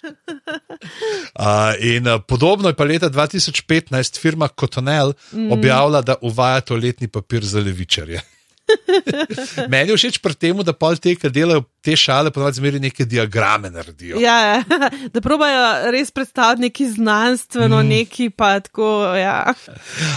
Uh, 1.35 1.75
in 1.81 2.07
uh, 2.09 2.21
podobno 2.29 2.69
je 2.69 2.75
pa 2.75 2.85
leta 2.85 3.11
2015 3.11 4.21
firma 4.21 4.49
Cotonel 4.61 5.13
mm. 5.33 5.53
objavila, 5.53 6.03
da 6.03 6.15
uvaja 6.23 6.61
toaletni 6.61 7.09
papir 7.09 7.45
za 7.45 7.61
levičarje. 7.61 8.21
Meni 9.73 9.93
je 9.93 9.97
všeč 9.97 10.19
pri 10.23 10.35
tem, 10.35 10.61
da 10.65 10.75
pol 10.77 10.99
te, 11.01 11.15
ki 11.19 11.31
delajo 11.33 11.65
te 11.85 11.97
šale, 11.99 12.33
ponovadi 12.35 12.61
zmeri 12.61 12.81
neke 12.83 13.07
diagrame 13.09 13.71
naredijo. 13.73 14.21
Ja, 14.23 14.63
da 15.15 15.23
probajo 15.25 15.91
res 15.95 16.13
predstaviti 16.15 16.69
neki 16.69 16.89
znanstveno, 16.97 17.83
mm. 17.83 17.89
neki 17.89 18.31
pa 18.31 18.59
tako. 18.65 19.15
Ja. 19.19 19.55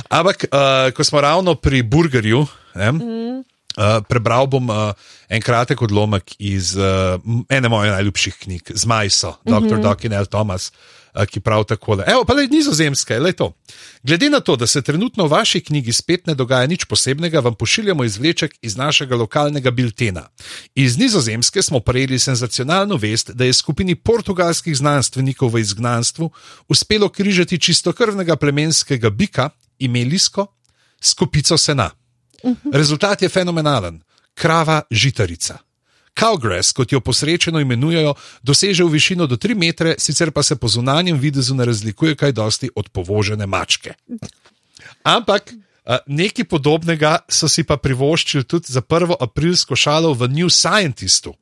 Ampak, 0.10 0.48
uh, 0.52 0.92
ko 0.96 1.08
smo 1.08 1.24
ravno 1.24 1.56
pri 1.56 1.84
burgerju, 1.84 2.46
ne, 2.76 2.92
mm. 2.92 3.36
uh, 3.42 4.00
prebral 4.08 4.50
bom 4.52 4.72
uh, 4.72 5.12
en 5.32 5.44
kratek 5.44 5.82
odlomek 5.82 6.36
iz 6.40 6.74
uh, 6.80 7.20
ene 7.50 7.72
mojih 7.72 7.96
najljubših 7.98 8.42
knjig, 8.48 8.74
z 8.76 8.86
Majso, 8.86 9.38
dr. 9.44 9.60
Mm 9.60 9.70
-hmm. 9.70 9.84
Dokin 9.84 10.14
L. 10.14 10.26
Thomas. 10.26 10.72
uh, 10.72 11.01
Ki 11.12 11.40
pravi 11.44 11.66
takole. 11.68 12.06
Evo, 12.08 12.24
pa 12.26 12.34
le 12.34 12.46
nizozemske, 12.48 13.18
le 13.20 13.34
to. 13.36 13.52
Glede 14.04 14.30
na 14.30 14.40
to, 14.40 14.56
da 14.56 14.68
se 14.68 14.82
trenutno 14.82 15.26
v 15.26 15.32
vaši 15.32 15.60
knjigi 15.62 15.94
spet 15.94 16.28
ne 16.28 16.36
dogaja 16.36 16.68
nič 16.68 16.86
posebnega, 16.86 17.40
vam 17.40 17.56
pošiljamo 17.56 18.04
izvleček 18.04 18.56
iz 18.62 18.78
našega 18.78 19.16
lokalnega 19.16 19.72
biltena. 19.72 20.28
Iz 20.76 20.98
nizozemske 20.98 21.62
smo 21.62 21.80
prejeli 21.80 22.20
senzacionalno 22.20 22.96
vest, 22.96 23.32
da 23.36 23.46
je 23.46 23.54
skupini 23.54 23.96
portugalskih 23.96 24.78
znanstvenikov 24.78 25.52
v 25.52 25.60
izgnanstvu 25.60 26.32
uspelo 26.68 27.10
križati 27.10 27.60
čistokrvnega 27.60 28.36
plemenskega 28.36 29.10
bika, 29.10 29.50
imelisko, 29.80 30.48
s 31.02 31.14
kopico 31.14 31.58
sena. 31.58 31.90
Rezultat 32.74 33.22
je 33.22 33.30
fenomenalen. 33.30 34.02
Krava 34.34 34.82
žitarica. 34.92 35.58
Cowgrass, 36.20 36.74
kot 36.74 36.92
jo 36.92 37.00
posrečeno 37.00 37.60
imenujejo, 37.60 38.14
doseže 38.44 38.84
v 38.84 38.94
višino 38.94 39.28
do 39.28 39.38
3 39.38 39.56
metre, 39.56 39.96
sicer 39.98 40.32
pa 40.32 40.44
se 40.44 40.56
po 40.56 40.68
zunanjem 40.68 41.20
videzu 41.20 41.56
ne 41.56 41.66
razlikuje 41.66 42.16
kaj 42.16 42.32
dosti 42.32 42.70
od 42.76 42.90
povožene 42.90 43.46
mačke. 43.46 43.94
Ampak 45.04 45.54
nekaj 46.08 46.46
podobnega 46.46 47.20
so 47.30 47.50
si 47.50 47.64
pa 47.64 47.78
privoščili 47.78 48.44
tudi 48.44 48.74
za 48.74 48.82
prvo 48.82 49.18
aprilsko 49.20 49.76
šalo 49.76 50.14
v 50.14 50.28
New 50.28 50.50
Scientistu. 50.50 51.34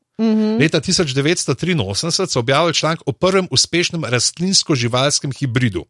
Leta 0.60 0.82
1983 0.82 2.28
so 2.28 2.40
objavili 2.40 2.74
članek 2.74 3.02
o 3.06 3.12
prvem 3.12 3.48
uspešnem 3.52 4.04
rastlinsko-živalskem 4.04 5.32
hibridu. 5.40 5.86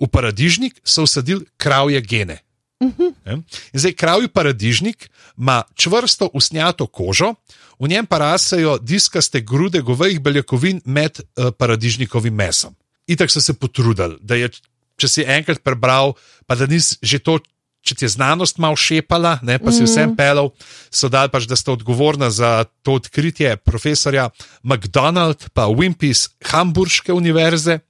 V 0.00 0.06
paradižnik 0.06 0.80
so 0.84 1.02
usadili 1.02 1.46
kravje 1.56 2.00
gene. 2.00 2.38
Ne? 2.80 3.32
In 3.72 3.80
zdaj, 3.80 3.92
kravji 3.92 4.28
paradižnik 4.28 5.10
ima 5.38 5.62
čvrsto 5.74 6.30
usnjato 6.34 6.86
kožo, 6.86 7.34
v 7.78 7.88
njem 7.88 8.06
pa 8.06 8.18
rasejo 8.18 8.78
diskaste 8.78 9.40
grude 9.40 9.80
govejih 9.80 10.20
beljakovin 10.20 10.80
med 10.84 11.20
uh, 11.20 11.50
paradižnikovim 11.58 12.34
mesom. 12.34 12.74
Itak 13.06 13.30
so 13.30 13.40
se 13.40 13.54
potrudili, 13.54 14.18
da 14.20 14.34
je, 14.34 14.50
če 14.96 15.08
si 15.08 15.24
enkrat 15.26 15.62
prebral, 15.62 16.14
pa 16.46 16.54
da 16.54 16.66
nisi 16.66 16.98
že 17.02 17.18
to, 17.18 17.38
če 17.82 17.94
ti 17.94 18.04
je 18.04 18.14
znanost 18.14 18.58
malo 18.58 18.76
šepala, 18.76 19.38
ne, 19.42 19.58
pa 19.58 19.72
si 19.72 19.86
vsem 19.86 20.12
pelal, 20.16 20.50
so 20.90 21.08
dali 21.08 21.30
pač, 21.32 21.46
da 21.48 21.56
sta 21.56 21.72
odgovorna 21.72 22.30
za 22.30 22.66
to 22.82 22.98
odkritje 22.98 23.56
profesorja 23.56 24.28
McDonald 24.62 25.48
pa 25.54 25.70
Wimpy 25.70 26.12
z 26.14 26.28
Hamburške 26.50 27.14
univerze. 27.14 27.80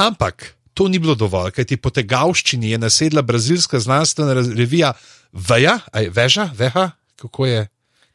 Ampak 0.00 0.59
to 0.80 0.88
ni 0.88 0.96
bilo 0.98 1.12
dovolj, 1.14 1.50
kajti 1.52 1.76
po 1.76 1.90
tegavščini 1.92 2.70
je 2.70 2.78
nasedla 2.80 3.20
brazilska 3.22 3.76
znanstvena 3.80 4.32
revija 4.56 4.94
Veja, 5.32 5.74
aj 5.92 6.08
Veža, 6.08 6.46
Veha, 6.56 6.86
kako 7.20 7.46
je. 7.46 7.66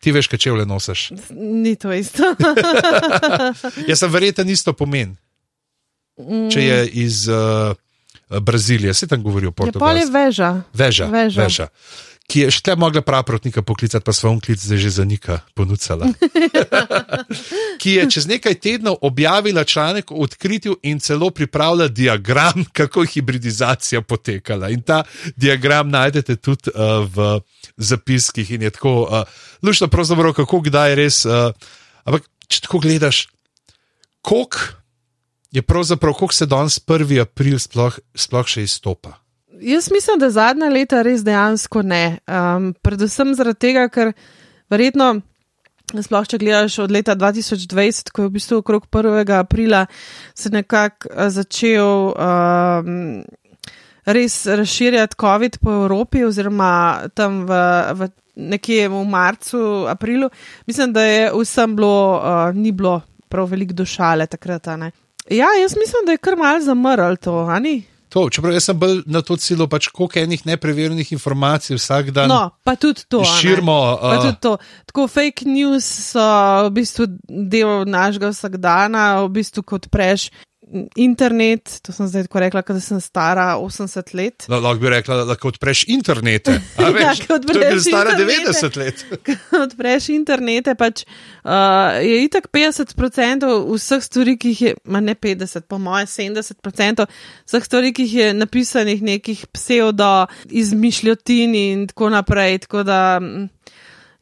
Ti 0.02 0.12
veš, 0.12 0.28
kaj 0.28 0.40
čevlje 0.40 0.66
nosiš. 0.66 1.04
Ni 1.38 1.76
to 1.76 1.94
isto. 1.94 2.26
Jaz 3.90 4.02
sem 4.02 4.12
verjeten 4.12 4.50
isto 4.50 4.74
pomen. 4.74 5.14
Če 6.52 6.64
je 6.64 6.80
iz 7.06 7.28
uh, 7.30 7.78
Brazilije, 8.42 8.94
se 8.94 9.08
tam 9.08 9.22
govori 9.24 9.46
o 9.46 9.50
Je 9.50 9.54
pol 9.54 9.68
je 9.68 9.72
portugalskem. 9.72 10.14
veža. 10.14 10.50
Veža, 10.74 11.06
Veža. 11.06 11.42
veža. 11.42 11.68
Ki 12.26 12.42
je 12.42 12.50
še 12.50 12.62
te 12.66 12.74
mogla 12.80 13.04
praprotnika 13.06 13.62
poklicati, 13.62 14.02
pa 14.02 14.14
svoj 14.14 14.40
klic 14.42 14.58
zdaj 14.58 14.80
že 14.82 14.92
zanika, 14.98 15.40
ponucala. 15.54 16.10
ki 17.82 17.92
je 18.00 18.06
čez 18.10 18.26
nekaj 18.26 18.56
tednov 18.58 18.98
objavila 19.06 19.62
članek 19.64 20.12
o 20.12 20.24
odkritju 20.26 20.80
in 20.90 21.00
celo 21.00 21.30
pripravila 21.30 21.88
diagram, 21.88 22.66
kako 22.78 23.06
je 23.06 23.14
hibridizacija 23.14 24.02
potekala. 24.02 24.72
In 24.74 24.82
ta 24.82 25.04
diagram 25.36 25.90
najdete 25.94 26.36
tudi 26.42 26.74
uh, 26.74 27.06
v 27.06 27.40
zapiskih 27.78 28.52
in 28.58 28.66
je 28.66 28.74
tako 28.74 28.96
uh, 29.06 29.22
lušno, 29.62 29.88
pravzaprav 29.88 30.34
kako 30.34 30.64
kdaj 30.66 30.96
res. 30.98 31.26
Uh, 31.30 31.54
ampak, 32.10 32.26
če 32.50 32.66
tako 32.66 32.82
gledaš, 32.82 33.28
koliko 34.26 34.82
je 35.54 35.62
pravzaprav, 35.62 36.14
koliko 36.14 36.34
se 36.34 36.46
danes 36.46 36.80
1. 36.82 37.22
april 37.22 37.60
sploh, 37.60 38.02
sploh 38.16 38.50
še 38.50 38.66
izstopa. 38.66 39.25
Jaz 39.62 39.92
mislim, 39.92 40.20
da 40.20 40.30
zadnja 40.30 40.70
leta 40.70 41.02
res 41.02 41.24
dejansko 41.24 41.82
ne. 41.82 42.18
Um, 42.28 42.74
predvsem 42.84 43.34
zaradi 43.38 43.60
tega, 43.68 43.88
ker 43.90 44.12
verjetno, 44.72 45.22
sploh 45.94 46.28
če 46.28 46.40
gledaš 46.42 46.80
od 46.84 46.92
leta 46.92 47.16
2020, 47.16 48.12
ko 48.12 48.26
je 48.26 48.30
v 48.30 48.36
bistvu 48.36 48.60
okrog 48.64 48.88
1. 48.92 49.32
aprila 49.38 49.86
se 50.36 50.52
nekako 50.52 51.10
eh, 51.12 51.30
začel 51.30 52.12
um, 52.12 53.24
res 54.06 54.38
razširjati 54.46 55.20
COVID 55.22 55.58
po 55.62 55.80
Evropi, 55.86 56.26
oziroma 56.26 57.08
tam 57.16 57.46
v, 57.48 57.64
v 57.96 58.12
nekje 58.36 58.90
v 58.92 59.02
marcu, 59.08 59.88
aprilu. 59.88 60.30
Mislim, 60.68 60.94
da 60.94 61.04
je 61.04 61.32
vsem 61.32 61.76
bilo, 61.76 62.20
uh, 62.20 62.52
ni 62.56 62.72
bilo 62.72 63.00
prav 63.30 63.50
veliko 63.50 63.74
došale 63.74 64.28
takrat. 64.28 64.68
ne. 64.78 64.92
Ja, 65.30 65.48
jaz 65.62 65.78
mislim, 65.78 66.06
da 66.06 66.12
je 66.12 66.22
kar 66.22 66.36
mal 66.36 66.60
zamrl 66.62 67.16
to, 67.16 67.48
ali? 67.50 67.95
To, 68.16 68.30
čeprav 68.32 68.54
jaz 68.56 68.70
sem 68.70 68.78
bolj 68.80 69.02
na 69.12 69.20
to 69.20 69.36
celo, 69.36 69.68
pač 69.68 69.90
koliko 69.92 70.22
enih 70.22 70.46
nepreverjenih 70.48 71.12
informacij 71.12 71.76
vsak 71.76 72.14
dan 72.16 72.32
No, 72.32 72.56
pa 72.64 72.78
tudi 72.80 73.04
to. 73.12 73.20
širimo. 73.28 73.76
Pa 74.00 74.16
Uh, 74.16 74.24
tudi 74.24 74.40
to. 74.40 74.54
Tako 74.88 75.08
fake 75.12 75.44
news 75.44 75.84
so 75.84 76.24
v 76.70 76.72
bistvu 76.80 77.10
del 77.28 77.84
našega 77.84 78.32
vsakdana, 78.32 79.20
v 79.28 79.34
bistvu 79.36 79.66
kot 79.68 79.92
preš 79.92 80.30
internet. 80.96 81.80
To 81.82 81.94
sem 81.94 82.08
zdaj 82.08 82.26
tako 82.28 82.40
rekla, 82.40 82.62
da 82.62 82.80
sem 82.82 83.02
stara 83.02 83.56
80 83.58 84.14
let. 84.16 84.46
no, 84.48 84.60
lahko 84.60 84.80
bi 84.80 84.90
rekla, 84.90 85.16
da 85.16 85.24
lahko 85.24 85.48
odpreš 85.48 85.86
internete. 85.88 86.60
a 86.78 86.82
Ja, 86.82 86.90
veš, 86.96 87.22
ko 87.28 87.38
to 87.40 87.54
je 87.54 87.60
bil 87.60 87.62
odpreš 87.62 87.84
stara 87.84 88.12
internete. 88.12 88.52
90 88.52 88.78
let. 88.78 89.06
odpreš 89.66 90.10
internete, 90.10 90.76
pač 90.76 91.06
uh, 91.06 92.02
je 92.02 92.24
itak 92.26 92.50
50% 92.54 93.50
vseh 93.76 94.04
stvari, 94.04 94.38
ki 94.42 94.54
jih 94.54 94.62
je, 94.62 94.76
ma 94.86 95.00
ne 95.00 95.16
50, 95.16 95.68
po 95.70 95.80
moje 95.82 96.10
70% 96.12 97.08
vseh 97.46 97.66
stvari, 97.66 97.94
ki 97.94 98.10
jih 98.10 98.16
je 98.16 98.34
napisanih 98.34 99.02
nekih 99.04 99.48
pseudo 99.54 100.28
izmišljotin 100.50 101.56
in 101.56 101.88
tako 101.88 102.10
naprej. 102.10 102.66
Tako 102.66 102.84
da, 102.84 103.20
mm, 103.22 103.50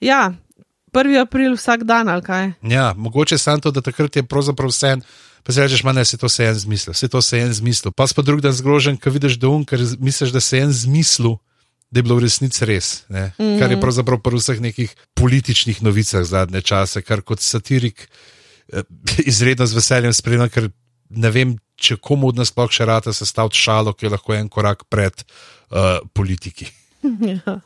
ja, 0.03 0.33
1. 0.93 1.21
april 1.21 1.55
vsak 1.57 1.83
dan 1.89 2.09
ali 2.09 2.21
kaj. 2.21 2.51
Ja, 2.61 2.93
mogoče 2.97 3.37
samo 3.37 3.57
to, 3.57 3.71
da 3.71 3.81
takrat 3.81 4.15
je 4.15 4.23
pravzaprav 4.23 4.69
vse 4.69 4.97
en. 4.97 5.01
Pa 5.43 5.51
si 5.51 5.59
rečeš, 5.59 5.83
manj 5.83 6.05
se 6.07 6.17
to 6.17 6.27
vse 6.31 6.45
en 6.47 6.55
zmislil, 6.55 6.93
vse 6.95 7.07
to 7.11 7.21
se 7.21 7.39
en 7.39 7.53
zmislil. 7.53 7.91
Pa 7.91 8.07
si 8.07 8.15
pa 8.15 8.23
drug 8.23 8.41
dan 8.41 8.55
zgrožen, 8.55 8.97
ko 8.97 9.11
vidiš, 9.11 9.35
da 9.39 9.51
um, 9.51 9.65
ker 9.67 9.81
misliš, 9.99 10.31
da 10.31 10.39
se 10.39 10.61
en 10.63 10.71
zmislil, 10.71 11.35
da 11.91 11.99
je 11.99 12.03
bilo 12.03 12.15
v 12.15 12.23
resnici 12.23 12.65
res. 12.65 13.03
Mm 13.09 13.15
-hmm. 13.15 13.59
Kar 13.59 13.71
je 13.71 13.81
pravzaprav 13.81 14.19
pri 14.19 14.35
vseh 14.35 14.59
nekih 14.59 14.95
političnih 15.13 15.83
novicah 15.83 16.23
zadnje 16.23 16.61
čase, 16.61 17.01
kar 17.01 17.21
kot 17.21 17.39
satirik 17.39 18.09
eh, 18.73 18.83
izredno 19.25 19.65
z 19.65 19.73
veseljem 19.73 20.13
spremljam, 20.13 20.49
ker 20.49 20.69
ne 21.09 21.29
vem, 21.29 21.57
če 21.75 21.97
komu 21.97 22.27
od 22.27 22.35
nas 22.35 22.47
sploh 22.47 22.71
še 22.71 22.85
rata 22.85 23.13
sestaviti 23.13 23.57
šalo, 23.57 23.93
ki 23.93 24.05
je 24.05 24.09
lahko 24.09 24.33
en 24.33 24.49
korak 24.49 24.83
pred 24.89 25.13
uh, 25.71 25.99
politiki. 26.13 26.67
Ja. 27.03 27.59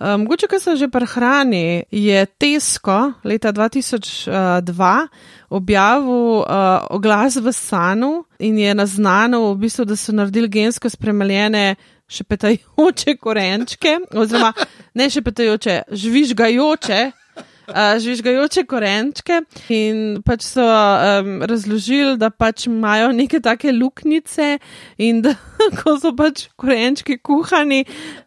Um, 0.00 0.20
mogoče, 0.20 0.46
kar 0.46 0.60
se 0.60 0.76
že 0.76 0.88
prehrani, 0.88 1.82
je 1.90 2.26
Tesko 2.26 3.12
leta 3.24 3.52
2002 3.52 5.08
objavil 5.50 6.38
uh, 6.38 6.46
oglas 6.90 7.36
v 7.36 7.52
Sanu 7.52 8.24
in 8.38 8.58
je 8.58 8.74
naznanil, 8.74 9.54
v 9.54 9.58
bistvu, 9.58 9.84
da 9.84 9.96
so 9.96 10.12
naredili 10.12 10.48
gensko 10.48 10.90
spremenjene 10.90 11.74
šepetajoče 12.08 13.16
korenčke, 13.20 13.98
oziroma 14.14 14.52
ne 14.94 15.10
šepetajoče, 15.10 15.82
žvižgajoče. 15.90 17.10
Žvižgajoče 17.74 18.64
korenčke, 18.68 19.42
in 19.72 20.22
pač 20.24 20.46
so 20.46 20.64
um, 20.64 21.42
razložili, 21.44 22.16
da 22.20 22.30
pač 22.30 22.66
imajo 22.70 23.10
neke 23.12 23.40
take 23.44 23.72
luknjice, 23.72 24.56
in 24.98 25.20
da 25.24 25.34
ko 25.80 25.98
so 26.00 26.14
pač 26.16 26.46
korenčki 26.56 27.18
kuhani, 27.20 27.84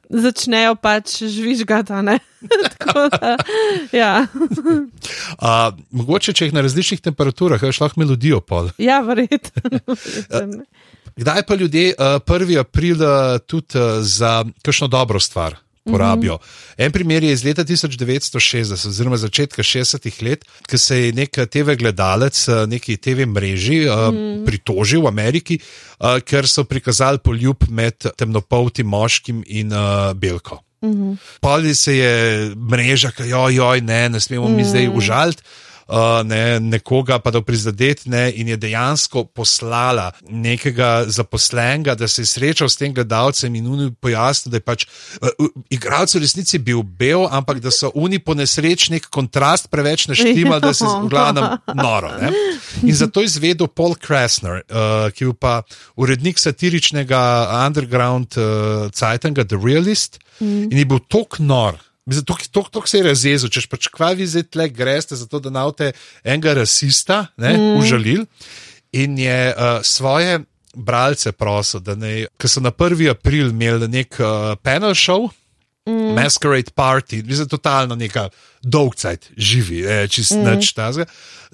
začnejo 0.10 0.76
pač 0.82 1.22
žvižgati. 1.26 2.04
da, 3.18 3.36
ja. 3.96 4.12
uh, 4.28 5.74
mogoče, 5.92 6.34
če 6.34 6.50
jih 6.50 6.56
na 6.56 6.66
različnih 6.66 7.02
temperaturah, 7.02 7.62
veš 7.62 7.82
lahko 7.84 8.02
melodijo 8.02 8.42
pol. 8.46 8.72
Ja, 8.82 9.02
verjetno. 9.06 9.82
Kdaj 11.22 11.44
pa 11.44 11.58
ljudje 11.60 11.92
uh, 11.98 12.22
1. 12.24 12.56
april 12.62 13.04
tudi 13.46 13.78
uh, 13.78 14.00
za 14.02 14.42
kakšno 14.64 14.88
dobro 14.88 15.20
stvar? 15.20 15.58
Porabijo. 15.84 16.34
Mm 16.34 16.38
-hmm. 16.38 16.86
En 16.86 16.92
primer 16.92 17.24
je 17.24 17.32
iz 17.32 17.44
leta 17.44 17.64
1960, 17.64 18.88
oziroma 18.88 19.18
začetka 19.18 19.64
60-ih 19.64 20.24
let, 20.24 20.46
ko 20.70 20.78
se 20.78 21.06
je 21.06 21.14
nek 21.14 21.30
TV 21.50 21.76
gledalec, 21.76 22.48
neki 22.68 22.98
TV 22.98 23.26
mreži, 23.26 23.80
mm 23.80 23.90
-hmm. 23.90 24.46
pritožil 24.46 25.02
v 25.02 25.08
Ameriki, 25.08 25.60
ker 26.26 26.48
so 26.48 26.64
prikazali 26.64 27.18
poljub 27.18 27.58
med 27.70 27.94
temnopoltim 28.18 28.88
moškim 28.88 29.44
in 29.48 29.72
belko. 30.16 30.62
Mm 30.82 30.92
-hmm. 30.92 31.18
Pali 31.40 31.76
se 31.76 31.98
je 31.98 32.56
mreža, 32.56 33.12
ki 33.12 33.24
jo, 33.24 33.50
joj, 33.50 33.82
ne, 33.82 34.10
ne 34.10 34.20
smemo 34.20 34.48
mi 34.48 34.54
mm 34.54 34.60
-hmm. 34.60 34.70
zdaj 34.70 34.90
užaliti 34.90 35.44
uh, 35.92 36.22
ne, 36.28 36.60
nekoga 36.60 37.20
pa 37.20 37.32
da 37.32 37.42
prizadet 37.42 38.06
ne, 38.06 38.32
in 38.36 38.48
je 38.48 38.58
dejansko 38.58 39.26
poslala 39.36 40.12
nekega 40.30 41.06
zaposlenega, 41.08 41.96
da 41.96 42.08
se 42.08 42.22
je 42.22 42.32
srečal 42.32 42.70
s 42.70 42.80
tem 42.80 42.94
gledalcem 42.94 43.56
in 43.56 43.68
uni 43.68 43.92
pojasnil, 43.92 44.52
da 44.52 44.62
je 44.62 44.66
pač 44.66 44.88
uh, 44.88 45.52
igralec 45.70 46.16
v 46.16 46.24
resnici 46.24 46.60
bil 46.60 46.84
bel, 46.84 47.28
ampak 47.32 47.60
da 47.64 47.74
so 47.76 47.92
uni 47.96 48.20
po 48.20 48.36
nesrečnih 48.38 49.10
kontrast 49.12 49.70
preveč 49.72 50.08
naštimali, 50.12 50.62
da 50.64 50.74
se 50.74 50.86
je 50.86 50.96
v 51.04 51.12
glavnem 51.12 51.60
noro. 51.76 52.12
Ne. 52.22 52.32
In 52.88 52.96
zato 52.96 53.22
je 53.22 53.32
izvedel 53.32 53.68
Paul 53.68 53.96
Krasner, 54.00 54.64
uh, 54.64 55.12
ki 55.12 55.28
je 55.28 55.38
pa 55.38 55.62
urednik 56.00 56.40
satiričnega 56.40 57.22
underground 57.68 58.38
uh, 58.38 58.90
Zeitanga, 58.96 59.44
The 59.44 59.60
Realist, 59.60 60.20
mm. 60.40 60.72
in 60.72 60.78
je 60.78 60.86
bil 60.86 61.02
tok 61.08 61.40
nor. 61.40 61.80
To 62.06 62.82
se 62.86 62.98
je 62.98 63.04
razjezil, 63.06 63.50
če 63.54 63.68
pač 63.70 63.88
kvavi 63.94 64.26
zdaj 64.28 64.48
tle 64.50 64.70
greste, 64.74 65.16
zato 65.16 65.40
da 65.40 65.52
naute 65.54 65.92
enega 66.24 66.56
rasista, 66.58 67.28
ne, 67.38 67.54
mm. 67.58 67.76
užalil. 67.78 68.26
In 68.98 69.20
je 69.20 69.54
uh, 69.54 69.84
svoje 69.86 70.42
bralce 70.76 71.32
prosil, 71.32 71.84
da 71.84 71.96
ne, 71.96 72.26
ker 72.40 72.50
so 72.50 72.64
na 72.64 72.72
1. 72.72 73.06
april 73.12 73.52
imeli 73.52 73.88
nek 73.92 74.18
uh, 74.20 74.56
panel 74.64 74.96
show, 74.98 75.30
mm. 75.86 76.16
Masquerade 76.18 76.74
Party, 76.76 77.22
mislim, 77.24 77.48
totalno 77.48 77.96
neka 77.96 78.30
dolgcajt, 78.64 79.32
živi, 79.38 79.84
eh, 79.86 80.08
čist 80.08 80.36
mm. 80.36 80.56
nič 80.56 80.74
tazga. 80.74 81.06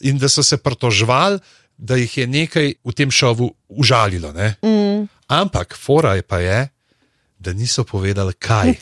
In 0.02 0.18
da 0.18 0.30
so 0.30 0.44
se 0.44 0.58
pritožvali, 0.58 1.40
da 1.78 1.96
jih 1.96 2.18
je 2.18 2.28
nekaj 2.28 2.74
v 2.84 2.94
tem 2.94 3.12
šovu 3.12 3.52
užalilo. 3.70 4.34
Mm. 4.64 5.06
Ampak 5.28 5.76
fora 5.78 6.16
je 6.16 6.22
pa 6.22 6.40
je 6.40 6.70
da 7.40 7.54
niso 7.54 7.84
povedali, 7.84 8.34
kaj. 8.34 8.74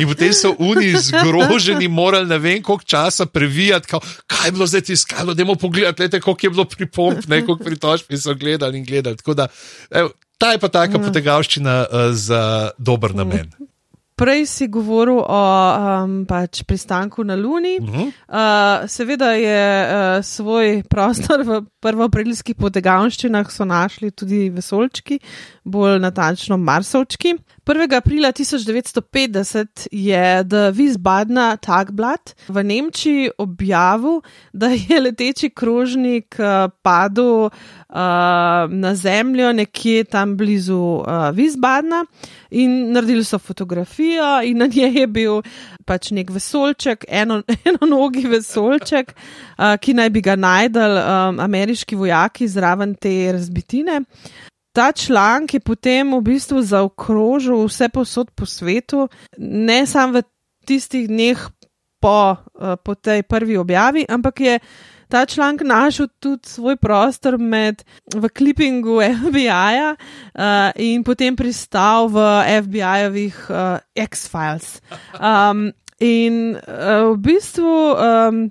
In 0.00 0.08
potem 0.08 0.32
so 0.36 0.52
oni 0.58 0.92
zgroženi, 0.96 1.88
morali 1.88 2.28
ne 2.28 2.38
vem 2.38 2.62
koliko 2.62 2.84
časa 2.84 3.26
previjati, 3.26 3.88
kao, 3.88 4.00
kaj 4.26 4.48
je 4.48 4.52
bilo 4.52 4.66
zdaj 4.66 4.80
tiskalo, 4.80 5.34
da 5.34 5.42
je 5.42 5.46
mo 5.46 5.54
pogledati, 5.54 6.20
koliko 6.20 6.46
je 6.46 6.50
bilo 6.50 6.64
pripomp, 6.64 7.26
ne 7.26 7.44
koliko 7.46 7.64
pritožb 7.64 8.12
so 8.16 8.34
gledali 8.34 8.78
in 8.78 8.84
gledali. 8.84 9.16
Da, 9.36 9.48
ev, 9.90 10.12
ta 10.38 10.52
je 10.52 10.58
pa 10.58 10.68
taka 10.68 10.98
ja. 10.98 11.04
potegavščina 11.04 11.86
uh, 11.86 12.12
za 12.12 12.70
dober 12.78 13.14
namen. 13.14 13.52
Prej 14.20 14.44
si 14.44 14.66
govoril 14.68 15.16
o 15.24 15.42
um, 16.04 16.26
pač 16.28 16.60
pristanku 16.68 17.24
na 17.24 17.34
Luni. 17.40 17.78
Uh 17.80 17.88
-huh. 17.88 18.06
uh, 18.28 18.88
seveda 18.88 19.32
je 19.32 19.64
uh, 19.88 20.24
svoj 20.24 20.82
prostor 20.90 21.40
v 21.42 21.62
prvoaprilskih 21.80 22.56
potegavščinah 22.56 23.48
našli 23.64 24.10
tudi 24.10 24.50
vesolčki, 24.50 25.18
bolj 25.64 25.98
natančno 25.98 26.56
Marsovčki. 26.56 27.34
1. 27.64 27.96
aprila 27.96 28.32
1950 28.32 29.88
je 29.92 30.44
The 30.44 30.72
Wiesbadener 30.72 31.56
Tagblatt 31.56 32.34
v 32.48 32.64
Nemčiji 32.64 33.30
objavil, 33.38 34.20
da 34.52 34.66
je 34.68 35.00
leteči 35.00 35.50
krožnik 35.50 36.36
uh, 36.38 36.68
padel 36.82 37.48
na 38.68 38.94
zemljo 38.94 39.52
nekje 39.52 40.04
tam 40.04 40.36
blizu 40.36 40.78
uh, 40.78 41.06
Wiesbadena 41.34 42.04
in 42.50 42.92
naredili 42.92 43.24
so 43.24 43.38
fotografijo 43.38 44.42
in 44.44 44.58
na 44.58 44.66
njej 44.66 45.00
je 45.00 45.06
bil 45.06 45.42
pač 45.86 46.10
nek 46.10 46.30
vesolček, 46.30 47.04
eno, 47.08 47.42
eno 47.66 47.88
nogi 47.90 48.26
vesolček, 48.28 49.14
uh, 49.58 49.74
ki 49.80 49.94
naj 49.94 50.10
bi 50.10 50.22
ga 50.22 50.36
najdel 50.36 50.98
um, 50.98 51.40
ameriški 51.40 51.96
vojaki 51.96 52.48
zraven 52.48 52.94
te 52.94 53.32
razbitine. 53.32 54.02
Ta 54.72 54.92
članek 54.92 55.54
je 55.54 55.60
potem 55.60 56.14
v 56.14 56.20
bistvu 56.22 56.62
zaokrožil 56.62 57.64
vse 57.66 57.88
posod 57.88 58.30
po 58.30 58.46
svetu, 58.46 59.08
ne 59.38 59.82
samo 59.86 60.20
v 60.20 60.22
tistih 60.66 61.08
dneh 61.08 61.42
po, 62.00 62.36
uh, 62.54 62.78
po 62.78 62.94
tej 62.94 63.22
prvi 63.22 63.58
objavi, 63.58 64.06
ampak 64.08 64.40
je 64.40 64.58
ta 65.10 65.26
članek 65.26 65.62
našel 65.66 66.08
tudi 66.20 66.48
svoj 66.48 66.76
prostor 66.76 67.38
med, 67.38 67.82
v 68.14 68.28
klipingu 68.28 69.00
FBI-ja 69.02 69.96
uh, 69.96 70.70
in 70.76 71.04
potem 71.04 71.36
pristal 71.36 72.08
v 72.08 72.22
FBI-jevih 72.62 73.36
uh, 73.50 73.82
X-Files. 73.94 74.78
Um, 75.18 75.72
in 76.00 76.56
uh, 76.56 77.10
v 77.12 77.18
bistvu. 77.18 77.76
Um, 77.98 78.50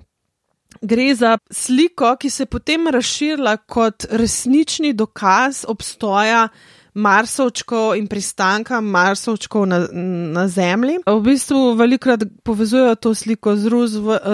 Gre 0.80 1.14
za 1.14 1.34
sliko, 1.52 2.14
ki 2.16 2.30
se 2.30 2.42
je 2.42 2.48
potem 2.48 2.88
razširila 2.88 3.56
kot 3.68 4.06
resnični 4.16 4.94
dokaz 4.96 5.64
obstoja 5.68 6.46
Marsovčkov 6.94 7.94
in 7.98 8.06
pristanka 8.10 8.80
Marsovčkov 8.80 9.66
na, 9.66 9.86
na 10.34 10.48
Zemlji. 10.48 10.98
V 11.06 11.20
bistvu 11.22 11.74
velikokrat 11.78 12.24
povezujejo 12.42 12.94
to 12.96 13.14
sliko 13.14 13.56
z 13.56 13.70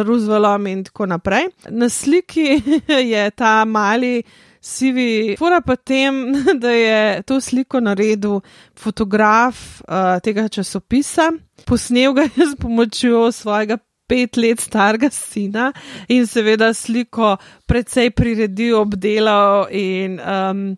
Rooseveltom 0.02 0.66
in 0.66 0.84
tako 0.84 1.06
naprej. 1.06 1.50
Na 1.70 1.88
sliki 1.88 2.62
je 3.12 3.30
ta 3.30 3.64
mali. 3.64 4.22
Sivi, 4.66 5.36
fora 5.38 5.60
pa 5.62 5.76
tem, 5.76 6.32
da 6.62 6.70
je 6.74 7.22
to 7.22 7.40
sliko 7.40 7.78
naredil 7.80 8.40
fotograf 8.74 9.80
uh, 9.86 10.18
tega 10.18 10.48
časopisa, 10.48 11.30
posnel 11.64 12.16
ga 12.16 12.24
je 12.26 12.46
s 12.50 12.56
pomočjo 12.58 13.30
svojega 13.32 13.78
pet 14.06 14.36
let 14.36 14.60
starega 14.60 15.10
sina 15.10 15.72
in 16.08 16.26
seveda 16.26 16.72
sliko 16.74 17.36
precej 17.66 18.10
priredil, 18.10 18.80
obdelal 18.80 19.66
in 19.70 20.18
um, 20.18 20.76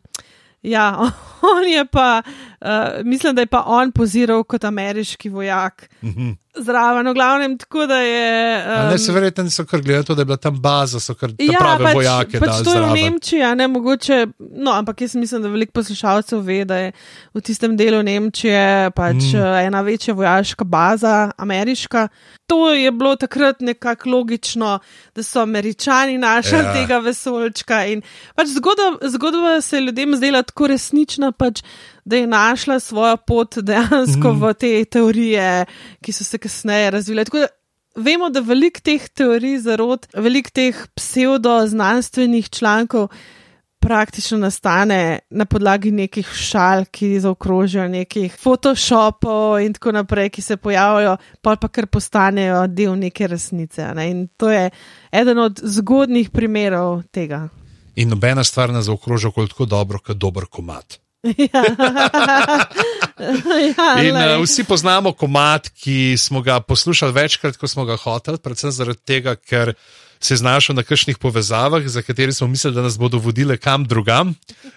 ja, 0.62 1.12
on 1.56 1.64
je 1.64 1.84
pa, 1.84 2.22
uh, 2.61 3.04
mislim, 3.04 3.34
da 3.34 3.42
je 3.42 3.46
pa 3.46 3.62
on 3.66 3.92
poziral 3.92 4.44
kot 4.44 4.64
ameriški 4.64 5.28
vojak. 5.28 5.88
Mm 6.02 6.09
-hmm 6.09 6.36
zraven, 6.62 7.09
v 7.09 7.14
glavnem 7.14 7.56
tako, 7.59 7.86
da 7.86 7.98
je. 8.00 8.64
Um, 8.64 8.90
ne, 8.90 8.98
se 8.98 9.12
verjetno 9.12 9.50
so 9.50 9.64
kar 9.66 9.82
gledali, 9.82 10.16
da 10.16 10.20
je 10.20 10.24
bila 10.24 10.36
tam 10.36 10.61
baza, 10.62 11.00
so 11.00 11.14
kar 11.14 11.32
ja, 11.38 11.59
prave 11.61 11.84
pač, 11.84 11.94
vojake. 11.94 12.40
Pač 12.40 12.62
to 12.64 12.74
je 12.74 12.82
v 12.82 12.94
Nemčiji, 12.96 13.50
ne 13.56 13.68
mogoče. 13.68 14.18
No, 14.38 14.72
ampak 14.72 15.04
jaz 15.04 15.14
mislim, 15.18 15.42
da 15.42 15.52
veliko 15.52 15.78
poslušalcev 15.80 16.42
ve, 16.44 16.62
da 16.68 16.80
je 16.82 16.92
v 17.34 17.44
tistem 17.44 17.76
delu 17.78 18.02
Nemčije 18.02 18.90
pač 18.96 19.32
mm. 19.34 19.46
ena 19.68 19.82
večja 19.86 20.14
vojaška 20.18 20.64
baza, 20.64 21.30
ameriška. 21.36 22.09
To 22.48 22.72
je 22.72 22.90
bilo 22.92 23.12
takrat 23.20 23.61
nekako 23.61 24.11
logično, 24.11 24.78
da 25.14 25.22
so 25.22 25.42
američani 25.44 26.18
našli 26.18 26.62
ja. 26.64 26.72
tega 26.72 26.98
vesolčka. 27.04 27.84
In 27.92 28.02
pač 28.34 28.54
zgodba, 28.56 29.11
zgodba 29.12 29.61
se 29.61 29.76
je 29.76 29.88
ljudem 29.90 30.16
zdela 30.16 30.42
tako 30.42 30.72
resnična. 30.72 31.32
Pač, 31.32 31.61
da 32.09 32.16
je 32.16 32.26
našla 32.26 32.80
svojo 32.80 33.16
pot 33.16 33.59
dejansko 33.59 34.32
mm. 34.32 34.40
v 34.40 34.52
te 34.54 34.84
teorije, 34.84 35.66
ki 36.00 36.12
so 36.12 36.24
se 36.24 36.38
kasneje 36.38 36.90
razvile. 36.90 37.24
Tako 37.24 37.38
da 37.44 37.48
vemo, 37.96 38.30
da 38.30 38.40
veliko 38.40 38.80
teh 38.80 39.09
teorij 39.09 39.59
zarod, 39.66 40.06
veliko 40.14 40.50
teh 40.54 40.78
pseudo-znanstvenih 40.96 42.48
člankov 42.48 43.09
praktično 43.78 44.38
nastane 44.38 45.18
na 45.30 45.44
podlagi 45.44 45.90
nekih 45.90 46.28
šal, 46.34 46.84
ki 46.90 47.20
zaokrožijo 47.20 47.88
nekih 47.88 48.34
Photoshopov 48.40 49.61
in 49.62 49.76
tako 49.76 49.92
naprej, 49.92 50.30
ki 50.30 50.42
se 50.42 50.56
pojavljajo, 50.56 51.16
pa 51.42 51.56
pa 51.56 51.68
kar 51.68 51.86
postanejo 51.86 52.66
del 52.66 52.96
neke 52.98 53.26
resnice. 53.26 53.92
Ne? 53.94 54.11
In 54.11 54.28
to 54.36 54.50
je 54.50 54.70
eden 55.12 55.38
od 55.38 55.61
zgodnih 55.62 56.30
primerov 56.30 57.02
tega. 57.12 57.48
In 57.96 58.09
nobena 58.09 58.44
stvar 58.44 58.72
ne 58.72 58.82
zaokroža 58.82 59.30
tako 59.30 59.66
dobro, 59.66 59.98
kot 59.98 60.16
dober 60.16 60.46
komat. 60.50 60.98
Ja, 61.23 61.62
ja 63.77 64.03
In 64.03 64.16
uh, 64.16 64.43
vsi 64.43 64.64
poznamo 64.64 65.12
komat, 65.12 65.69
ki 65.69 66.16
smo 66.19 66.43
ga 66.43 66.61
poslušali 66.61 67.12
večkrat, 67.12 67.57
ko 67.57 67.69
smo 67.69 67.85
ga 67.85 67.97
hoteli, 67.97 68.39
predvsem 68.39 68.71
zaradi 68.71 69.01
tega, 69.05 69.35
ker 69.35 69.75
se 70.21 70.35
je 70.35 70.39
znašel 70.39 70.75
na 70.75 70.83
kakšnih 70.83 71.19
povezavah, 71.19 71.87
za 71.87 72.03
katere 72.03 72.33
smo 72.33 72.47
mislili, 72.47 72.75
da 72.75 72.83
nas 72.83 72.99
bodo 72.99 73.19
vodile 73.19 73.57
kam 73.57 73.85
drugam. 73.85 74.35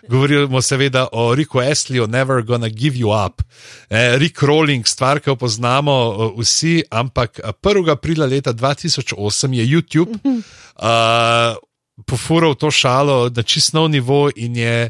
Govorimo 0.09 0.61
seveda 0.61 1.07
o 1.11 1.35
Riku 1.35 1.57
Astleyju, 1.59 2.07
Never 2.07 2.41
Gonna 2.41 2.69
Give 2.69 2.97
You 2.97 3.25
Up. 3.25 3.41
Eh, 3.89 4.17
Rick 4.17 4.41
Rolling, 4.41 4.87
stvar, 4.87 5.19
ki 5.19 5.29
jo 5.29 5.35
poznamo 5.35 6.09
uh, 6.09 6.39
vsi, 6.39 6.83
ampak 6.91 7.39
1. 7.63 7.91
aprila 7.91 8.25
leta 8.25 8.53
2008 8.53 9.53
je 9.53 9.65
YouTube 9.65 10.17
uh, 10.81 11.57
pofural 12.05 12.55
to 12.55 12.71
šalo 12.71 13.29
na 13.29 13.43
čistno 13.43 13.87
nivo 13.87 14.29
in 14.35 14.55
je 14.55 14.89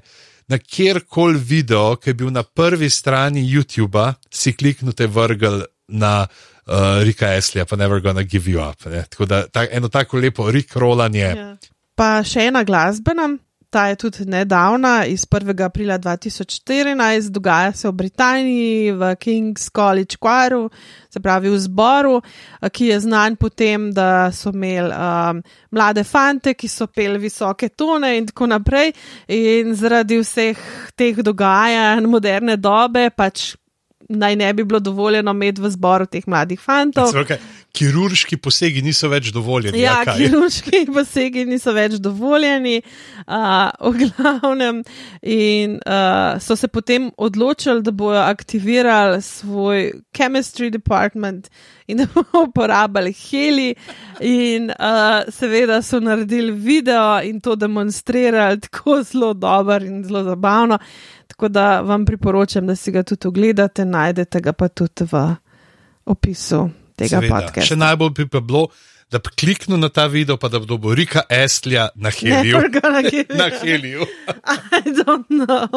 na 0.52 0.58
kjerkoli 0.60 1.40
video, 1.40 1.96
ki 1.96 2.10
je 2.10 2.14
bil 2.14 2.32
na 2.34 2.44
prvi 2.44 2.90
strani 2.90 3.44
YouTube, 3.48 4.04
si 4.30 4.52
kliknite 4.54 5.08
vrgel 5.08 5.64
na 5.88 6.26
uh, 6.28 7.04
Rika 7.04 7.34
Eslija, 7.36 7.66
pa 7.66 7.76
Never 7.80 8.02
Gonna 8.04 8.24
Give 8.24 8.52
You 8.52 8.64
Up. 8.70 8.84
Tako 9.10 9.26
da 9.26 9.46
ta, 9.48 9.66
eno 9.72 9.90
tako 9.90 10.20
lepo 10.20 10.52
Rik 10.52 10.76
rolanje. 10.76 11.20
Ja. 11.20 11.56
Pa 11.96 12.10
še 12.24 12.50
ena 12.52 12.64
glasbena, 12.68 13.30
ta 13.72 13.88
je 13.88 13.96
tudi 13.96 14.26
nedavna, 14.26 15.06
iz 15.06 15.26
1. 15.26 15.64
aprila 15.64 15.98
2014, 15.98 17.30
dogaja 17.32 17.72
se 17.74 17.88
v 17.88 17.92
Britaniji, 17.92 18.92
v 18.92 19.16
King's 19.16 19.70
College 19.76 20.18
Choiru, 20.20 20.70
se 21.10 21.20
pravi 21.20 21.50
v 21.50 21.60
zboru, 21.60 22.22
ki 22.72 22.86
je 22.86 23.00
znan 23.00 23.36
po 23.36 23.50
tem, 23.50 23.92
da 23.94 24.32
so 24.32 24.52
imeli 24.52 24.92
um, 24.92 25.40
mlade 25.72 26.04
fante, 26.04 26.54
ki 26.54 26.68
so 26.68 26.88
peli 26.88 27.20
visoke 27.20 27.70
tone 27.70 28.18
in 28.18 28.28
tako 28.28 28.52
naprej. 28.52 28.92
In 29.28 29.72
zaradi 29.76 30.20
vseh 30.20 30.60
teh 30.96 31.24
dogajanj 31.24 32.12
moderne 32.12 32.60
dobe, 32.60 33.08
pač 33.16 33.54
naj 34.12 34.36
ne 34.36 34.54
bi 34.54 34.64
bilo 34.64 34.80
dovoljeno 34.80 35.32
imeti 35.32 35.62
v 35.62 35.70
zboru 35.70 36.06
teh 36.06 36.28
mladih 36.28 36.60
fantov. 36.60 37.16
Okay. 37.16 37.40
Kirurški 37.72 38.36
posegi 38.38 38.82
niso 38.84 39.08
več 39.12 39.30
dovoljeni. 39.32 39.80
Ja, 39.80 40.02
ja 40.04 40.16
kirurški 40.18 40.84
posegi 40.96 41.46
niso 41.48 41.72
več 41.76 41.96
dovoljeni, 42.04 42.82
uh, 43.24 43.70
v 43.88 44.10
glavnem. 44.10 44.82
In 45.24 45.78
uh, 45.80 46.36
so 46.44 46.58
se 46.60 46.68
potem 46.68 47.10
odločili, 47.16 47.80
da 47.86 47.94
bodo 47.96 48.20
aktivirali 48.26 49.22
svoj 49.24 49.88
chemistry 50.18 50.72
department 50.74 51.48
in 51.88 52.04
da 52.04 52.10
bodo 52.12 52.44
uporabljali 52.50 53.16
heli. 53.22 53.70
In 54.20 54.68
uh, 54.76 55.32
seveda 55.32 55.80
so 55.86 56.02
naredili 56.04 56.52
video 56.52 57.22
in 57.24 57.40
to 57.40 57.56
demonstrirali 57.56 58.60
tako 58.68 59.00
zelo 59.08 59.32
dobro 59.34 59.80
in 59.86 60.04
zelo 60.04 60.26
zabavno. 60.28 60.82
Tako 61.32 61.48
da 61.48 61.80
vam 61.88 62.06
priporočam, 62.06 62.68
da 62.68 62.76
si 62.76 62.92
ga 62.92 63.04
tudi 63.08 63.32
ogledate, 63.32 63.88
najdete 63.88 64.44
ga 64.44 64.54
pa 64.54 64.68
tudi 64.68 65.08
v 65.08 65.26
opisu 66.12 66.81
tega 67.02 67.22
podcasta. 67.26 67.68
Še 67.68 67.78
najbolj 67.82 68.14
bi 68.18 68.28
pa 68.32 68.42
bilo, 68.44 68.68
da 69.12 69.20
bi 69.20 69.34
kliknil 69.36 69.80
na 69.82 69.90
ta 69.92 70.08
video, 70.08 70.38
pa 70.40 70.48
da 70.48 70.62
bo 70.62 70.66
dobil 70.66 70.96
Rika 71.02 71.26
Estlja 71.30 71.90
na 71.96 72.14
Heliju. 72.18 72.62
na 73.36 73.50
Heliju. 73.62 74.08
I 74.80 74.82
don't 74.96 75.28
know. 75.28 75.68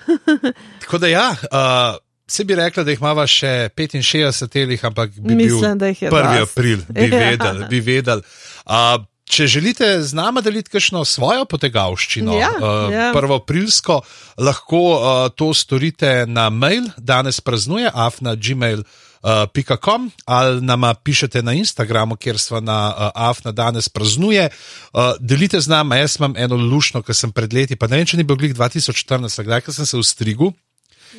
Tako 0.84 0.98
da 0.98 1.06
ja. 1.06 1.28
Uh, 1.50 1.98
Se 2.26 2.44
bi 2.44 2.54
rekla, 2.54 2.84
da 2.86 2.90
jih 2.94 3.00
imamo 3.02 3.26
še 3.28 3.68
65, 3.76 4.86
ampak 4.86 5.10
bi 5.18 5.34
Mislim, 5.34 5.78
bil 5.78 5.96
1. 5.98 6.42
april, 6.42 6.84
bi 6.88 7.08
ja. 7.10 7.18
vedeli. 7.18 7.66
Bi 7.68 7.80
vedel. 7.80 8.22
uh, 8.66 9.02
Če 9.32 9.46
želite 9.48 9.86
z 10.04 10.12
nami 10.16 10.42
deliti 10.44 10.68
kakšno 10.70 11.04
svojo 11.08 11.44
potegavščino, 11.48 12.34
ja, 12.36 12.50
uh, 12.58 12.92
ja. 12.92 13.06
prvo 13.16 13.38
aprilsko, 13.40 14.00
lahko 14.36 14.80
uh, 14.92 15.04
to 15.36 15.54
storite 15.56 16.26
na 16.28 16.50
mail, 16.50 16.90
danes 16.98 17.40
praznuje, 17.40 17.88
afna.gmail.com 17.94 19.11
uh, 19.22 20.08
ali 20.24 20.60
nama 20.60 20.94
pišete 20.94 21.42
na 21.42 21.52
Instagramu, 21.52 22.16
kjer 22.16 22.38
smo 22.38 22.60
na 22.60 22.88
uh, 22.88 23.10
afna 23.14 23.52
danes 23.52 23.88
praznuje. 23.88 24.48
Uh, 24.92 25.12
delite 25.20 25.60
z 25.60 25.68
nami, 25.68 25.96
jaz 25.96 26.16
imam 26.18 26.34
eno 26.36 26.56
lušno, 26.56 27.02
ki 27.02 27.14
sem 27.14 27.32
pred 27.32 27.52
leti, 27.52 27.76
pa 27.76 27.86
ne 27.86 27.96
vem, 27.96 28.06
če 28.06 28.16
ni 28.16 28.24
bil 28.24 28.36
glih 28.36 28.54
2014, 28.54 29.42
kdaj 29.42 29.72
sem 29.72 29.86
se 29.86 29.96
ustrigel. 29.96 30.52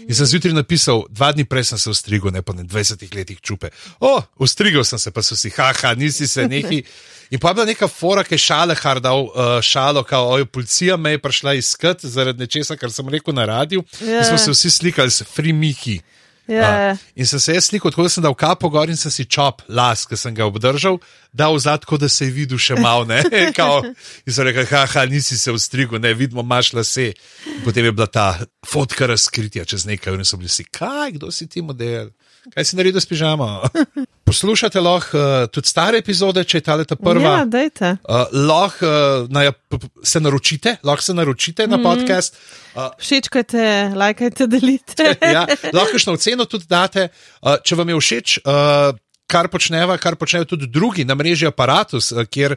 In 0.08 0.16
sem 0.16 0.26
zjutraj 0.26 0.56
napisal, 0.58 1.04
dva 1.14 1.32
dni 1.32 1.46
prej 1.46 1.70
sem 1.72 1.80
se 1.80 1.90
ustrigel, 1.90 2.34
ne 2.34 2.42
pa 2.42 2.54
na 2.54 2.64
20 2.66 3.04
letih 3.16 3.40
čupe. 3.42 3.70
O, 4.02 4.18
ustrigel 4.42 4.84
sem 4.84 5.00
se, 5.00 5.12
pa 5.14 5.22
so 5.22 5.38
si, 5.38 5.52
haha, 5.54 5.94
nisi 5.96 6.28
se 6.28 6.48
neki. 6.48 6.84
In 7.32 7.40
pa 7.40 7.50
je 7.50 7.58
bila 7.58 7.66
neka 7.66 7.88
fora, 7.88 8.24
ki 8.26 8.36
je 8.36 8.44
šale 8.46 8.76
hardal, 8.76 9.30
uh, 9.30 9.58
šalo, 9.62 10.04
kao, 10.04 10.34
oj, 10.36 10.46
policija 10.46 10.98
me 10.98 11.16
je 11.16 11.22
prišla 11.22 11.54
iskat 11.58 12.06
zaradi 12.06 12.44
nečesa, 12.44 12.78
kar 12.78 12.92
sem 12.92 13.10
rekel 13.10 13.34
na 13.34 13.46
radiju. 13.46 13.84
Yeah. 14.02 14.20
In 14.20 14.26
smo 14.26 14.38
se 14.38 14.52
vsi 14.52 14.70
slikali 14.70 15.12
s 15.12 15.24
frimiki. 15.24 16.02
Yeah. 16.48 16.94
Uh, 16.94 16.98
in 17.16 17.26
sem 17.26 17.40
se 17.40 17.54
jaz 17.56 17.70
slikal, 17.70 17.92
tako 17.94 18.04
da 18.04 18.12
sem 18.12 18.24
dal 18.24 18.36
kapo 18.36 18.68
gor 18.70 18.92
in 18.92 19.00
sem 19.00 19.12
si 19.14 19.24
čop, 19.24 19.62
las, 19.72 20.04
ki 20.10 20.18
sem 20.20 20.36
ga 20.36 20.44
obdržal, 20.50 20.98
dal 21.32 21.56
zadko, 21.56 21.96
da 21.98 22.10
se 22.12 22.28
je 22.28 22.34
videl 22.36 22.60
še 22.60 22.76
malo. 22.84 23.08
Kao, 23.58 23.80
in 24.28 24.36
sem 24.36 24.50
rekel, 24.50 24.68
haha, 24.68 25.06
nisi 25.08 25.40
se 25.40 25.56
ustrigel, 25.56 26.02
ne, 26.04 26.12
vidimo, 26.18 26.44
imaš 26.44 26.74
lase. 26.76 27.14
In 27.48 27.64
potem 27.64 27.88
je 27.88 27.96
bila 27.96 28.10
ta 28.12 28.28
fotka 28.68 29.08
razkritja 29.08 29.64
čez 29.64 29.88
nekaj, 29.88 30.20
in 30.20 30.28
so 30.28 30.40
bili 30.42 30.52
si, 30.52 30.68
kaj, 30.68 31.16
kdo 31.16 31.32
si 31.32 31.48
ti 31.48 31.64
model? 31.64 32.12
Kaj 32.52 32.66
si 32.66 32.76
naredil 32.76 33.00
s 33.00 33.08
pižamo? 33.08 33.48
Poslušate 34.28 34.82
lahko 34.82 35.18
uh, 35.18 35.48
tudi 35.48 35.68
stare 35.68 36.00
epizode, 36.04 36.44
če 36.44 36.58
je 36.60 36.64
ta 36.66 36.76
leta 36.76 36.96
prva. 37.00 37.38
Ja, 37.40 37.46
dajte. 37.48 37.96
Uh, 38.04 38.26
lahko 38.34 38.90
uh, 38.90 39.86
se 40.04 40.20
naročite, 40.20 40.76
lahko 40.84 41.04
se 41.04 41.14
naročite 41.14 41.68
na 41.68 41.78
mm. 41.78 41.84
podcast. 41.84 42.36
Uh, 42.76 42.90
Všečkajte, 43.00 43.94
lajkajte, 43.96 44.48
delite. 44.48 45.16
ja, 45.36 45.46
lahko 45.72 46.00
še 46.00 46.10
na 46.10 46.18
oceno 46.18 46.48
tudi 46.50 46.68
date. 46.68 47.08
Uh, 47.40 47.56
če 47.64 47.80
vam 47.80 47.94
je 47.94 48.00
všeč, 48.02 48.36
uh, 48.44 48.92
kar 49.28 49.48
počneva, 49.48 49.98
kar 49.98 50.16
počnejo 50.16 50.46
tudi 50.46 50.68
drugi 50.68 51.06
na 51.06 51.16
mreži 51.16 51.48
Apparatus, 51.48 52.12
kjer 52.30 52.56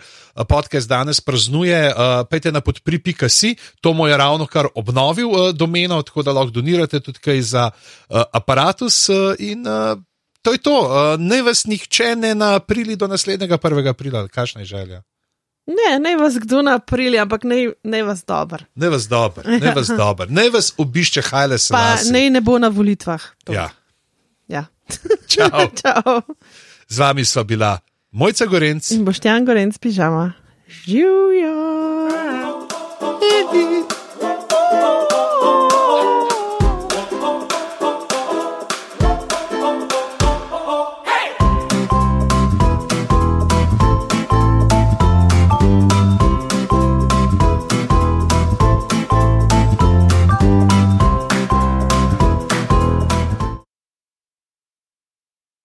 podcast 0.48 0.88
danes 0.88 1.20
praznuje, 1.20 1.78
uh, 1.88 2.26
pejte 2.30 2.52
na 2.52 2.60
podpri.si, 2.60 3.56
to 3.80 3.92
mu 3.92 4.06
je 4.06 4.16
ravno 4.16 4.46
kar 4.46 4.66
obnovil 4.74 5.52
domeno, 5.52 6.02
tako 6.02 6.22
da 6.22 6.32
lahko 6.32 6.50
donirate 6.50 7.00
tudi 7.00 7.18
kaj 7.18 7.40
za 7.42 7.70
Apparatus. 8.10 9.08
In, 9.38 9.64
To 10.46 10.52
je 10.52 10.58
to, 10.62 10.78
ne 11.18 11.42
vas 11.42 11.64
nihče 11.66 12.12
ne 12.16 12.34
na 12.34 12.54
aprili 12.54 12.94
do 12.96 13.08
naslednjega 13.10 13.58
1. 13.58 13.88
aprila, 13.90 14.28
kakšna 14.28 14.60
je 14.60 14.64
želja. 14.64 15.02
Ne, 15.66 15.98
ne 15.98 16.16
vas 16.16 16.34
kdo 16.38 16.62
na 16.62 16.74
aprili, 16.74 17.18
ampak 17.18 17.42
ne, 17.44 17.72
ne 17.82 18.02
vas 18.02 18.22
dober. 18.24 18.64
Ne 18.74 18.88
vas 18.88 19.08
dober, 19.08 19.46
ne 19.46 19.72
vas 19.74 19.90
dober, 20.02 20.30
ne 20.30 20.50
vas 20.50 20.72
obišče 20.78 21.22
Hajle 21.22 21.58
se. 21.58 21.74
Pa 21.74 21.96
ne, 22.10 22.30
ne 22.30 22.40
bo 22.40 22.58
na 22.58 22.68
volitvah. 22.68 23.22
To. 23.44 23.52
Ja. 23.52 23.70
Čau. 25.32 25.70
Čau. 25.74 26.22
Z 26.86 26.96
vami 27.02 27.24
sva 27.26 27.42
bila 27.42 27.80
Mojca 28.14 28.46
Gorenc 28.46 28.90
in 28.94 29.04
Boštjan 29.04 29.44
Gorenc 29.44 29.78
pižama. 29.78 30.32
Živijo! 30.66 31.54
Evi. 33.22 33.86